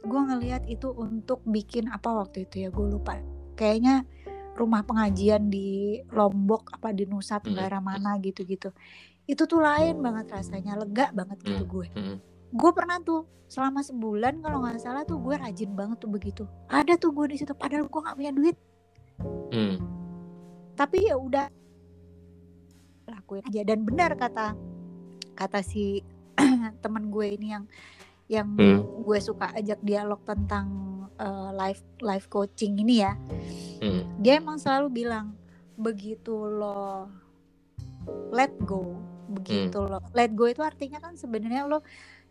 gue 0.00 0.20
ngelihat 0.24 0.64
itu 0.64 0.88
untuk 0.88 1.44
bikin 1.44 1.90
apa 1.90 2.08
waktu 2.14 2.46
itu 2.46 2.64
ya 2.64 2.70
gue 2.70 2.86
lupa 2.88 3.20
kayaknya 3.52 4.06
rumah 4.58 4.82
pengajian 4.82 5.46
di 5.46 6.02
Lombok 6.10 6.74
apa 6.74 6.90
di 6.90 7.06
Nusa 7.06 7.38
Tenggara 7.38 7.78
mana 7.78 8.18
gitu-gitu. 8.18 8.74
Itu 9.24 9.46
tuh 9.46 9.62
lain 9.62 10.02
banget 10.02 10.34
rasanya 10.34 10.74
lega 10.74 11.14
banget 11.14 11.38
gitu 11.46 11.64
gue. 11.64 11.88
Hmm. 11.94 12.18
gue 12.48 12.72
pernah 12.72 12.96
tuh 13.04 13.28
selama 13.44 13.84
sebulan 13.84 14.40
kalau 14.40 14.64
nggak 14.64 14.80
salah 14.80 15.04
tuh 15.04 15.20
gue 15.20 15.36
rajin 15.36 15.70
banget 15.78 16.02
tuh 16.02 16.10
begitu. 16.10 16.42
Ada 16.66 16.98
tuh 16.98 17.14
gue 17.14 17.30
di 17.30 17.36
situ 17.38 17.54
padahal 17.54 17.86
gue 17.86 18.00
nggak 18.02 18.16
punya 18.18 18.32
duit. 18.34 18.56
Hmm. 19.50 19.78
tapi 20.74 21.10
ya 21.10 21.14
udah. 21.18 21.46
Lakuin 23.08 23.42
aja. 23.46 23.62
Dan 23.62 23.82
benar 23.86 24.14
kata 24.18 24.54
kata 25.38 25.62
si 25.62 26.02
temen 26.82 27.10
gue 27.14 27.26
ini 27.34 27.54
yang 27.54 27.64
yang 28.28 28.54
Hmm. 28.54 28.84
gue 29.02 29.18
suka 29.18 29.50
ajak 29.52 29.80
dialog 29.80 30.20
tentang 30.22 30.68
uh, 31.16 31.50
life 31.50 31.80
life 31.98 32.28
coaching 32.28 32.76
ini 32.78 33.00
ya 33.00 33.16
Hmm. 33.80 34.04
dia 34.20 34.36
emang 34.36 34.56
selalu 34.56 35.02
bilang 35.02 35.32
begitu 35.74 36.34
lo 36.34 37.08
let 38.30 38.52
go 38.60 38.96
begitu 39.28 39.80
lo 39.80 40.00
let 40.12 40.32
go 40.32 40.44
itu 40.44 40.60
artinya 40.60 40.98
kan 40.98 41.14
sebenarnya 41.14 41.64
lo 41.64 41.80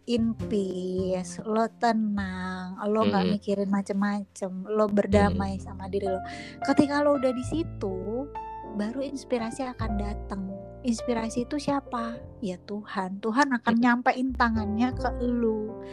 in 0.07 0.31
peace 0.33 1.37
lo 1.43 1.67
tenang 1.77 2.79
lo 2.81 3.03
nggak 3.03 3.23
Mm. 3.23 3.31
mikirin 3.35 3.69
macem-macem 3.69 4.51
lo 4.65 4.87
berdamai 4.87 5.59
sama 5.59 5.85
diri 5.87 6.07
lo 6.07 6.23
ketika 6.63 7.03
lo 7.03 7.15
udah 7.15 7.29
di 7.29 7.43
situ 7.43 8.25
baru 8.73 9.03
inspirasi 9.03 9.67
akan 9.67 9.91
datang 9.95 10.46
inspirasi 10.87 11.43
itu 11.43 11.59
siapa? 11.59 12.15
Ya 12.39 12.55
Tuhan. 12.63 13.19
Tuhan 13.19 13.51
akan 13.51 13.75
nyampein 13.75 14.31
tangannya 14.31 14.95
ke 14.95 15.11
lo 15.27 15.83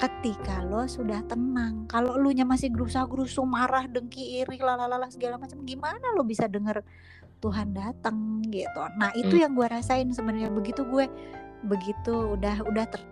ketika 0.00 0.64
lo 0.64 0.88
sudah 0.88 1.20
tenang. 1.28 1.84
Kalau 1.84 2.16
lu 2.16 2.32
nya 2.32 2.48
masih 2.48 2.72
gerusa 2.72 3.04
gerusu 3.04 3.44
marah 3.44 3.84
dengki 3.84 4.40
iri 4.40 4.56
lalalala 4.56 5.12
segala 5.12 5.36
macam 5.36 5.60
gimana 5.68 6.16
lo 6.16 6.24
bisa 6.24 6.48
denger 6.48 6.80
Tuhan 7.44 7.76
datang 7.76 8.40
gitu? 8.48 8.80
Nah 8.96 9.12
itu 9.12 9.36
Hmm. 9.36 9.42
yang 9.44 9.52
gue 9.52 9.68
rasain 9.68 10.08
sebenarnya. 10.08 10.48
Begitu 10.48 10.88
gue 10.88 11.04
begitu 11.60 12.40
udah 12.40 12.64
udah 12.64 12.88
ter 12.88 13.04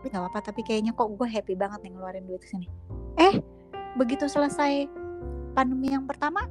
tapi 0.00 0.16
nggak 0.16 0.22
apa-apa 0.24 0.40
tapi 0.48 0.64
kayaknya 0.64 0.96
kok 0.96 1.12
gue 1.12 1.28
happy 1.28 1.52
banget 1.52 1.84
nih 1.84 1.92
ngeluarin 1.92 2.24
duit 2.24 2.40
ke 2.40 2.48
sini 2.48 2.64
eh 3.20 3.44
begitu 4.00 4.24
selesai 4.24 4.88
pandemi 5.52 5.92
yang 5.92 6.08
pertama 6.08 6.48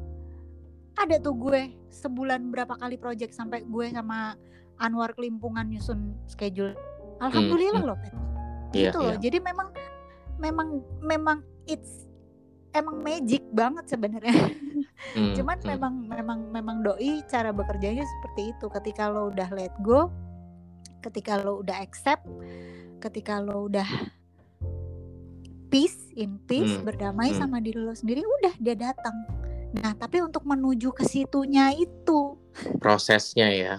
ada 0.99 1.15
tuh 1.17 1.35
gue 1.35 1.61
sebulan 1.89 2.51
berapa 2.51 2.75
kali 2.75 2.99
project 2.99 3.31
sampai 3.31 3.63
gue 3.63 3.87
sama 3.95 4.35
Anwar 4.79 5.15
Kelimpungan 5.15 5.67
nyusun 5.71 6.15
schedule 6.27 6.75
alhamdulillah 7.23 7.83
loh 7.83 7.97
Pet 7.99 8.29
Iya, 8.73 8.93
gitu 8.93 8.99
loh. 9.01 9.13
iya. 9.13 9.21
Jadi 9.21 9.37
memang 9.41 9.67
memang 10.37 10.67
memang 11.01 11.37
it's 11.65 12.05
emang 12.71 13.01
magic 13.01 13.41
banget 13.49 13.89
sebenarnya. 13.89 14.33
Hmm, 15.17 15.33
Cuman 15.37 15.57
hmm. 15.57 15.67
memang 15.67 15.93
memang 16.05 16.39
memang 16.53 16.77
doi 16.85 17.21
cara 17.25 17.49
bekerjanya 17.49 18.05
seperti 18.05 18.53
itu. 18.53 18.65
Ketika 18.69 19.09
lo 19.09 19.33
udah 19.33 19.49
let 19.53 19.73
go, 19.81 20.13
ketika 21.01 21.41
lo 21.41 21.65
udah 21.65 21.81
accept, 21.81 22.25
ketika 23.01 23.41
lo 23.41 23.65
udah 23.69 23.87
peace 25.69 26.13
in 26.17 26.37
peace, 26.49 26.77
Hmm, 26.77 26.85
berdamai 26.85 27.33
hmm. 27.33 27.39
sama 27.41 27.57
diri 27.61 27.77
lo 27.77 27.93
sendiri, 27.93 28.21
udah 28.21 28.53
dia 28.61 28.77
datang. 28.77 29.17
Nah, 29.69 29.93
tapi 29.93 30.17
untuk 30.25 30.45
menuju 30.49 30.89
ke 30.93 31.05
situnya 31.05 31.69
itu. 31.77 32.33
Prosesnya 32.81 33.47
ya. 33.53 33.75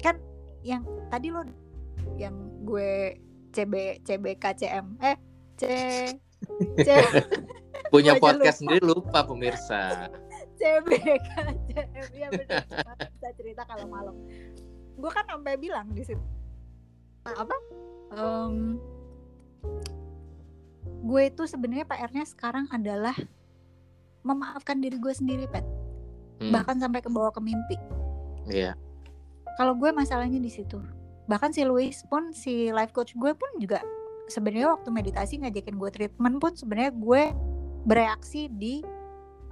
Kan 0.00 0.16
yang 0.64 0.80
tadi 1.12 1.28
lo 1.28 1.44
yang 2.16 2.34
gue 2.64 3.20
CB 3.52 4.04
CBKCM 4.04 4.86
eh 5.04 5.16
C 5.56 5.64
C 6.80 6.88
punya 7.92 8.16
podcast 8.16 8.60
lupa. 8.60 8.60
sendiri 8.64 8.82
lupa 8.84 9.18
pemirsa. 9.24 10.08
CBKCM 10.56 12.08
ya 12.16 12.28
benar 12.32 12.64
kita 12.96 13.28
cerita 13.36 13.62
kalau 13.68 13.86
malam. 13.88 14.16
Gue 14.96 15.10
kan 15.12 15.28
sampai 15.28 15.60
bilang 15.60 15.92
di 15.92 16.00
situ. 16.00 16.24
Apa? 17.28 17.56
Em, 18.16 18.80
gue 21.06 21.22
itu 21.30 21.46
sebenarnya 21.46 21.86
PR-nya 21.86 22.26
sekarang 22.26 22.66
adalah 22.74 23.14
memaafkan 24.26 24.82
diri 24.82 24.98
gue 24.98 25.14
sendiri 25.14 25.46
pet. 25.46 25.62
Hmm, 26.42 26.52
bahkan 26.52 26.76
sampai 26.76 27.00
ke 27.00 27.08
bawah 27.08 27.30
ke 27.30 27.38
mimpi. 27.38 27.78
Iya. 28.50 28.74
Kalau 29.56 29.78
gue 29.78 29.88
masalahnya 29.94 30.42
di 30.42 30.50
situ. 30.50 30.82
Bahkan 31.30 31.54
si 31.54 31.62
Luis 31.62 32.02
pun 32.10 32.34
si 32.34 32.68
life 32.74 32.90
coach 32.90 33.14
gue 33.14 33.32
pun 33.32 33.50
juga 33.62 33.80
sebenarnya 34.26 34.74
waktu 34.74 34.90
meditasi 34.90 35.40
ngajakin 35.42 35.78
gue 35.78 35.90
treatment 35.94 36.36
pun 36.42 36.52
sebenarnya 36.58 36.92
gue 36.92 37.22
bereaksi 37.86 38.50
di 38.50 38.82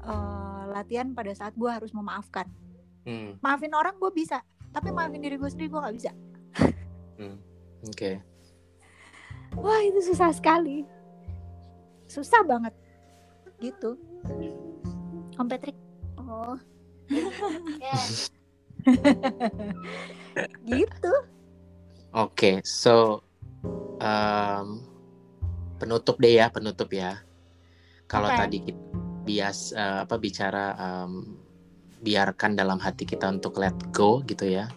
uh, 0.03 0.67
latihan 0.75 1.15
pada 1.15 1.31
saat 1.33 1.55
gue 1.55 1.71
harus 1.71 1.95
memaafkan. 1.95 2.51
Hmm. 3.05 3.37
maafin 3.45 3.69
orang 3.77 4.01
gue 4.01 4.09
bisa 4.17 4.41
tapi 4.73 4.89
maafin 4.89 5.21
diri 5.21 5.37
gue 5.37 5.45
sendiri 5.45 5.69
gue 5.69 5.81
nggak 5.81 5.97
bisa. 5.97 6.11
Hmm. 7.15 7.39
oke. 7.85 7.95
Okay. 7.95 8.15
wah 9.55 9.79
itu 9.85 10.03
susah 10.11 10.35
sekali 10.35 10.83
susah 12.15 12.47
banget. 12.47 12.75
Gitu. 13.59 13.99
Om 15.35 15.47
Patrick. 15.51 15.75
Oh. 16.23 16.55
Gitu. 20.71 21.13
Oke 22.15 22.31
okay, 22.31 22.55
so 22.63 23.27
um, 23.99 24.87
penutup 25.83 26.15
deh 26.23 26.39
ya 26.39 26.47
penutup 26.51 26.91
ya. 26.95 27.19
Kalau 28.07 28.31
okay. 28.31 28.39
tadi 28.39 28.59
kita 28.71 28.83
bias 29.25 29.73
uh, 29.73 30.05
apa 30.05 30.21
bicara 30.21 30.77
um, 30.77 31.41
biarkan 32.05 32.55
dalam 32.55 32.77
hati 32.77 33.09
kita 33.09 33.27
untuk 33.33 33.59
let 33.59 33.75
go 33.91 34.23
gitu 34.29 34.47
ya. 34.47 34.71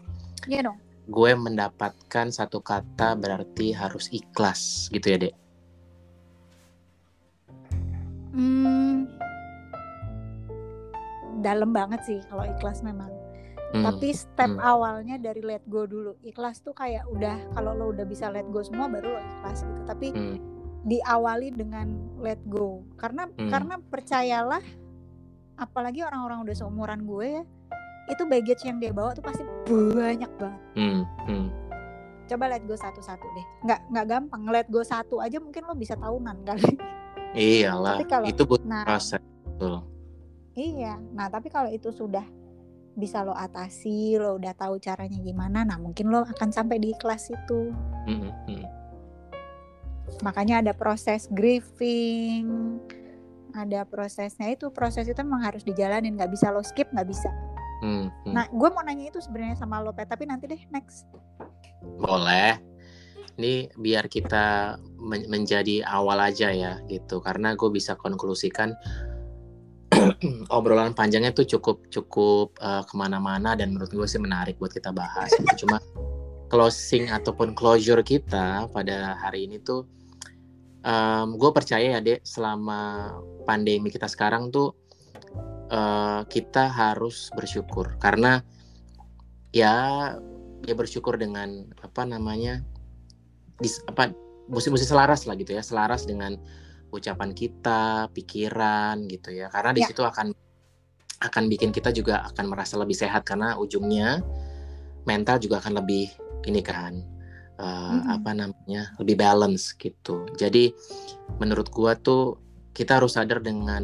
Iya 0.49 0.71
dong. 0.71 0.77
Gue 1.07 1.35
mendapatkan 1.35 2.31
satu 2.33 2.63
kata 2.63 3.13
berarti 3.19 3.75
harus 3.75 4.09
ikhlas 4.09 4.89
gitu 4.89 5.13
ya 5.13 5.17
dek 5.29 5.46
hmm, 8.37 8.95
dalam 11.41 11.73
banget 11.73 12.01
sih 12.05 12.19
kalau 12.29 12.45
ikhlas 12.45 12.85
memang 12.85 13.09
Hmm. 13.67 13.83
Tapi 13.83 14.15
step 14.15 14.55
hmm. 14.55 14.63
awalnya 14.63 15.15
dari 15.19 15.43
let 15.43 15.63
go 15.67 15.83
dulu. 15.83 16.15
Ikhlas 16.23 16.63
tuh 16.63 16.71
kayak 16.71 17.03
udah 17.11 17.51
kalau 17.51 17.75
lo 17.75 17.91
udah 17.91 18.07
bisa 18.07 18.31
let 18.31 18.47
go 18.47 18.63
semua 18.63 18.87
baru 18.87 19.11
lo 19.11 19.19
ikhlas 19.19 19.67
gitu. 19.67 19.81
Tapi 19.83 20.07
hmm. 20.15 20.37
diawali 20.87 21.51
dengan 21.51 21.87
let 22.23 22.39
go. 22.47 22.87
Karena 22.95 23.27
hmm. 23.27 23.51
karena 23.51 23.75
percayalah 23.91 24.63
apalagi 25.59 25.99
orang-orang 26.05 26.47
udah 26.47 26.55
seumuran 26.55 27.03
gue 27.03 27.41
ya, 27.41 27.43
itu 28.07 28.23
baggage 28.29 28.63
yang 28.63 28.77
dia 28.79 28.93
bawa 28.95 29.11
tuh 29.11 29.25
pasti 29.25 29.43
banyak 29.67 30.31
banget. 30.39 30.61
Hmm. 30.79 31.03
Hmm. 31.27 31.47
Coba 32.27 32.55
let 32.55 32.63
go 32.63 32.75
satu-satu 32.79 33.25
deh. 33.35 33.47
Nggak 33.67 33.79
nggak 33.91 34.05
gampang. 34.07 34.41
Let 34.47 34.67
go 34.71 34.79
satu 34.79 35.19
aja 35.19 35.43
mungkin 35.43 35.67
lo 35.67 35.75
bisa 35.75 35.99
tahunan 35.99 36.47
kali. 36.47 36.71
Iyalah. 37.37 38.01
Kalau, 38.09 38.25
itu 38.25 38.43
butuh 38.43 38.65
nah, 38.65 38.83
proses. 38.83 39.21
Iya. 40.57 40.97
Nah, 41.13 41.29
tapi 41.29 41.53
kalau 41.53 41.69
itu 41.69 41.93
sudah 41.93 42.25
bisa 42.97 43.21
lo 43.21 43.37
atasi 43.37 44.17
lo 44.17 44.41
udah 44.41 44.57
tahu 44.57 44.81
caranya 44.81 45.21
gimana 45.21 45.61
nah 45.61 45.77
mungkin 45.77 46.09
lo 46.09 46.25
akan 46.25 46.49
sampai 46.49 46.81
di 46.81 46.97
kelas 46.97 47.29
itu 47.29 47.69
mm-hmm. 48.09 48.65
makanya 50.25 50.65
ada 50.65 50.73
proses 50.73 51.29
grieving 51.29 52.81
ada 53.53 53.85
prosesnya 53.85 54.49
itu 54.49 54.73
proses 54.73 55.05
itu 55.05 55.21
memang 55.21 55.45
harus 55.45 55.61
dijalanin 55.61 56.17
nggak 56.17 56.33
bisa 56.33 56.49
lo 56.49 56.65
skip 56.65 56.89
nggak 56.89 57.05
bisa 57.05 57.29
mm-hmm. 57.85 58.33
nah 58.33 58.49
gue 58.49 58.69
mau 58.73 58.81
nanya 58.81 59.13
itu 59.13 59.21
sebenarnya 59.21 59.61
sama 59.61 59.77
lo 59.77 59.93
Pet 59.93 60.09
tapi 60.09 60.25
nanti 60.25 60.49
deh 60.49 60.61
next 60.73 61.05
boleh 62.01 62.57
ini 63.37 63.69
biar 63.77 64.09
kita 64.09 64.77
men- 64.97 65.29
menjadi 65.29 65.85
awal 65.85 66.17
aja 66.21 66.49
ya 66.49 66.81
gitu 66.89 67.21
karena 67.21 67.53
gue 67.53 67.69
bisa 67.69 67.93
konklusikan 67.93 68.73
obrolan 70.57 70.93
panjangnya 70.93 71.31
tuh 71.33 71.47
cukup 71.47 71.87
cukup 71.89 72.53
uh, 72.59 72.83
ke 72.83 72.93
mana-mana 72.97 73.55
dan 73.55 73.73
menurut 73.73 73.89
gue 73.89 74.07
sih 74.07 74.21
menarik 74.21 74.59
buat 74.59 74.73
kita 74.73 74.91
bahas. 74.91 75.31
Gitu. 75.33 75.65
Cuma 75.65 75.81
closing 76.47 77.11
ataupun 77.11 77.55
closure 77.57 78.03
kita 78.03 78.71
pada 78.71 79.19
hari 79.19 79.47
ini 79.47 79.59
tuh, 79.63 79.87
um, 80.83 81.35
gue 81.35 81.51
percaya 81.51 81.97
ya 81.97 81.99
dek 82.03 82.23
selama 82.23 83.11
pandemi 83.43 83.91
kita 83.91 84.07
sekarang 84.07 84.51
tuh 84.51 84.75
uh, 85.71 86.23
kita 86.27 86.71
harus 86.71 87.31
bersyukur 87.35 87.95
karena 87.99 88.43
ya 89.51 90.15
ya 90.67 90.73
bersyukur 90.75 91.15
dengan 91.15 91.71
apa 91.79 92.03
namanya 92.03 92.63
dis, 93.61 93.81
apa 93.89 94.13
mesti 94.47 94.71
mesti 94.71 94.87
selaras 94.87 95.27
lah 95.27 95.35
gitu 95.35 95.53
ya 95.53 95.63
selaras 95.63 96.07
dengan 96.07 96.39
ucapan 96.91 97.35
kita, 97.35 98.07
pikiran 98.15 99.05
gitu 99.11 99.35
ya. 99.35 99.51
Karena 99.51 99.75
di 99.75 99.81
ya. 99.83 99.87
situ 99.91 100.01
akan 100.03 100.31
akan 101.17 101.43
bikin 101.49 101.73
kita 101.73 101.89
juga 101.89 102.23
akan 102.29 102.53
merasa 102.53 102.77
lebih 102.77 102.93
sehat 102.93 103.25
karena 103.25 103.57
ujungnya 103.57 104.21
mental 105.09 105.41
juga 105.41 105.57
akan 105.57 105.81
lebih 105.81 106.13
ini 106.45 106.61
kan 106.61 107.01
uh, 107.57 107.97
hmm. 107.97 108.15
apa 108.21 108.31
namanya 108.37 108.93
lebih 109.01 109.17
balance 109.17 109.73
gitu. 109.75 110.29
Jadi 110.37 110.71
menurut 111.41 111.73
gua 111.73 111.97
tuh 111.97 112.37
kita 112.77 113.01
harus 113.01 113.17
sadar 113.17 113.41
dengan 113.41 113.83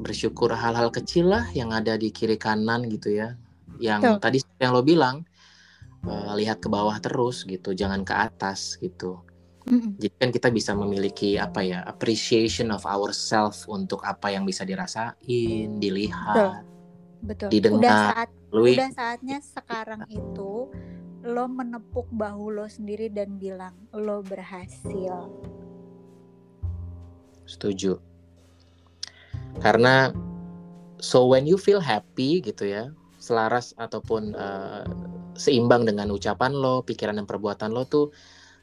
bersyukur 0.00 0.52
hal-hal 0.52 0.88
kecil 0.88 1.28
lah 1.32 1.44
yang 1.52 1.72
ada 1.72 2.00
di 2.00 2.08
kiri 2.08 2.40
kanan 2.40 2.88
gitu 2.88 3.12
ya. 3.12 3.36
Yang 3.76 4.00
Tuh. 4.00 4.18
tadi 4.24 4.38
yang 4.56 4.72
lo 4.72 4.80
bilang 4.80 5.28
uh, 6.06 6.32
lihat 6.38 6.62
ke 6.62 6.70
bawah 6.70 6.96
terus 7.02 7.44
gitu, 7.44 7.74
jangan 7.74 8.06
ke 8.06 8.14
atas 8.14 8.78
gitu. 8.78 9.20
Jadi 9.66 10.14
kan 10.14 10.30
kita 10.30 10.48
bisa 10.54 10.78
memiliki 10.78 11.34
apa 11.42 11.58
ya 11.58 11.82
appreciation 11.90 12.70
of 12.70 12.86
ourselves 12.86 13.66
untuk 13.66 13.98
apa 14.06 14.30
yang 14.30 14.46
bisa 14.46 14.62
dirasain, 14.62 15.82
dilihat, 15.82 16.62
betul, 17.26 17.26
betul. 17.26 17.48
didengar. 17.50 17.82
Udah 17.82 17.98
saat, 18.14 18.28
udah 18.54 18.90
saatnya 18.94 19.38
sekarang 19.42 20.02
itu 20.06 20.70
lo 21.26 21.44
menepuk 21.50 22.06
bahu 22.14 22.54
lo 22.54 22.70
sendiri 22.70 23.10
dan 23.10 23.42
bilang 23.42 23.74
lo 23.90 24.22
berhasil. 24.22 25.34
Setuju. 27.50 27.98
Karena 29.58 30.14
so 31.02 31.26
when 31.26 31.42
you 31.42 31.58
feel 31.58 31.82
happy 31.82 32.38
gitu 32.38 32.70
ya, 32.70 32.94
selaras 33.18 33.74
ataupun 33.82 34.30
uh, 34.38 34.86
seimbang 35.36 35.84
dengan 35.84 36.10
ucapan 36.10 36.52
lo, 36.52 36.82
pikiran 36.82 37.16
dan 37.16 37.28
perbuatan 37.28 37.70
lo 37.72 37.84
tuh 37.86 38.10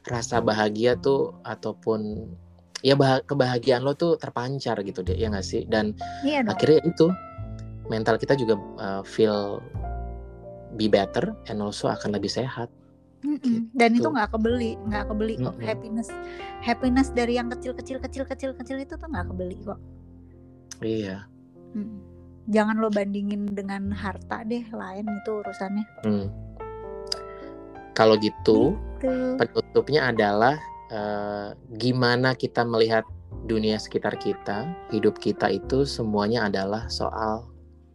rasa 0.04 0.44
bahagia 0.44 1.00
tuh 1.00 1.32
ataupun 1.42 2.28
ya 2.84 2.92
bah 2.92 3.24
kebahagiaan 3.24 3.80
lo 3.80 3.96
tuh 3.96 4.20
terpancar 4.20 4.84
gitu 4.84 5.00
deh 5.00 5.16
ya 5.16 5.32
nggak 5.32 5.46
sih 5.46 5.64
dan 5.64 5.96
iya 6.20 6.44
akhirnya 6.44 6.84
itu 6.84 7.08
mental 7.88 8.20
kita 8.20 8.36
juga 8.36 8.60
uh, 8.76 9.00
feel 9.00 9.64
be 10.76 10.92
better 10.92 11.32
and 11.48 11.64
also 11.64 11.88
akan 11.88 12.12
lebih 12.12 12.28
sehat 12.28 12.68
Mm 13.24 13.40
-mm. 13.40 13.40
Gitu. 13.40 13.58
dan 13.72 13.90
itu 13.96 14.04
nggak 14.04 14.30
kebeli 14.36 14.76
nggak 14.84 15.04
kebeli 15.08 15.34
kok 15.40 15.56
mm 15.56 15.56
-mm. 15.56 15.64
happiness 15.64 16.08
happiness 16.60 17.08
dari 17.08 17.40
yang 17.40 17.48
kecil 17.48 17.72
kecil 17.72 17.96
kecil 17.96 18.28
kecil 18.28 18.52
kecil 18.52 18.76
itu 18.76 19.00
tuh 19.00 19.08
nggak 19.08 19.32
kebeli 19.32 19.56
kok 19.64 19.80
iya 20.84 21.24
mm. 21.72 21.88
jangan 22.52 22.76
lo 22.76 22.92
bandingin 22.92 23.48
dengan 23.56 23.88
harta 23.96 24.44
deh 24.44 24.68
lain 24.68 25.08
itu 25.08 25.40
urusannya 25.40 25.84
mm. 26.04 26.26
Kalau 27.94 28.18
gitu 28.18 28.74
gitu. 29.04 29.36
Penutupnya 29.36 30.10
adalah 30.10 30.56
uh, 30.88 31.52
gimana 31.76 32.32
kita 32.32 32.64
melihat 32.64 33.04
dunia 33.44 33.76
sekitar 33.76 34.16
kita, 34.16 34.64
hidup 34.88 35.20
kita 35.20 35.52
itu 35.52 35.84
semuanya 35.84 36.48
adalah 36.48 36.88
soal 36.88 37.44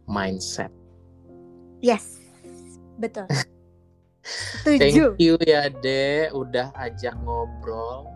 mindset. 0.06 0.70
Yes, 1.82 2.22
betul. 3.00 3.26
Thank 4.68 5.00
you 5.16 5.40
ya 5.40 5.72
De, 5.72 6.28
udah 6.30 6.70
ajak 6.76 7.16
ngobrol. 7.24 8.06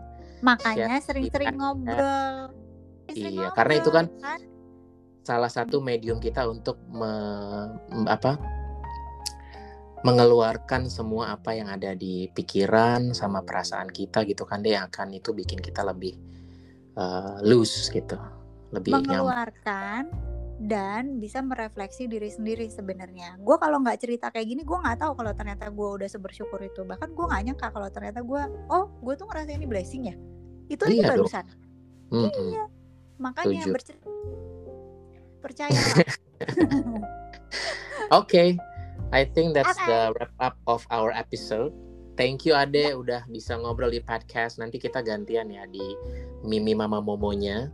Makanya 0.45 1.01
sering-sering 1.01 1.57
ngobrol. 1.57 2.53
Sering 3.09 3.33
iya, 3.33 3.49
ngobrol, 3.49 3.57
karena 3.57 3.73
itu 3.81 3.89
kan, 3.89 4.05
kan 4.21 4.41
salah 5.25 5.49
satu 5.49 5.81
medium 5.81 6.21
kita 6.21 6.45
untuk 6.45 6.77
me, 6.93 7.09
apa 8.05 8.37
mengeluarkan 10.05 10.85
semua 10.85 11.33
apa 11.33 11.57
yang 11.57 11.65
ada 11.65 11.97
di 11.97 12.29
pikiran 12.29 13.17
sama 13.17 13.41
perasaan 13.41 13.89
kita 13.89 14.21
gitu 14.29 14.45
kan 14.45 14.61
deh 14.61 14.77
yang 14.77 14.85
akan 14.85 15.17
itu 15.17 15.33
bikin 15.33 15.57
kita 15.57 15.81
lebih 15.81 16.13
uh, 16.93 17.41
loose 17.41 17.89
gitu 17.89 18.13
lebih 18.69 19.01
mengeluarkan 19.01 20.13
nyaman. 20.13 20.61
dan 20.61 21.03
bisa 21.17 21.41
merefleksi 21.41 22.05
diri 22.05 22.29
sendiri 22.29 22.69
sebenarnya. 22.69 23.39
Gue 23.41 23.57
kalau 23.57 23.81
nggak 23.81 23.97
cerita 23.97 24.29
kayak 24.29 24.45
gini 24.45 24.61
gue 24.61 24.77
nggak 24.77 25.01
tahu 25.01 25.17
kalau 25.17 25.31
ternyata 25.33 25.73
gue 25.73 25.89
udah 26.01 26.09
sebersyukur 26.09 26.61
itu. 26.61 26.85
Bahkan 26.85 27.09
gue 27.15 27.25
nggak 27.25 27.43
nyangka 27.49 27.67
kalau 27.73 27.89
ternyata 27.89 28.19
gue 28.21 28.41
oh 28.69 28.85
gue 29.01 29.13
tuh 29.17 29.25
ngerasa 29.25 29.51
ini 29.57 29.65
blessing 29.65 30.11
ya? 30.11 30.15
Itu 30.69 30.85
iya 30.91 31.07
aja 31.07 31.17
barusan. 31.17 31.45
Mm 32.13 32.19
-hmm. 32.29 32.45
iya. 32.53 32.65
Makanya 33.15 33.63
bercerita 33.71 34.09
percaya 35.39 35.77
oke. 38.09 38.25
okay. 38.25 38.74
I 39.13 39.25
think 39.25 39.53
that's 39.53 39.77
okay. 39.77 39.85
the 39.89 40.01
wrap 40.17 40.33
up 40.41 40.55
of 40.65 40.81
our 40.89 41.11
episode. 41.13 41.73
Thank 42.15 42.47
you 42.47 42.55
Ade 42.55 42.95
udah 42.95 43.27
bisa 43.27 43.59
ngobrol 43.59 43.91
di 43.91 43.99
podcast. 43.99 44.57
Nanti 44.57 44.79
kita 44.79 45.03
gantian 45.03 45.51
ya 45.51 45.67
di 45.67 45.83
Mimi 46.47 46.71
Mama 46.71 47.03
Momonya. 47.03 47.67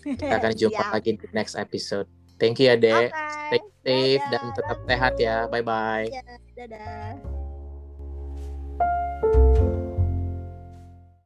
Kita 0.00 0.32
akan 0.40 0.52
jumpa 0.56 0.80
yeah. 0.80 0.92
lagi 0.96 1.10
di 1.20 1.28
next 1.36 1.54
episode. 1.60 2.08
Thank 2.40 2.58
you 2.58 2.72
Ade. 2.72 3.12
Okay. 3.12 3.12
Stay 3.52 3.62
safe 3.82 4.24
dadah, 4.30 4.32
dan 4.32 4.44
tetap 4.56 4.78
sehat 4.88 5.14
ya. 5.20 5.36
Bye 5.50 5.62
bye. 5.62 6.08
Iya, 6.08 6.22
dadah. 6.56 7.20